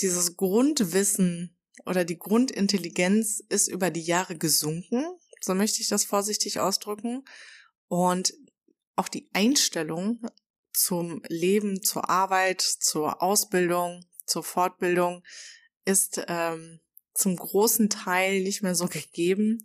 dieses 0.00 0.36
Grundwissen 0.36 1.58
oder 1.84 2.04
die 2.04 2.18
Grundintelligenz 2.18 3.42
ist 3.48 3.68
über 3.68 3.90
die 3.90 4.02
Jahre 4.02 4.36
gesunken. 4.36 5.04
So 5.40 5.54
möchte 5.54 5.82
ich 5.82 5.88
das 5.88 6.04
vorsichtig 6.04 6.60
ausdrücken. 6.60 7.24
Und 7.88 8.32
auch 8.96 9.08
die 9.08 9.28
Einstellung 9.32 10.20
zum 10.72 11.22
Leben, 11.28 11.82
zur 11.82 12.08
Arbeit, 12.08 12.60
zur 12.60 13.22
Ausbildung, 13.22 14.04
zur 14.26 14.44
Fortbildung 14.44 15.24
ist 15.84 16.22
ähm, 16.28 16.80
zum 17.14 17.36
großen 17.36 17.90
Teil 17.90 18.42
nicht 18.42 18.62
mehr 18.62 18.74
so 18.74 18.86
gegeben. 18.86 19.64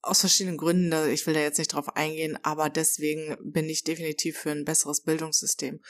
Aus 0.00 0.20
verschiedenen 0.20 0.56
Gründen, 0.56 0.92
ich 1.10 1.26
will 1.26 1.34
da 1.34 1.40
jetzt 1.40 1.58
nicht 1.58 1.72
drauf 1.72 1.96
eingehen, 1.96 2.38
aber 2.42 2.70
deswegen 2.70 3.36
bin 3.42 3.68
ich 3.68 3.84
definitiv 3.84 4.38
für 4.38 4.50
ein 4.50 4.64
besseres 4.64 5.02
Bildungssystem. 5.02 5.80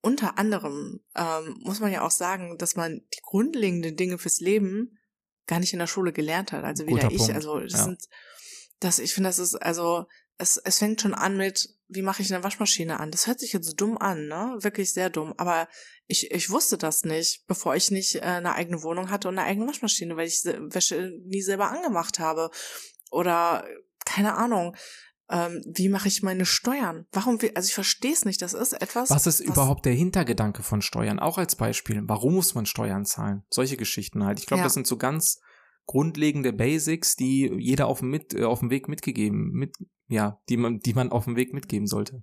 Unter 0.00 0.38
anderem 0.38 1.00
ähm, 1.14 1.56
muss 1.60 1.80
man 1.80 1.92
ja 1.92 2.04
auch 2.04 2.10
sagen, 2.10 2.58
dass 2.58 2.74
man 2.74 3.06
die 3.14 3.20
grundlegenden 3.22 3.96
Dinge 3.96 4.18
fürs 4.18 4.40
Leben 4.40 4.98
gar 5.46 5.60
nicht 5.60 5.72
in 5.72 5.78
der 5.78 5.86
Schule 5.86 6.12
gelernt 6.12 6.52
hat. 6.52 6.64
Also 6.64 6.86
weder 6.86 7.10
ich, 7.10 7.32
also 7.32 7.60
das 7.60 7.72
ja. 7.72 7.84
sind, 7.84 8.02
das, 8.80 8.98
ich 8.98 9.14
finde, 9.14 9.28
das 9.28 9.38
ist, 9.38 9.54
also 9.54 10.06
es, 10.42 10.56
es 10.58 10.78
fängt 10.78 11.00
schon 11.00 11.14
an 11.14 11.36
mit, 11.36 11.70
wie 11.88 12.02
mache 12.02 12.20
ich 12.20 12.34
eine 12.34 12.42
Waschmaschine 12.42 12.98
an? 12.98 13.10
Das 13.10 13.26
hört 13.26 13.40
sich 13.40 13.52
jetzt 13.52 13.80
dumm 13.80 13.96
an, 13.96 14.26
ne? 14.26 14.56
Wirklich 14.60 14.92
sehr 14.92 15.08
dumm. 15.08 15.34
Aber 15.36 15.68
ich, 16.08 16.30
ich 16.30 16.50
wusste 16.50 16.76
das 16.76 17.04
nicht, 17.04 17.46
bevor 17.46 17.76
ich 17.76 17.90
nicht 17.90 18.16
äh, 18.16 18.20
eine 18.22 18.54
eigene 18.54 18.82
Wohnung 18.82 19.10
hatte 19.10 19.28
und 19.28 19.38
eine 19.38 19.46
eigene 19.46 19.68
Waschmaschine, 19.68 20.16
weil 20.16 20.26
ich 20.26 20.44
Wäsche 20.44 21.12
nie 21.24 21.42
selber 21.42 21.70
angemacht 21.70 22.18
habe. 22.18 22.50
Oder 23.10 23.64
keine 24.04 24.34
Ahnung. 24.34 24.76
Ähm, 25.30 25.62
wie 25.64 25.88
mache 25.88 26.08
ich 26.08 26.22
meine 26.22 26.44
Steuern? 26.44 27.06
Warum 27.12 27.40
will, 27.40 27.52
also 27.54 27.68
ich 27.68 27.74
verstehe 27.74 28.12
es 28.12 28.24
nicht. 28.24 28.42
Das 28.42 28.52
ist 28.52 28.72
etwas. 28.72 29.10
Was 29.10 29.26
ist 29.26 29.40
was, 29.40 29.46
überhaupt 29.46 29.86
der 29.86 29.94
Hintergedanke 29.94 30.62
von 30.62 30.82
Steuern? 30.82 31.20
Auch 31.20 31.38
als 31.38 31.54
Beispiel. 31.56 32.02
Warum 32.04 32.34
muss 32.34 32.54
man 32.54 32.66
Steuern 32.66 33.04
zahlen? 33.04 33.44
Solche 33.48 33.76
Geschichten 33.76 34.24
halt. 34.24 34.40
Ich 34.40 34.46
glaube, 34.46 34.58
ja. 34.58 34.64
das 34.64 34.74
sind 34.74 34.86
so 34.86 34.96
ganz 34.96 35.40
grundlegende 35.86 36.52
Basics, 36.52 37.16
die 37.16 37.50
jeder 37.58 37.86
auf 37.86 38.00
dem, 38.00 38.10
mit, 38.10 38.34
äh, 38.34 38.44
auf 38.44 38.60
dem 38.60 38.70
Weg 38.70 38.88
mitgegeben, 38.88 39.52
mit, 39.52 39.76
ja, 40.12 40.40
die 40.48 40.56
man, 40.56 40.80
die 40.80 40.94
man 40.94 41.10
auf 41.10 41.24
dem 41.24 41.36
Weg 41.36 41.54
mitgeben 41.54 41.86
sollte. 41.86 42.22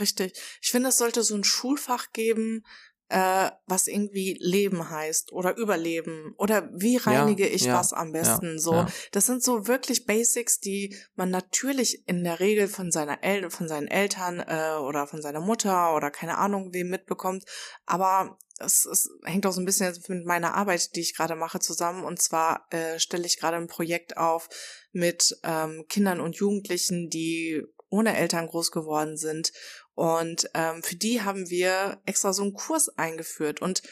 Richtig. 0.00 0.32
Ich 0.60 0.70
finde, 0.70 0.88
es 0.88 0.98
sollte 0.98 1.22
so 1.22 1.34
ein 1.34 1.44
Schulfach 1.44 2.12
geben, 2.12 2.64
äh, 3.08 3.50
was 3.66 3.86
irgendwie 3.86 4.36
Leben 4.40 4.90
heißt 4.90 5.32
oder 5.32 5.56
Überleben 5.56 6.34
oder 6.38 6.68
wie 6.72 6.96
reinige 6.96 7.46
ja, 7.48 7.54
ich 7.54 7.64
ja, 7.66 7.74
was 7.78 7.92
am 7.92 8.12
besten. 8.12 8.54
Ja, 8.54 8.58
so, 8.58 8.86
das 9.12 9.26
sind 9.26 9.42
so 9.42 9.68
wirklich 9.68 10.06
Basics, 10.06 10.58
die 10.60 10.96
man 11.14 11.30
natürlich 11.30 12.06
in 12.08 12.24
der 12.24 12.40
Regel 12.40 12.68
von 12.68 12.90
seiner 12.90 13.22
El 13.22 13.48
von 13.50 13.68
seinen 13.68 13.88
Eltern 13.88 14.40
äh, 14.40 14.78
oder 14.80 15.06
von 15.06 15.22
seiner 15.22 15.40
Mutter 15.40 15.94
oder 15.94 16.10
keine 16.10 16.38
Ahnung 16.38 16.72
wem 16.72 16.88
mitbekommt. 16.88 17.44
Aber 17.84 18.38
es, 18.58 18.86
es 18.86 19.10
hängt 19.24 19.46
auch 19.46 19.52
so 19.52 19.60
ein 19.60 19.66
bisschen 19.66 19.96
mit 20.08 20.26
meiner 20.26 20.54
Arbeit, 20.54 20.96
die 20.96 21.00
ich 21.00 21.14
gerade 21.14 21.36
mache, 21.36 21.60
zusammen. 21.60 22.04
Und 22.04 22.20
zwar 22.20 22.66
äh, 22.70 22.98
stelle 22.98 23.26
ich 23.26 23.38
gerade 23.38 23.56
ein 23.56 23.68
Projekt 23.68 24.16
auf 24.16 24.48
mit 24.92 25.38
ähm, 25.42 25.84
Kindern 25.88 26.20
und 26.20 26.36
Jugendlichen, 26.36 27.08
die 27.10 27.62
ohne 27.88 28.16
Eltern 28.16 28.48
groß 28.48 28.70
geworden 28.72 29.16
sind. 29.16 29.52
Und 29.96 30.50
ähm, 30.52 30.82
für 30.82 30.94
die 30.94 31.22
haben 31.22 31.48
wir 31.48 32.00
extra 32.04 32.34
so 32.34 32.42
einen 32.42 32.52
Kurs 32.52 32.90
eingeführt. 32.98 33.62
Und 33.62 33.82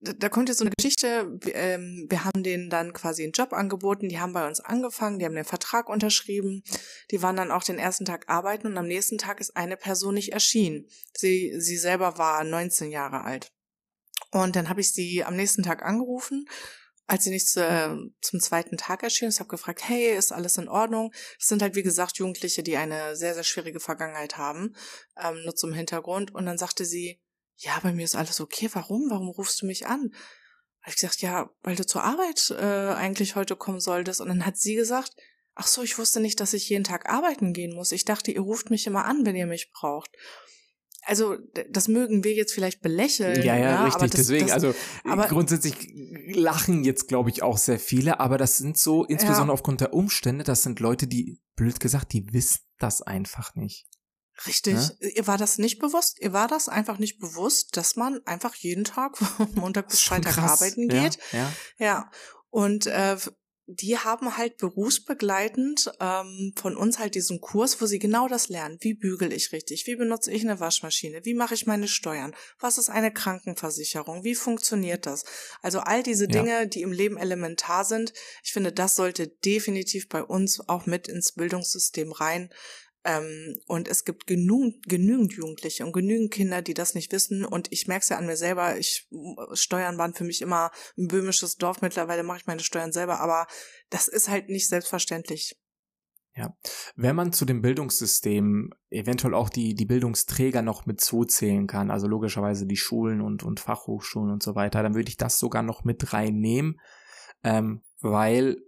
da 0.00 0.28
kommt 0.28 0.48
jetzt 0.48 0.58
so 0.58 0.64
eine 0.64 0.72
Geschichte, 0.74 1.28
wir, 1.40 1.54
ähm, 1.54 2.06
wir 2.08 2.24
haben 2.24 2.42
denen 2.42 2.70
dann 2.70 2.94
quasi 2.94 3.24
einen 3.24 3.32
Job 3.32 3.52
angeboten, 3.52 4.08
die 4.08 4.18
haben 4.20 4.32
bei 4.32 4.46
uns 4.46 4.60
angefangen, 4.60 5.18
die 5.18 5.26
haben 5.26 5.34
den 5.34 5.44
Vertrag 5.44 5.90
unterschrieben, 5.90 6.62
die 7.10 7.20
waren 7.20 7.36
dann 7.36 7.50
auch 7.50 7.62
den 7.62 7.78
ersten 7.78 8.06
Tag 8.06 8.28
arbeiten 8.28 8.68
und 8.68 8.78
am 8.78 8.86
nächsten 8.86 9.18
Tag 9.18 9.38
ist 9.38 9.54
eine 9.54 9.76
Person 9.76 10.14
nicht 10.14 10.32
erschienen. 10.32 10.86
Sie, 11.14 11.52
sie 11.58 11.76
selber 11.76 12.16
war 12.16 12.42
19 12.42 12.90
Jahre 12.90 13.24
alt. 13.24 13.52
Und 14.30 14.56
dann 14.56 14.70
habe 14.70 14.80
ich 14.80 14.92
sie 14.92 15.24
am 15.24 15.36
nächsten 15.36 15.62
Tag 15.62 15.82
angerufen, 15.82 16.46
als 17.08 17.24
sie 17.24 17.30
nicht 17.30 17.48
zu, 17.48 18.12
zum 18.20 18.38
zweiten 18.38 18.76
Tag 18.76 19.02
erschien. 19.02 19.30
Ich 19.30 19.40
habe 19.40 19.48
gefragt, 19.48 19.80
hey, 19.88 20.14
ist 20.14 20.30
alles 20.30 20.58
in 20.58 20.68
Ordnung? 20.68 21.10
Das 21.38 21.48
sind 21.48 21.62
halt, 21.62 21.74
wie 21.74 21.82
gesagt, 21.82 22.18
Jugendliche, 22.18 22.62
die 22.62 22.76
eine 22.76 23.16
sehr, 23.16 23.32
sehr 23.34 23.44
schwierige 23.44 23.80
Vergangenheit 23.80 24.36
haben, 24.36 24.76
ähm, 25.16 25.42
nur 25.42 25.56
zum 25.56 25.72
Hintergrund. 25.72 26.34
Und 26.34 26.44
dann 26.44 26.58
sagte 26.58 26.84
sie, 26.84 27.18
ja, 27.56 27.80
bei 27.82 27.92
mir 27.92 28.04
ist 28.04 28.14
alles 28.14 28.40
okay. 28.40 28.68
Warum? 28.74 29.08
Warum 29.08 29.30
rufst 29.30 29.62
du 29.62 29.66
mich 29.66 29.86
an? 29.86 30.12
Habe 30.82 30.90
ich 30.90 30.96
gesagt, 30.96 31.22
ja, 31.22 31.50
weil 31.62 31.76
du 31.76 31.86
zur 31.86 32.04
Arbeit 32.04 32.50
äh, 32.50 32.92
eigentlich 32.94 33.36
heute 33.36 33.56
kommen 33.56 33.80
solltest. 33.80 34.20
Und 34.20 34.28
dann 34.28 34.44
hat 34.44 34.58
sie 34.58 34.74
gesagt, 34.74 35.16
ach 35.54 35.66
so, 35.66 35.82
ich 35.82 35.96
wusste 35.96 36.20
nicht, 36.20 36.40
dass 36.40 36.52
ich 36.52 36.68
jeden 36.68 36.84
Tag 36.84 37.08
arbeiten 37.08 37.54
gehen 37.54 37.74
muss. 37.74 37.90
Ich 37.90 38.04
dachte, 38.04 38.32
ihr 38.32 38.42
ruft 38.42 38.68
mich 38.68 38.86
immer 38.86 39.06
an, 39.06 39.24
wenn 39.24 39.34
ihr 39.34 39.46
mich 39.46 39.72
braucht. 39.72 40.10
Also, 41.08 41.36
das 41.70 41.88
mögen 41.88 42.22
wir 42.22 42.34
jetzt 42.34 42.52
vielleicht 42.52 42.82
belächeln. 42.82 43.42
Ja, 43.42 43.56
ja, 43.56 43.70
ja 43.70 43.84
richtig. 43.84 44.10
das, 44.10 44.20
Deswegen, 44.20 44.46
das, 44.48 44.54
also 44.54 44.74
aber- 45.04 45.26
grundsätzlich 45.26 45.74
lachen 46.34 46.84
jetzt, 46.84 47.08
glaube 47.08 47.30
ich, 47.30 47.42
auch 47.42 47.56
sehr 47.56 47.78
viele, 47.78 48.20
aber 48.20 48.36
das 48.36 48.58
sind 48.58 48.76
so, 48.76 49.04
insbesondere 49.04 49.48
Ja. 49.48 49.52
aufgrund 49.54 49.80
der 49.80 49.94
Umstände, 49.94 50.44
das 50.44 50.62
sind 50.62 50.80
Leute, 50.80 51.06
die, 51.06 51.40
blöd 51.56 51.80
gesagt, 51.80 52.12
die 52.12 52.32
wissen 52.32 52.60
das 52.78 53.00
einfach 53.02 53.54
nicht. 53.54 53.86
Richtig. 54.46 54.74
Ne? 54.74 54.96
Ihr 55.16 55.26
war 55.26 55.38
das 55.38 55.58
nicht 55.58 55.78
bewusst? 55.80 56.20
Ihr 56.20 56.32
war 56.32 56.46
das 56.46 56.68
einfach 56.68 56.98
nicht 56.98 57.18
bewusst, 57.18 57.76
dass 57.76 57.96
man 57.96 58.20
einfach 58.26 58.54
jeden 58.54 58.84
Tag 58.84 59.16
von 59.18 59.48
Montag 59.54 59.88
bis 59.88 60.02
Freitag 60.02 60.38
arbeiten 60.38 60.90
ja, 60.90 61.02
geht? 61.02 61.18
Ja. 61.32 61.52
Ja. 61.78 62.10
Und 62.50 62.86
äh, 62.86 63.16
die 63.70 63.98
haben 63.98 64.38
halt 64.38 64.56
berufsbegleitend 64.56 65.92
ähm, 66.00 66.54
von 66.56 66.74
uns 66.74 66.98
halt 66.98 67.14
diesen 67.14 67.40
Kurs, 67.40 67.80
wo 67.82 67.86
sie 67.86 67.98
genau 67.98 68.26
das 68.26 68.48
lernen. 68.48 68.78
Wie 68.80 68.94
bügel 68.94 69.30
ich 69.30 69.52
richtig? 69.52 69.86
Wie 69.86 69.94
benutze 69.94 70.32
ich 70.32 70.42
eine 70.42 70.58
Waschmaschine? 70.58 71.20
Wie 71.24 71.34
mache 71.34 71.52
ich 71.52 71.66
meine 71.66 71.86
Steuern? 71.86 72.34
Was 72.58 72.78
ist 72.78 72.88
eine 72.88 73.12
Krankenversicherung? 73.12 74.24
Wie 74.24 74.34
funktioniert 74.34 75.04
das? 75.04 75.24
Also 75.60 75.80
all 75.80 76.02
diese 76.02 76.24
Ja. 76.24 76.30
Dinge, 76.30 76.66
die 76.66 76.80
im 76.80 76.92
Leben 76.92 77.18
elementar 77.18 77.84
sind. 77.84 78.14
Ich 78.42 78.54
finde, 78.54 78.72
das 78.72 78.96
sollte 78.96 79.28
definitiv 79.28 80.08
bei 80.08 80.22
uns 80.22 80.66
auch 80.66 80.86
mit 80.86 81.06
ins 81.06 81.32
Bildungssystem 81.32 82.10
rein. 82.12 82.48
Ähm, 83.04 83.56
und 83.66 83.88
es 83.88 84.04
gibt 84.04 84.26
genug, 84.26 84.74
genügend 84.82 85.32
Jugendliche 85.32 85.86
und 85.86 85.92
genügend 85.92 86.32
Kinder, 86.32 86.62
die 86.62 86.74
das 86.74 86.94
nicht 86.94 87.12
wissen. 87.12 87.44
Und 87.44 87.72
ich 87.72 87.86
merke 87.86 88.02
es 88.02 88.08
ja 88.08 88.18
an 88.18 88.26
mir 88.26 88.36
selber. 88.36 88.78
Ich 88.78 89.08
Steuern 89.52 89.98
waren 89.98 90.14
für 90.14 90.24
mich 90.24 90.42
immer 90.42 90.70
ein 90.96 91.08
böhmisches 91.08 91.56
Dorf. 91.56 91.80
Mittlerweile 91.80 92.22
mache 92.22 92.38
ich 92.38 92.46
meine 92.46 92.62
Steuern 92.62 92.92
selber, 92.92 93.20
aber 93.20 93.46
das 93.90 94.08
ist 94.08 94.28
halt 94.28 94.48
nicht 94.48 94.68
selbstverständlich. 94.68 95.56
Wenn 96.94 97.16
man 97.16 97.32
zu 97.32 97.44
dem 97.44 97.62
Bildungssystem 97.62 98.72
eventuell 98.90 99.34
auch 99.34 99.48
die, 99.48 99.74
die 99.74 99.86
Bildungsträger 99.86 100.62
noch 100.62 100.86
mit 100.86 101.00
zuzählen 101.00 101.66
kann, 101.66 101.90
also 101.90 102.06
logischerweise 102.06 102.64
die 102.64 102.76
Schulen 102.76 103.20
und, 103.20 103.42
und 103.42 103.58
Fachhochschulen 103.58 104.30
und 104.30 104.42
so 104.42 104.54
weiter, 104.54 104.82
dann 104.84 104.94
würde 104.94 105.08
ich 105.08 105.16
das 105.16 105.40
sogar 105.40 105.64
noch 105.64 105.82
mit 105.82 106.12
reinnehmen, 106.12 106.80
ähm, 107.42 107.82
weil 108.00 108.58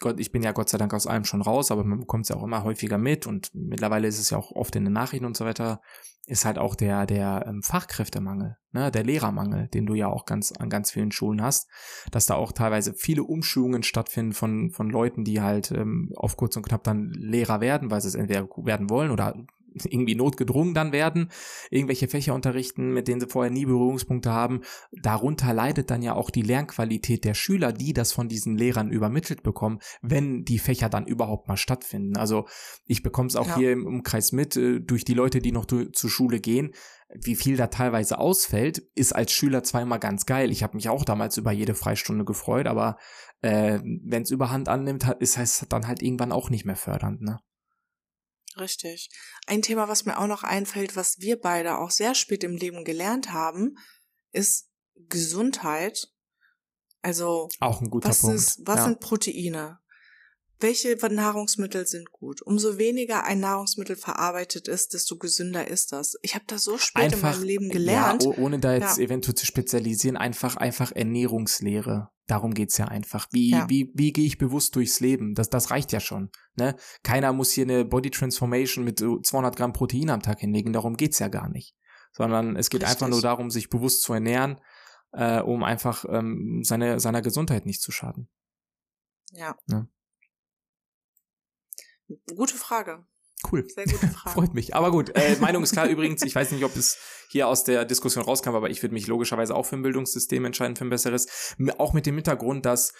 Gott, 0.00 0.20
ich 0.20 0.30
bin 0.30 0.42
ja 0.42 0.52
Gott 0.52 0.68
sei 0.68 0.78
Dank 0.78 0.92
aus 0.92 1.06
allem 1.06 1.24
schon 1.24 1.42
raus, 1.42 1.70
aber 1.70 1.84
man 1.84 2.00
bekommt 2.00 2.24
es 2.24 2.28
ja 2.28 2.36
auch 2.36 2.42
immer 2.42 2.64
häufiger 2.64 2.98
mit 2.98 3.26
und 3.26 3.50
mittlerweile 3.54 4.06
ist 4.06 4.18
es 4.18 4.30
ja 4.30 4.38
auch 4.38 4.52
oft 4.52 4.76
in 4.76 4.84
den 4.84 4.92
Nachrichten 4.92 5.24
und 5.24 5.36
so 5.36 5.44
weiter, 5.44 5.80
ist 6.26 6.44
halt 6.44 6.58
auch 6.58 6.74
der, 6.74 7.06
der 7.06 7.44
ähm, 7.46 7.62
Fachkräftemangel, 7.62 8.56
ne, 8.72 8.90
der 8.90 9.04
Lehrermangel, 9.04 9.68
den 9.68 9.86
du 9.86 9.94
ja 9.94 10.08
auch 10.08 10.26
ganz 10.26 10.52
an 10.52 10.68
ganz 10.68 10.90
vielen 10.90 11.12
Schulen 11.12 11.40
hast, 11.40 11.68
dass 12.10 12.26
da 12.26 12.34
auch 12.34 12.52
teilweise 12.52 12.94
viele 12.94 13.22
Umschulungen 13.22 13.84
stattfinden 13.84 14.32
von, 14.32 14.70
von 14.70 14.90
Leuten, 14.90 15.24
die 15.24 15.40
halt 15.40 15.70
ähm, 15.70 16.12
auf 16.16 16.36
kurz 16.36 16.56
und 16.56 16.66
knapp 16.66 16.82
dann 16.82 17.10
Lehrer 17.10 17.60
werden, 17.60 17.90
weil 17.90 18.00
sie 18.00 18.08
es 18.08 18.16
entweder 18.16 18.48
werden 18.56 18.90
wollen 18.90 19.10
oder 19.10 19.34
irgendwie 19.84 20.14
notgedrungen 20.14 20.74
dann 20.74 20.92
werden, 20.92 21.30
irgendwelche 21.70 22.08
Fächer 22.08 22.34
unterrichten, 22.34 22.92
mit 22.92 23.08
denen 23.08 23.20
sie 23.20 23.28
vorher 23.28 23.52
nie 23.52 23.66
Berührungspunkte 23.66 24.30
haben. 24.30 24.62
Darunter 24.92 25.52
leidet 25.52 25.90
dann 25.90 26.02
ja 26.02 26.14
auch 26.14 26.30
die 26.30 26.42
Lernqualität 26.42 27.24
der 27.24 27.34
Schüler, 27.34 27.72
die 27.72 27.92
das 27.92 28.12
von 28.12 28.28
diesen 28.28 28.56
Lehrern 28.56 28.90
übermittelt 28.90 29.42
bekommen, 29.42 29.80
wenn 30.02 30.44
die 30.44 30.58
Fächer 30.58 30.88
dann 30.88 31.06
überhaupt 31.06 31.48
mal 31.48 31.56
stattfinden. 31.56 32.16
Also 32.16 32.46
ich 32.86 33.02
bekomme 33.02 33.28
es 33.28 33.36
auch 33.36 33.48
Ja. 33.48 33.56
hier 33.56 33.72
im 33.72 33.86
Umkreis 33.86 34.32
mit, 34.32 34.56
äh, 34.56 34.80
durch 34.80 35.04
die 35.04 35.14
Leute, 35.14 35.40
die 35.40 35.52
noch 35.52 35.66
zur 35.66 36.10
Schule 36.10 36.40
gehen, 36.40 36.72
wie 37.08 37.36
viel 37.36 37.56
da 37.56 37.68
teilweise 37.68 38.18
ausfällt, 38.18 38.78
ist 38.94 39.14
als 39.14 39.32
Schüler 39.32 39.62
immer 39.74 39.98
ganz 39.98 40.26
geil. 40.26 40.50
Ich 40.50 40.62
habe 40.62 40.76
mich 40.76 40.88
auch 40.88 41.04
damals 41.04 41.36
über 41.36 41.52
jede 41.52 41.74
Freistunde 41.74 42.24
gefreut, 42.24 42.66
aber 42.66 42.96
äh, 43.42 43.80
wenn 43.82 44.22
es 44.22 44.30
überhand 44.30 44.68
annimmt, 44.68 45.06
ist 45.20 45.38
es 45.38 45.66
dann 45.68 45.86
halt 45.86 46.02
irgendwann 46.02 46.32
auch 46.32 46.50
nicht 46.50 46.64
mehr 46.64 46.76
fördernd. 46.76 47.22
Ne? 47.22 47.38
Richtig. 48.58 49.10
Ein 49.46 49.62
Thema, 49.62 49.88
was 49.88 50.04
mir 50.06 50.18
auch 50.18 50.26
noch 50.26 50.42
einfällt, 50.42 50.96
was 50.96 51.18
wir 51.18 51.38
beide 51.40 51.78
auch 51.78 51.90
sehr 51.90 52.14
spät 52.14 52.42
im 52.42 52.56
Leben 52.56 52.84
gelernt 52.84 53.32
haben, 53.32 53.76
ist 54.32 54.68
Gesundheit. 54.94 56.08
Also 57.02 57.48
Auch 57.60 57.80
ein 57.80 57.90
guter 57.90 58.08
was 58.08 58.22
Punkt. 58.22 58.36
ist, 58.36 58.66
was 58.66 58.78
ja. 58.78 58.84
sind 58.84 59.00
Proteine? 59.00 59.78
Welche 60.58 60.96
Nahrungsmittel 61.10 61.86
sind 61.86 62.10
gut? 62.12 62.40
Umso 62.42 62.78
weniger 62.78 63.24
ein 63.24 63.40
Nahrungsmittel 63.40 63.94
verarbeitet 63.96 64.68
ist, 64.68 64.94
desto 64.94 65.18
gesünder 65.18 65.68
ist 65.68 65.92
das. 65.92 66.16
Ich 66.22 66.34
habe 66.34 66.44
das 66.46 66.64
so 66.64 66.78
spät 66.78 67.12
in 67.12 67.20
meinem 67.20 67.42
Leben 67.42 67.68
gelernt. 67.68 68.24
Ja, 68.24 68.30
oh, 68.30 68.34
ohne 68.38 68.58
da 68.58 68.74
jetzt 68.74 68.96
Ja. 68.96 69.04
eventuell 69.04 69.34
zu 69.34 69.44
spezialisieren, 69.44 70.16
einfach, 70.16 70.56
einfach 70.56 70.92
Ernährungslehre. 70.92 72.08
Darum 72.26 72.54
geht's 72.54 72.78
ja 72.78 72.86
einfach. 72.88 73.26
Wie, 73.32 73.50
Ja. 73.50 73.66
wie, 73.68 73.92
wie 73.94 74.12
gehe 74.12 74.24
ich 74.26 74.38
bewusst 74.38 74.74
durchs 74.76 75.00
Leben? 75.00 75.34
Das, 75.34 75.50
das 75.50 75.70
reicht 75.70 75.92
ja 75.92 76.00
schon. 76.00 76.30
Ne? 76.56 76.74
Keiner 77.02 77.32
muss 77.34 77.50
hier 77.52 77.64
eine 77.64 77.84
Body 77.84 78.10
Transformation 78.10 78.84
mit 78.84 78.98
so 78.98 79.20
200 79.20 79.54
Gramm 79.56 79.72
Protein 79.74 80.10
am 80.10 80.22
Tag 80.22 80.40
hinlegen. 80.40 80.72
Darum 80.72 80.96
geht's 80.96 81.18
ja 81.18 81.28
gar 81.28 81.48
nicht. 81.50 81.74
Sondern 82.12 82.56
es 82.56 82.70
geht 82.70 82.82
einfach 82.82 82.94
Richtig. 83.02 83.10
nur 83.10 83.20
darum, 83.22 83.50
sich 83.50 83.68
bewusst 83.68 84.02
zu 84.02 84.14
ernähren, 84.14 84.58
äh, 85.12 85.40
um 85.40 85.62
einfach 85.62 86.06
ähm, 86.08 86.62
seine, 86.64 86.98
seiner 86.98 87.20
Gesundheit 87.20 87.66
nicht 87.66 87.82
zu 87.82 87.92
schaden. 87.92 88.28
ja. 89.32 89.54
Ja. 89.68 89.86
Gute 92.34 92.54
Frage. 92.54 93.06
Cool. 93.50 93.68
Sehr 93.68 93.84
gute 93.84 94.06
Frage. 94.08 94.34
Freut 94.34 94.54
mich. 94.54 94.74
Aber 94.74 94.90
gut, 94.90 95.10
äh, 95.14 95.36
Meinung 95.40 95.62
ist 95.62 95.72
klar 95.72 95.88
übrigens. 95.88 96.22
Ich 96.22 96.34
weiß 96.34 96.52
nicht, 96.52 96.64
ob 96.64 96.74
es 96.76 96.98
hier 97.30 97.48
aus 97.48 97.64
der 97.64 97.84
Diskussion 97.84 98.24
rauskam, 98.24 98.54
aber 98.54 98.70
ich 98.70 98.82
würde 98.82 98.94
mich 98.94 99.06
logischerweise 99.06 99.54
auch 99.54 99.64
für 99.64 99.76
ein 99.76 99.82
Bildungssystem 99.82 100.44
entscheiden, 100.44 100.76
für 100.76 100.84
ein 100.84 100.90
besseres. 100.90 101.54
Auch 101.78 101.92
mit 101.92 102.06
dem 102.06 102.14
Hintergrund, 102.14 102.64
dass 102.66 102.92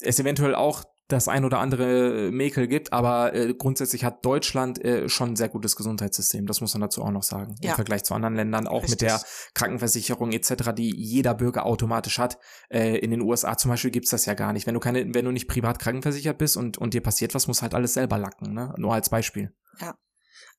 es 0.00 0.18
eventuell 0.18 0.54
auch 0.54 0.84
das 1.08 1.28
ein 1.28 1.44
oder 1.44 1.60
andere 1.60 2.30
Mäkel 2.32 2.66
gibt, 2.66 2.92
aber 2.92 3.34
äh, 3.34 3.54
grundsätzlich 3.54 4.04
hat 4.04 4.24
Deutschland 4.24 4.84
äh, 4.84 5.08
schon 5.08 5.30
ein 5.30 5.36
sehr 5.36 5.48
gutes 5.48 5.76
Gesundheitssystem. 5.76 6.46
Das 6.46 6.60
muss 6.60 6.74
man 6.74 6.80
dazu 6.80 7.02
auch 7.02 7.10
noch 7.10 7.22
sagen. 7.22 7.56
Im 7.60 7.68
Ja. 7.68 7.74
Vergleich 7.74 8.04
zu 8.04 8.14
anderen 8.14 8.34
Ländern, 8.34 8.66
auch 8.66 8.82
mit 8.82 8.90
Richtig. 8.92 9.08
der 9.08 9.20
Krankenversicherung 9.54 10.32
etc., 10.32 10.72
die 10.76 10.94
jeder 10.96 11.34
Bürger 11.34 11.66
automatisch 11.66 12.18
hat. 12.18 12.38
Äh, 12.68 12.98
in 12.98 13.10
den 13.10 13.20
USA 13.20 13.56
zum 13.56 13.70
Beispiel 13.70 13.90
gibt's 13.90 14.10
das 14.10 14.26
ja 14.26 14.34
gar 14.34 14.52
nicht. 14.52 14.66
Wenn 14.66 14.74
du 14.74 14.80
keine, 14.80 15.14
wenn 15.14 15.24
du 15.24 15.30
nicht 15.30 15.48
privat 15.48 15.78
krankenversichert 15.78 16.38
bist 16.38 16.56
und, 16.56 16.78
und 16.78 16.94
dir 16.94 17.02
passiert 17.02 17.34
was, 17.34 17.46
musst 17.46 17.60
du 17.60 17.62
halt 17.62 17.74
alles 17.74 17.94
selber 17.94 18.18
lacken, 18.18 18.52
ne? 18.52 18.74
Nur 18.76 18.94
als 18.94 19.08
Beispiel. 19.08 19.52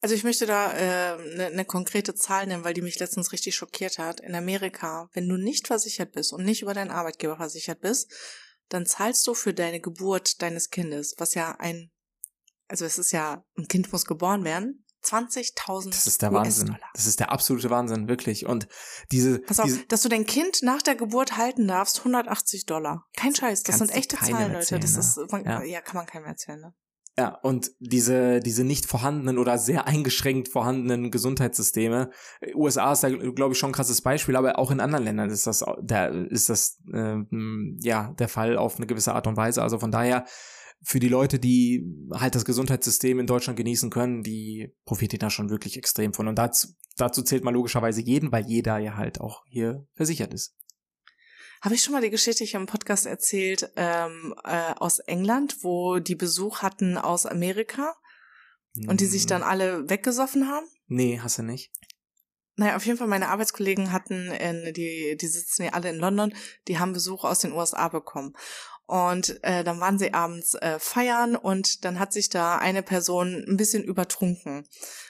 Also 0.01 0.13
ich 0.13 0.23
möchte 0.23 0.45
da 0.45 0.67
eine 0.67 1.23
äh, 1.23 1.37
ne- 1.37 1.55
ne 1.55 1.65
konkrete 1.65 2.13
Zahl 2.13 2.45
nennen, 2.45 2.63
weil 2.63 2.75
die 2.75 2.83
mich 2.83 2.99
letztens 2.99 3.31
richtig 3.31 3.55
schockiert 3.55 3.97
hat. 3.97 4.19
In 4.19 4.35
Amerika, 4.35 5.09
wenn 5.13 5.27
du 5.27 5.37
nicht 5.37 5.67
versichert 5.67 6.11
bist 6.11 6.33
und 6.33 6.45
nicht 6.45 6.61
über 6.61 6.75
deinen 6.75 6.91
Arbeitgeber 6.91 7.37
versichert 7.37 7.81
bist, 7.81 8.11
dann 8.69 8.85
zahlst 8.85 9.25
du 9.27 9.33
für 9.33 9.53
deine 9.53 9.79
Geburt 9.79 10.41
deines 10.41 10.69
Kindes, 10.69 11.15
was 11.17 11.33
ja 11.33 11.55
ein, 11.59 11.91
also 12.67 12.85
es 12.85 12.97
ist 12.97 13.11
ja, 13.11 13.43
ein 13.57 13.67
Kind 13.67 13.91
muss 13.91 14.05
geboren 14.05 14.43
werden, 14.43 14.83
20.000 15.03 15.89
Das 15.91 16.07
ist 16.07 16.21
der 16.21 16.33
Wahnsinn. 16.33 16.77
Das 16.93 17.05
ist 17.05 17.19
der 17.19 17.31
absolute 17.31 17.69
Wahnsinn, 17.69 18.07
wirklich. 18.07 18.45
Und 18.45 18.67
diese, 19.11 19.39
Pass 19.39 19.59
auf, 19.59 19.67
diese 19.67 19.85
dass 19.85 20.01
du 20.01 20.09
dein 20.09 20.25
Kind 20.25 20.63
nach 20.63 20.81
der 20.81 20.95
Geburt 20.95 21.37
halten 21.37 21.67
darfst, 21.67 21.99
180 21.99 22.65
Dollar. 22.65 23.05
Kein 23.15 23.33
Scheiß, 23.33 23.63
das 23.63 23.77
sind 23.77 23.91
echte 23.91 24.17
Zahlen, 24.17 24.53
Leute. 24.53 24.55
erzählen, 24.55 24.81
Das 24.81 24.93
ne? 24.93 25.23
ist, 25.23 25.31
man, 25.31 25.45
Ja. 25.45 25.63
ja. 25.63 25.81
kann 25.81 25.95
man 25.95 26.05
keinem 26.07 26.25
erzählen, 26.25 26.59
ne? 26.59 26.73
Ja, 27.19 27.35
und 27.41 27.71
diese, 27.79 28.39
diese 28.41 28.63
nicht 28.63 28.85
vorhandenen 28.85 29.39
oder 29.39 29.57
sehr 29.57 29.87
eingeschränkt 29.87 30.49
vorhandenen 30.49 31.09
Gesundheitssysteme. 31.09 32.11
äh, 32.41 32.53
USA 32.53 32.93
ist 32.93 33.03
da, 33.03 33.09
glaube 33.09 33.53
ich, 33.53 33.59
schon 33.59 33.71
ein 33.71 33.73
krasses 33.73 34.01
Beispiel, 34.01 34.35
aber 34.35 34.59
auch 34.59 34.69
in 34.69 34.79
anderen 34.79 35.03
Ländern 35.03 35.31
ist 35.31 35.47
das, 35.47 35.65
da 35.81 36.05
ist 36.07 36.49
das, 36.49 36.79
ähm, 36.93 37.77
ja, 37.81 38.13
der 38.19 38.27
Fall 38.27 38.55
auf 38.55 38.77
eine 38.77 38.85
gewisse 38.85 39.15
Art 39.15 39.25
und 39.25 39.35
Weise. 39.35 39.63
Also 39.63 39.79
von 39.79 39.91
daher, 39.91 40.25
für 40.83 40.99
die 40.99 41.09
Leute, 41.09 41.39
die 41.39 41.83
halt 42.13 42.35
das 42.35 42.45
Gesundheitssystem 42.45 43.19
in 43.19 43.25
Deutschland 43.25 43.57
genießen 43.57 43.89
können, 43.89 44.21
die 44.21 44.71
profitieren 44.85 45.21
da 45.21 45.31
schon 45.31 45.49
wirklich 45.49 45.75
extrem 45.75 46.13
von. 46.13 46.27
Und 46.27 46.35
dazu, 46.37 46.67
dazu 46.97 47.23
zählt 47.23 47.43
man 47.43 47.55
logischerweise 47.55 48.01
jeden, 48.01 48.31
weil 48.31 48.45
jeder 48.45 48.77
ja 48.77 48.95
halt 48.95 49.19
auch 49.21 49.43
hier 49.47 49.87
versichert 49.95 50.35
ist. 50.35 50.55
Habe 51.67 51.75
ich 51.75 51.83
schon 51.83 51.91
mal 51.91 52.01
die 52.01 52.09
Geschichte 52.09 52.45
hier 52.45 52.61
im 52.61 52.65
Podcast 52.65 53.05
erzählt 53.05 53.69
ähm, 53.75 54.33
äh, 54.45 54.73
aus 54.77 54.99
England, 54.99 55.65
wo 55.65 55.99
die 55.99 56.15
Besuch 56.15 56.61
hatten 56.61 56.97
aus 56.97 57.25
Amerika 57.25 57.93
und 58.87 59.01
die 59.01 59.05
sich 59.05 59.23
Hm. 59.23 59.27
dann 59.27 59.43
alle 59.43 59.89
weggesoffen 59.89 60.47
haben? 60.47 60.65
Nee, 60.87 61.19
hast 61.21 61.39
du 61.39 61.43
nicht. 61.43 61.73
Naja, 62.55 62.77
auf 62.77 62.85
jeden 62.85 62.97
Fall, 62.97 63.07
meine 63.07 63.27
Arbeitskollegen 63.27 63.91
hatten, 63.91 64.31
in, 64.31 64.73
die, 64.75 65.17
die 65.19 65.27
sitzen 65.27 65.63
ja 65.63 65.73
alle 65.73 65.89
in 65.89 65.97
London, 65.97 66.33
die 66.69 66.79
haben 66.79 66.93
Besuch 66.93 67.25
aus 67.25 67.39
den 67.39 67.51
USA 67.51 67.89
bekommen. 67.89 68.31
Und 68.87 69.43
äh, 69.43 69.65
dann 69.65 69.81
waren 69.81 69.99
sie 69.99 70.13
abends 70.13 70.53
äh, 70.55 70.79
feiern 70.79 71.35
und 71.35 71.83
dann 71.83 71.99
hat 71.99 72.13
sich 72.13 72.29
da 72.29 72.57
eine 72.57 72.81
Person 72.81 73.43
ein 73.45 73.57
bisschen 73.57 73.83
übertrunken. 73.83 74.65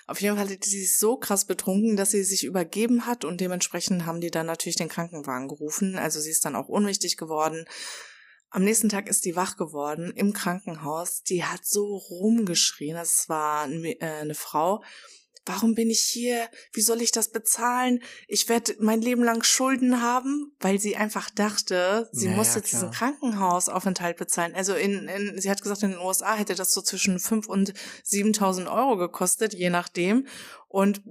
Auf 0.07 0.19
jeden 0.19 0.35
Fall 0.35 0.49
hat 0.49 0.63
sie 0.63 0.79
sich 0.79 0.97
so 0.97 1.17
krass 1.17 1.45
betrunken, 1.45 1.95
dass 1.95 2.09
sie 2.09 2.23
sich 2.23 2.43
übergeben 2.43 3.05
hat 3.05 3.23
und 3.23 3.39
dementsprechend 3.39 4.07
haben 4.07 4.19
die 4.19 4.31
dann 4.31 4.47
natürlich 4.47 4.77
den 4.77 4.89
Krankenwagen 4.89 5.47
gerufen. 5.47 5.95
Also 5.95 6.19
sie 6.19 6.31
ist 6.31 6.43
dann 6.43 6.55
auch 6.55 6.69
ohnmächtig 6.69 7.17
geworden. 7.17 7.65
Am 8.49 8.63
nächsten 8.63 8.89
Tag 8.89 9.07
ist 9.09 9.25
die 9.25 9.35
wach 9.35 9.57
geworden 9.57 10.11
im 10.15 10.33
Krankenhaus. 10.33 11.21
Die 11.21 11.43
hat 11.43 11.63
so 11.63 11.97
rumgeschrien. 11.97 12.95
Das 12.95 13.29
war 13.29 13.69
äh, 13.69 13.97
eine 13.99 14.33
Frau 14.33 14.81
warum 15.47 15.75
bin 15.75 15.89
ich 15.89 16.01
hier? 16.01 16.47
Wie 16.73 16.81
soll 16.81 17.01
ich 17.01 17.11
das 17.11 17.29
bezahlen? 17.29 18.01
Ich 18.27 18.49
werde 18.49 18.75
mein 18.79 19.01
Leben 19.01 19.23
lang 19.23 19.43
Schulden 19.43 20.01
haben, 20.01 20.51
weil 20.59 20.79
sie 20.79 20.95
einfach 20.95 21.29
dachte, 21.29 22.09
sie 22.11 22.25
naja, 22.25 22.37
muss 22.37 22.55
jetzt 22.55 22.69
klar. 22.69 22.81
diesen 22.81 22.91
Krankenhausaufenthalt 22.91 24.17
bezahlen. 24.17 24.53
Also 24.55 24.75
in, 24.75 25.07
in, 25.07 25.41
sie 25.41 25.49
hat 25.49 25.61
gesagt, 25.61 25.83
in 25.83 25.91
den 25.91 25.99
USA 25.99 26.35
hätte 26.35 26.55
das 26.55 26.73
so 26.73 26.81
zwischen 26.81 27.19
fünf 27.19 27.47
und 27.47 27.73
7.000 28.05 28.71
Euro 28.71 28.97
gekostet, 28.97 29.53
je 29.53 29.69
nachdem. 29.69 30.27
Und 30.77 31.01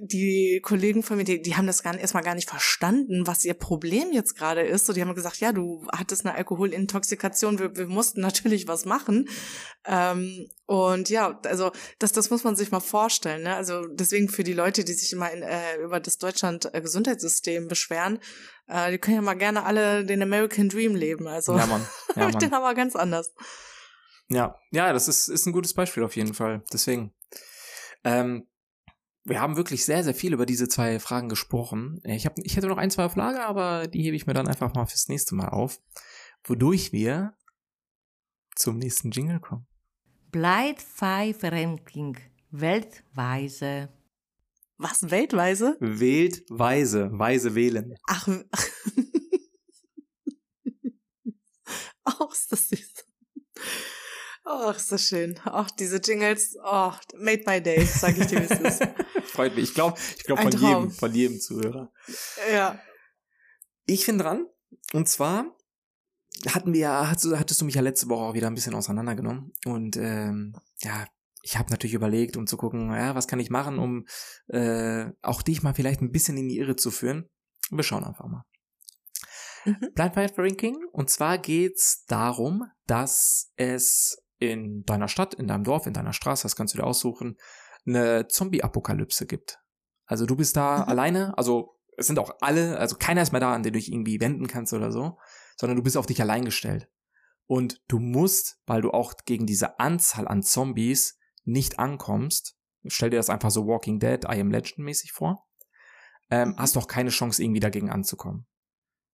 die 0.00 0.58
Kollegen 0.62 1.02
von 1.02 1.18
mir, 1.18 1.24
die, 1.24 1.42
die 1.42 1.54
haben 1.54 1.66
das 1.66 1.82
gar, 1.82 1.98
erstmal 1.98 2.22
gar 2.22 2.34
nicht 2.34 2.48
verstanden, 2.48 3.26
was 3.26 3.44
ihr 3.44 3.52
Problem 3.52 4.10
jetzt 4.10 4.34
gerade 4.38 4.62
ist. 4.62 4.86
So, 4.86 4.94
die 4.94 5.02
haben 5.02 5.14
gesagt, 5.14 5.36
ja, 5.36 5.52
du 5.52 5.86
hattest 5.92 6.24
eine 6.24 6.34
Alkoholintoxikation, 6.34 7.58
wir, 7.58 7.76
wir 7.76 7.88
mussten 7.88 8.22
natürlich 8.22 8.68
was 8.68 8.86
machen. 8.86 9.28
Ähm, 9.84 10.48
und 10.64 11.10
ja, 11.10 11.38
also 11.44 11.72
das, 11.98 12.12
das 12.12 12.30
muss 12.30 12.42
man 12.42 12.56
sich 12.56 12.70
mal 12.70 12.80
vorstellen. 12.80 13.42
Ne? 13.42 13.54
Also 13.54 13.86
deswegen 13.86 14.30
für 14.30 14.44
die 14.44 14.54
Leute, 14.54 14.82
die 14.82 14.94
sich 14.94 15.12
immer 15.12 15.30
in, 15.30 15.42
äh, 15.42 15.76
über 15.84 16.00
das 16.00 16.16
Deutschland-Gesundheitssystem 16.16 17.68
beschweren, 17.68 18.18
äh, 18.66 18.92
die 18.92 18.98
können 18.98 19.16
ja 19.16 19.22
mal 19.22 19.34
gerne 19.34 19.64
alle 19.64 20.06
den 20.06 20.22
American 20.22 20.70
Dream 20.70 20.94
leben. 20.94 21.28
Also 21.28 21.54
ja, 21.54 21.66
Mann. 21.66 21.86
Ja, 22.16 22.30
Mann. 22.30 22.38
den 22.38 22.54
aber 22.54 22.72
ganz 22.74 22.96
anders. 22.96 23.34
Ja, 24.28 24.58
ja, 24.70 24.94
das 24.94 25.06
ist, 25.06 25.28
ist 25.28 25.44
ein 25.44 25.52
gutes 25.52 25.74
Beispiel 25.74 26.02
auf 26.02 26.16
jeden 26.16 26.32
Fall. 26.32 26.64
Deswegen. 26.72 27.12
Ähm, 28.02 28.46
wir 29.26 29.40
haben 29.40 29.56
wirklich 29.56 29.84
sehr, 29.84 30.04
sehr 30.04 30.14
viel 30.14 30.32
über 30.32 30.46
diese 30.46 30.68
zwei 30.68 31.00
Fragen 31.00 31.28
gesprochen. 31.28 32.00
Ich, 32.04 32.26
hab, 32.26 32.38
ich 32.38 32.56
hätte 32.56 32.68
noch 32.68 32.78
ein, 32.78 32.90
zwei 32.90 33.04
auf 33.04 33.16
Lager, 33.16 33.46
aber 33.46 33.88
die 33.88 34.02
hebe 34.02 34.14
ich 34.16 34.26
mir 34.26 34.34
dann 34.34 34.46
einfach 34.46 34.72
mal 34.74 34.86
fürs 34.86 35.08
nächste 35.08 35.34
Mal 35.34 35.48
auf. 35.48 35.80
Wodurch 36.44 36.92
wir 36.92 37.34
zum 38.54 38.78
nächsten 38.78 39.10
Jingle 39.10 39.40
kommen. 39.40 39.66
Blind 40.30 40.80
Five 40.80 41.42
Ranking. 41.42 42.16
Weltweise. 42.50 43.92
Was? 44.78 45.10
Weltweise? 45.10 45.76
Weltweise. 45.80 47.10
Weise 47.12 47.54
wählen. 47.54 47.94
Ach. 48.06 48.28
Auch 52.04 52.32
ist 52.32 52.52
das 52.52 52.68
süß. 52.68 53.04
Oh, 54.48 54.70
ist 54.70 54.92
das 54.92 55.02
schön. 55.02 55.38
Ach, 55.44 55.68
diese 55.72 55.96
Jingles, 55.96 56.56
oh, 56.62 56.92
made 57.18 57.42
my 57.46 57.60
day, 57.60 57.84
sag 57.84 58.16
ich 58.16 58.26
dir, 58.28 58.40
wie 58.40 58.54
es 58.54 58.60
ist. 58.60 58.88
Freut 59.32 59.56
mich. 59.56 59.64
Ich 59.64 59.74
glaube, 59.74 59.98
ich 60.16 60.22
glaube 60.22 60.42
von 60.42 60.52
jedem, 60.52 60.90
von 60.92 61.12
jedem 61.12 61.40
Zuhörer. 61.40 61.92
Ja. 62.52 62.78
Ich 63.86 64.06
bin 64.06 64.18
dran. 64.18 64.46
Und 64.92 65.08
zwar 65.08 65.56
hatten 66.48 66.72
wir 66.72 66.80
ja, 66.80 67.10
hattest, 67.10 67.60
du 67.60 67.64
mich 67.64 67.74
ja 67.74 67.80
letzte 67.80 68.08
Woche 68.08 68.22
auch 68.22 68.34
wieder 68.34 68.46
ein 68.46 68.54
bisschen 68.54 68.74
auseinandergenommen. 68.74 69.52
Und 69.64 69.96
ähm, 69.96 70.54
ja, 70.78 71.06
ich 71.42 71.56
habe 71.56 71.70
natürlich 71.70 71.94
überlegt, 71.94 72.36
um 72.36 72.46
zu 72.46 72.56
gucken, 72.56 72.92
ja, 72.92 73.16
was 73.16 73.26
kann 73.26 73.40
ich 73.40 73.50
machen, 73.50 73.80
um 73.80 74.06
äh, 74.46 75.06
auch 75.22 75.42
dich 75.42 75.64
mal 75.64 75.74
vielleicht 75.74 76.02
ein 76.02 76.12
bisschen 76.12 76.36
in 76.36 76.48
die 76.48 76.58
Irre 76.58 76.76
zu 76.76 76.92
führen. 76.92 77.28
Wir 77.70 77.82
schauen 77.82 78.04
einfach 78.04 78.26
mal. 78.26 78.44
Mhm. 79.64 79.92
Blind 79.92 80.38
Ranking. 80.38 80.76
Und 80.92 81.10
zwar 81.10 81.38
geht's 81.38 82.04
darum, 82.06 82.64
dass 82.86 83.52
es 83.56 84.22
in 84.38 84.84
deiner 84.84 85.08
Stadt, 85.08 85.34
in 85.34 85.46
deinem 85.46 85.64
Dorf, 85.64 85.86
in 85.86 85.94
deiner 85.94 86.12
Straße, 86.12 86.42
das 86.42 86.56
kannst 86.56 86.74
du 86.74 86.78
dir 86.78 86.84
aussuchen, 86.84 87.36
eine 87.86 88.28
Zombie-Apokalypse 88.28 89.26
gibt. 89.26 89.58
Also 90.06 90.26
du 90.26 90.36
bist 90.36 90.56
da 90.56 90.78
mhm. 90.78 90.88
alleine, 90.88 91.38
also 91.38 91.78
es 91.96 92.06
sind 92.06 92.18
auch 92.18 92.30
alle, 92.40 92.78
also 92.78 92.96
keiner 92.96 93.22
ist 93.22 93.32
mehr 93.32 93.40
da, 93.40 93.54
an 93.54 93.62
den 93.62 93.72
du 93.72 93.78
dich 93.78 93.90
irgendwie 93.90 94.20
wenden 94.20 94.46
kannst 94.46 94.72
oder 94.72 94.92
so, 94.92 95.18
sondern 95.56 95.76
du 95.76 95.82
bist 95.82 95.96
auf 95.96 96.06
dich 96.06 96.20
allein 96.20 96.44
gestellt. 96.44 96.90
Und 97.46 97.80
du 97.88 97.98
musst, 97.98 98.60
weil 98.66 98.82
du 98.82 98.90
auch 98.90 99.14
gegen 99.24 99.46
diese 99.46 99.78
Anzahl 99.78 100.28
an 100.28 100.42
Zombies 100.42 101.18
nicht 101.44 101.78
ankommst, 101.78 102.56
stell 102.86 103.10
dir 103.10 103.16
das 103.16 103.30
einfach 103.30 103.50
so 103.50 103.66
Walking 103.66 103.98
Dead, 103.98 104.24
I 104.24 104.40
Am 104.40 104.50
Legend 104.50 104.78
mäßig 104.78 105.12
vor, 105.12 105.46
ähm, 106.30 106.50
mhm. 106.50 106.56
hast 106.58 106.76
du 106.76 106.80
auch 106.80 106.88
keine 106.88 107.10
Chance, 107.10 107.42
irgendwie 107.42 107.60
dagegen 107.60 107.90
anzukommen. 107.90 108.46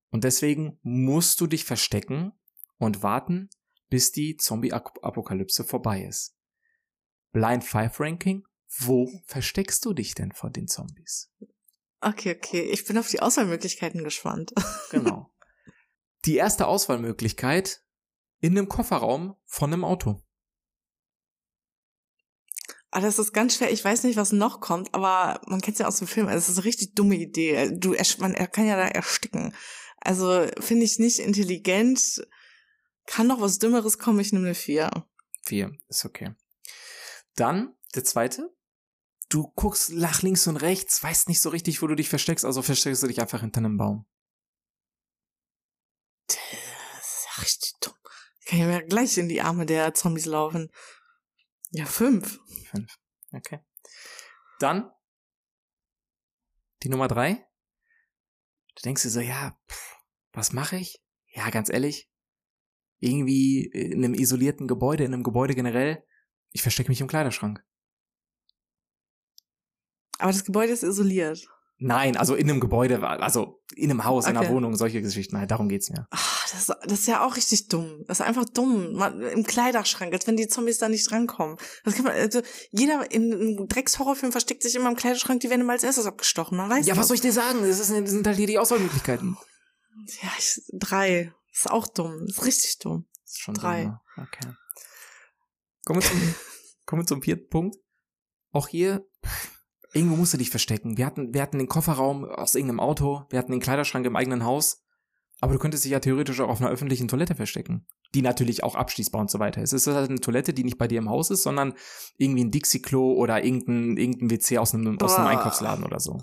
Und 0.09 0.23
deswegen 0.23 0.79
musst 0.81 1.41
du 1.41 1.47
dich 1.47 1.65
verstecken 1.65 2.33
und 2.77 3.01
warten, 3.01 3.49
bis 3.93 4.11
die 4.11 4.37
Zombie-Apokalypse 4.37 5.63
vorbei 5.63 6.01
ist. 6.01 6.33
Blind 7.31 7.63
Five 7.63 7.99
Ranking, 7.99 8.43
wo 8.79 9.07
versteckst 9.27 9.85
du 9.85 9.93
dich 9.93 10.15
denn 10.15 10.31
vor 10.31 10.49
den 10.49 10.67
Zombies? 10.67 11.31
Okay, 12.01 12.35
okay. 12.35 12.61
Ich 12.71 12.85
bin 12.85 12.97
auf 12.97 13.09
die 13.09 13.19
Auswahlmöglichkeiten 13.19 14.03
gespannt. 14.03 14.51
genau. 14.89 15.31
Die 16.25 16.37
erste 16.37 16.65
Auswahlmöglichkeit 16.65 17.83
in 18.39 18.57
einem 18.57 18.67
Kofferraum 18.67 19.35
von 19.45 19.71
einem 19.71 19.85
Auto. 19.85 20.23
Ah, 22.89 22.99
das 22.99 23.19
ist 23.19 23.31
ganz 23.31 23.57
schwer. 23.57 23.71
Ich 23.71 23.85
weiß 23.85 24.05
nicht, 24.05 24.17
was 24.17 24.31
noch 24.31 24.59
kommt, 24.59 24.91
aber 24.95 25.39
man 25.45 25.61
kennt 25.61 25.75
es 25.75 25.81
ja 25.81 25.87
aus 25.87 25.97
dem 25.99 26.07
Film. 26.07 26.27
Also, 26.27 26.39
es 26.39 26.49
ist 26.49 26.57
eine 26.57 26.65
richtig 26.65 26.95
dumme 26.95 27.17
Idee. 27.17 27.69
Du, 27.77 27.95
man 28.17 28.33
kann 28.33 28.65
ja 28.65 28.75
da 28.75 28.87
ersticken. 28.87 29.53
Also 29.99 30.47
finde 30.59 30.83
ich 30.83 30.97
nicht 30.97 31.19
intelligent. 31.19 32.25
Kann 33.05 33.27
noch 33.27 33.41
was 33.41 33.59
Dümmeres 33.59 33.97
kommen, 33.97 34.19
ich 34.19 34.31
nehme 34.31 34.45
eine 34.45 34.55
4. 34.55 34.91
4, 35.43 35.77
ist 35.89 36.05
okay. 36.05 36.35
Dann, 37.35 37.75
der 37.95 38.03
zweite. 38.03 38.55
Du 39.29 39.51
guckst 39.55 39.91
nach 39.91 40.21
links 40.21 40.47
und 40.47 40.57
rechts, 40.57 41.01
weißt 41.01 41.27
nicht 41.27 41.41
so 41.41 41.49
richtig, 41.49 41.81
wo 41.81 41.87
du 41.87 41.95
dich 41.95 42.09
versteckst, 42.09 42.45
also 42.45 42.61
versteckst 42.61 43.03
du 43.03 43.07
dich 43.07 43.19
einfach 43.19 43.41
hinter 43.41 43.59
einem 43.59 43.77
Baum. 43.77 44.05
Das 46.27 46.37
ist 46.37 47.25
ja 47.25 47.41
richtig 47.41 47.73
dumm. 47.81 47.93
Ich 48.39 48.45
kann 48.45 48.59
ja 48.59 48.67
mir 48.67 48.83
gleich 48.83 49.17
in 49.17 49.29
die 49.29 49.41
Arme 49.41 49.65
der 49.65 49.93
Zombies 49.93 50.25
laufen. 50.25 50.71
Ja, 51.71 51.85
fünf. 51.85 52.39
Fünf. 52.69 52.99
Okay. 53.31 53.59
Dann 54.59 54.91
die 56.83 56.89
Nummer 56.89 57.07
drei. 57.07 57.47
Du 58.75 58.81
denkst 58.83 59.03
dir 59.03 59.09
so, 59.09 59.19
ja, 59.19 59.57
pff, 59.67 59.97
was 60.33 60.51
mache 60.51 60.75
ich? 60.77 61.03
Ja, 61.27 61.49
ganz 61.49 61.69
ehrlich, 61.69 62.11
irgendwie 63.03 63.65
in 63.65 64.03
einem 64.03 64.13
isolierten 64.13 64.67
Gebäude, 64.67 65.03
in 65.03 65.13
einem 65.13 65.23
Gebäude 65.23 65.55
generell. 65.55 66.03
Ich 66.51 66.61
verstecke 66.61 66.89
mich 66.89 67.01
im 67.01 67.07
Kleiderschrank. 67.07 67.63
Aber 70.19 70.31
das 70.31 70.45
Gebäude 70.45 70.71
ist 70.71 70.83
isoliert. 70.83 71.47
Nein, 71.77 72.15
also 72.15 72.35
in 72.35 72.49
einem 72.49 72.61
Gebäude, 72.61 73.05
also 73.05 73.61
in 73.75 73.89
einem 73.89 74.05
Haus, 74.05 74.25
in 74.25 74.37
einer 74.37 74.49
Wohnung, 74.49 74.75
solche 74.75 75.01
Geschichten. 75.01 75.35
Nein, 75.35 75.47
darum 75.47 75.67
geht's 75.67 75.89
mir. 75.89 76.07
Ach, 76.11 76.49
das, 76.49 76.67
das 76.67 76.99
ist 76.99 77.07
ja 77.07 77.25
auch 77.25 77.35
richtig 77.35 77.67
dumm. 77.67 78.05
Das 78.07 78.21
ist 78.21 78.25
einfach 78.25 78.45
dumm. 78.45 78.93
Man, 78.93 79.19
Im 79.21 79.43
Kleiderschrank, 79.43 80.13
als 80.13 80.25
wenn 80.25 80.37
die 80.37 80.47
Zombies 80.47 80.77
da 80.77 80.87
nicht 80.87 81.09
drankommen. 81.09 81.57
Das 81.83 81.95
kann 81.95 82.05
man, 82.05 82.13
also 82.13 82.41
jeder 82.71 83.11
in 83.11 83.33
einem 83.33 83.67
Dreckshorrorfilm 83.67 84.31
versteckt 84.31 84.63
sich 84.63 84.75
immer 84.75 84.89
im 84.89 84.95
Kleiderschrank, 84.95 85.41
die 85.41 85.49
werden 85.49 85.61
immer 85.61 85.73
als 85.73 85.83
erstes 85.83 86.05
abgestochen. 86.05 86.57
Man 86.57 86.69
weiß 86.69 86.85
ja, 86.85 86.95
was 86.95 87.07
soll 87.07 87.15
ich 87.15 87.21
dir 87.21 87.33
sagen? 87.33 87.59
Das, 87.61 87.79
ist, 87.79 87.91
das 87.91 88.09
sind 88.09 88.25
halt 88.25 88.37
hier 88.37 88.47
die 88.47 88.59
Auswahlmöglichkeiten. 88.59 89.35
Ja, 90.21 90.29
ich, 90.37 90.61
drei. 90.71 91.33
Ist 91.53 91.69
auch 91.69 91.87
dumm. 91.87 92.25
Ist 92.25 92.45
richtig 92.45 92.79
dumm. 92.79 93.05
Ist 93.23 93.39
schon 93.39 93.53
Drei. 93.53 93.85
Dumm? 93.85 93.99
Okay. 94.17 94.53
Kommen 95.85 96.01
wir, 96.01 96.07
zum, 96.07 96.19
kommen 96.85 97.01
wir 97.01 97.07
zum 97.07 97.21
vierten 97.21 97.49
Punkt. 97.49 97.77
Auch 98.51 98.67
hier, 98.67 99.05
irgendwo 99.93 100.15
musst 100.15 100.33
du 100.33 100.37
dich 100.37 100.49
verstecken. 100.49 100.97
Wir 100.97 101.05
hatten, 101.05 101.33
wir 101.33 101.41
hatten 101.41 101.57
den 101.57 101.67
Kofferraum 101.67 102.25
aus 102.25 102.55
irgendeinem 102.55 102.79
Auto, 102.79 103.25
wir 103.29 103.39
hatten 103.39 103.51
den 103.51 103.61
Kleiderschrank 103.61 104.05
im 104.05 104.15
eigenen 104.15 104.43
Haus. 104.43 104.83
Aber 105.41 105.53
du 105.53 105.59
könntest 105.59 105.83
dich 105.83 105.91
ja 105.91 105.99
theoretisch 105.99 106.39
auch 106.39 106.47
auf 106.47 106.61
einer 106.61 106.69
öffentlichen 106.69 107.09
Toilette 107.09 107.35
verstecken. 107.35 107.85
Die 108.13 108.21
natürlich 108.21 108.63
auch 108.63 108.75
abschließbar 108.75 109.19
und 109.19 109.29
so 109.29 109.39
weiter 109.39 109.61
ist. 109.61 109.73
Es 109.73 109.87
ist 109.87 109.93
halt 109.93 110.09
eine 110.09 110.21
Toilette, 110.21 110.53
die 110.53 110.63
nicht 110.63 110.77
bei 110.77 110.87
dir 110.87 110.99
im 110.99 111.09
Haus 111.09 111.31
ist, 111.31 111.43
sondern 111.43 111.73
irgendwie 112.17 112.45
ein 112.45 112.51
Dixie-Klo 112.51 113.13
oder 113.13 113.43
irgendein, 113.43 113.97
irgendein 113.97 114.29
WC 114.29 114.57
aus 114.59 114.73
einem, 114.73 114.97
aus 115.01 115.15
einem 115.15 115.27
Einkaufsladen 115.27 115.83
oder 115.83 115.99
so. 115.99 116.21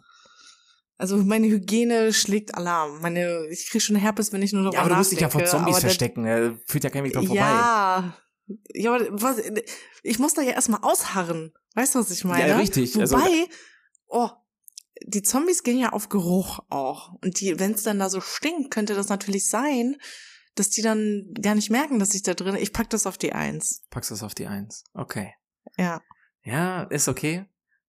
Also 1.01 1.17
meine 1.17 1.47
Hygiene 1.47 2.13
schlägt 2.13 2.55
Alarm. 2.55 3.01
Meine, 3.01 3.47
ich 3.51 3.71
kriege 3.71 3.81
schon 3.81 3.97
Herpes, 3.97 4.35
wenn 4.35 4.43
ich 4.43 4.53
nur 4.53 4.63
noch 4.63 4.75
Ja, 4.75 4.81
aber 4.81 4.91
du 4.91 4.97
musst 4.97 5.13
dich 5.13 5.21
ja 5.21 5.31
vor 5.31 5.45
Zombies 5.47 5.79
verstecken. 5.79 6.25
Da 6.25 6.55
führt 6.67 6.85
ja 6.85 6.91
kein 6.91 7.05
Weg 7.05 7.15
dran 7.15 7.27
vorbei. 7.27 7.41
Ja. 7.41 8.15
Ja, 8.75 8.95
aber 8.95 9.07
was, 9.11 9.39
ich 10.03 10.19
muss 10.19 10.35
da 10.35 10.43
ja 10.43 10.53
erstmal 10.53 10.81
ausharren. 10.83 11.55
Weißt 11.75 11.95
du, 11.95 12.01
was 12.01 12.11
ich 12.11 12.25
meine? 12.25 12.49
Ja, 12.49 12.57
richtig. 12.59 12.99
Also 13.01 13.17
Wobei, 13.17 13.31
also, 13.31 13.49
oh, 14.09 14.29
die 15.07 15.23
Zombies 15.23 15.63
gehen 15.63 15.79
ja 15.79 15.91
auf 15.91 16.11
Geruch 16.11 16.59
auch. 16.69 17.15
Und 17.25 17.41
die, 17.41 17.59
wenn 17.59 17.73
es 17.73 17.83
dann 17.83 17.99
da 17.99 18.11
so 18.11 18.21
stinkt, 18.21 18.71
könnte 18.71 18.95
das 18.95 19.09
natürlich 19.09 19.49
sein, 19.49 19.97
dass 20.55 20.69
die 20.69 20.83
dann 20.83 21.33
gar 21.41 21.55
nicht 21.55 21.71
merken, 21.71 21.99
dass 21.99 22.15
ich 22.15 22.25
da 22.25 22.35
drin. 22.35 22.57
Ich 22.57 22.75
pack 22.75 22.91
das 22.91 23.07
auf 23.07 23.17
die 23.17 23.33
Eins. 23.33 23.85
Packst 23.89 24.11
das 24.11 24.23
auf 24.23 24.35
die 24.35 24.49
Eins. 24.49 24.85
Okay. 24.93 25.33
Ja. 25.79 26.03
Ja, 26.43 26.83
ist 26.83 27.09
okay. 27.09 27.47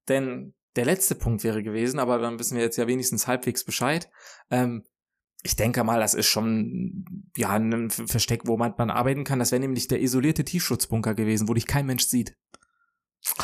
Denn 0.07 0.53
der 0.75 0.85
letzte 0.85 1.15
Punkt 1.15 1.43
wäre 1.43 1.63
gewesen, 1.63 1.99
aber 1.99 2.17
dann 2.17 2.39
wissen 2.39 2.55
wir 2.55 2.63
jetzt 2.63 2.77
ja 2.77 2.87
wenigstens 2.87 3.27
halbwegs 3.27 3.63
Bescheid. 3.63 4.09
Ähm, 4.49 4.83
ich 5.43 5.55
denke 5.55 5.83
mal, 5.83 5.99
das 5.99 6.13
ist 6.13 6.27
schon 6.27 7.05
ja 7.35 7.49
ein 7.49 7.89
Versteck, 7.89 8.41
wo 8.45 8.57
man, 8.57 8.75
man 8.77 8.91
arbeiten 8.91 9.23
kann. 9.23 9.39
Das 9.39 9.51
wäre 9.51 9.59
nämlich 9.59 9.87
der 9.87 9.99
isolierte 10.01 10.45
Tiefschutzbunker 10.45 11.15
gewesen, 11.15 11.47
wo 11.47 11.53
dich 11.53 11.65
kein 11.67 11.87
Mensch 11.87 12.05
sieht. 12.05 12.37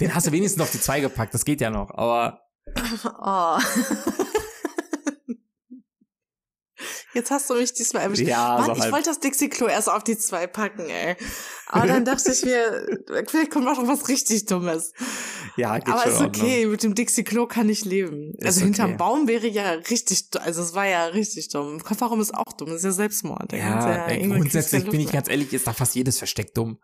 Den 0.00 0.14
hast 0.14 0.26
du 0.26 0.32
wenigstens 0.32 0.62
auf 0.62 0.70
die 0.70 0.80
zwei 0.80 1.00
gepackt, 1.00 1.34
das 1.34 1.44
geht 1.44 1.60
ja 1.60 1.70
noch, 1.70 1.90
aber. 1.90 2.40
Oh. 3.04 3.58
Jetzt 7.14 7.30
hast 7.30 7.50
du 7.50 7.54
mich 7.54 7.72
diesmal 7.74 8.04
erwischt. 8.04 8.22
Ja, 8.22 8.56
Mann, 8.58 8.66
so 8.66 8.72
ich 8.72 8.80
halb. 8.80 8.92
wollte 8.92 9.10
das 9.10 9.20
Dixie-Klo 9.20 9.66
erst 9.66 9.90
auf 9.90 10.02
die 10.02 10.16
zwei 10.16 10.46
packen, 10.46 10.88
ey. 10.88 11.16
Aber 11.66 11.86
dann 11.86 12.04
dachte 12.04 12.32
ich 12.32 12.42
mir, 12.44 12.86
vielleicht 13.28 13.50
kommt 13.50 13.66
noch 13.66 13.86
was 13.86 14.08
richtig 14.08 14.46
Dummes. 14.46 14.92
Ja, 15.56 15.78
geht 15.78 15.88
Aber 15.88 16.02
schon 16.02 16.12
ist 16.12 16.20
okay, 16.20 16.66
mit 16.66 16.82
dem 16.82 16.94
Dixie-Klo 16.94 17.46
kann 17.46 17.68
ich 17.68 17.84
leben. 17.84 18.32
Ist 18.38 18.46
also 18.46 18.60
okay. 18.60 18.64
hinterm 18.64 18.96
Baum 18.96 19.28
wäre 19.28 19.46
ja 19.46 19.72
richtig, 19.72 20.24
also 20.40 20.62
es 20.62 20.74
war 20.74 20.86
ja 20.86 21.06
richtig 21.06 21.48
dumm. 21.50 21.80
Kofferraum 21.80 22.20
ist 22.20 22.34
auch 22.34 22.52
dumm, 22.54 22.68
das 22.68 22.78
ist 22.78 22.84
ja 22.84 22.92
Selbstmord. 22.92 23.52
Ja, 23.52 24.08
du 24.08 24.28
grundsätzlich 24.28 24.84
bin 24.88 25.00
ich 25.00 25.12
ganz 25.12 25.28
ehrlich, 25.28 25.52
ist 25.52 25.66
da 25.66 25.72
fast 25.72 25.94
jedes 25.94 26.18
Versteck 26.18 26.54
dumm. 26.54 26.78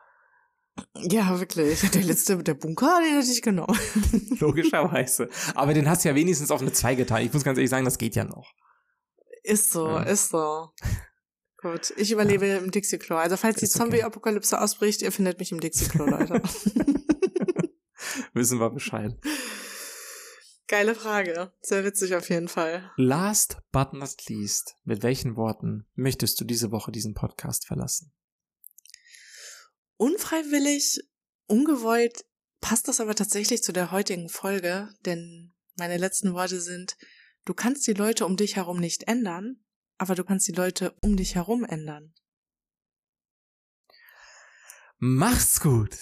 Ja, 0.95 1.39
wirklich. 1.39 1.81
Der 1.91 2.03
letzte, 2.03 2.37
der 2.39 2.55
Bunker, 2.55 3.01
den 3.05 3.17
hätte 3.17 3.33
ich 3.33 3.43
genommen. 3.43 3.79
Logischerweise. 4.39 5.29
Aber 5.55 5.75
den 5.75 5.89
hast 5.89 6.05
du 6.05 6.09
ja 6.11 6.15
wenigstens 6.15 6.51
auf 6.51 6.61
eine 6.61 6.73
2 6.73 6.95
getan. 6.95 7.23
Ich 7.23 7.33
muss 7.33 7.45
ganz 7.45 7.59
ehrlich 7.59 7.71
sagen, 7.71 7.85
das 7.85 7.99
geht 7.99 8.15
ja 8.15 8.25
noch. 8.25 8.53
Ist 9.49 9.73
so, 9.73 9.87
Ja. 9.89 10.03
ist 10.03 10.29
so. 10.29 10.71
Gut, 11.63 11.93
ich 11.97 12.13
überlebe 12.13 12.47
im 12.47 12.71
Dixie-Klo. 12.71 13.17
Also 13.17 13.37
falls 13.39 13.57
die 13.57 13.65
Ist 13.65 13.75
okay. 13.77 13.85
Zombie-Apokalypse 13.85 14.61
ausbricht, 14.61 15.01
ihr 15.01 15.11
findet 15.11 15.39
mich 15.39 15.51
im 15.53 15.61
Dixie-Klo, 15.61 16.05
Leute. 16.11 16.43
Wissen 18.35 18.61
wir 18.61 18.69
Bescheid. 18.71 19.17
Geile 20.67 20.95
Frage. 20.95 21.51
Sehr 21.63 21.83
witzig 21.85 22.15
auf 22.15 22.29
jeden 22.29 22.49
Fall. 22.49 22.91
Last 22.97 23.57
but 23.73 23.95
not 23.95 24.29
least, 24.29 24.77
mit 24.85 25.03
welchen 25.03 25.35
Worten 25.37 25.87
möchtest 25.95 26.39
du 26.41 26.45
diese 26.45 26.71
Woche 26.71 26.93
diesen 26.93 27.15
Podcast 27.15 27.67
verlassen? 27.67 28.13
Unfreiwillig, 29.97 31.01
ungewollt 31.47 32.27
passt 32.61 32.87
das 32.87 33.01
aber 33.01 33.15
tatsächlich 33.15 33.63
zu 33.63 33.73
der 33.73 33.93
heutigen 33.93 34.29
Folge, 34.29 34.91
denn 35.07 35.55
meine 35.77 35.97
letzten 35.97 36.35
Worte 36.35 36.61
sind, 36.61 36.97
du 37.49 37.55
kannst 37.55 37.87
die 37.87 37.95
Leute 37.95 38.27
um 38.27 38.37
dich 38.37 38.57
herum 38.57 38.79
nicht 38.79 39.09
ändern, 39.09 39.65
aber 39.97 40.15
du 40.15 40.23
kannst 40.23 40.47
die 40.49 40.53
Leute 40.53 40.95
um 41.01 41.17
dich 41.17 41.35
herum 41.35 41.65
ändern. 41.65 42.13
Macht's 44.99 45.61
gut. 45.61 45.97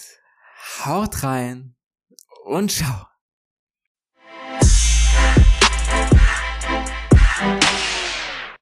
Haut 0.83 1.23
rein 1.23 1.77
und 2.43 2.71
ciao. 2.71 3.07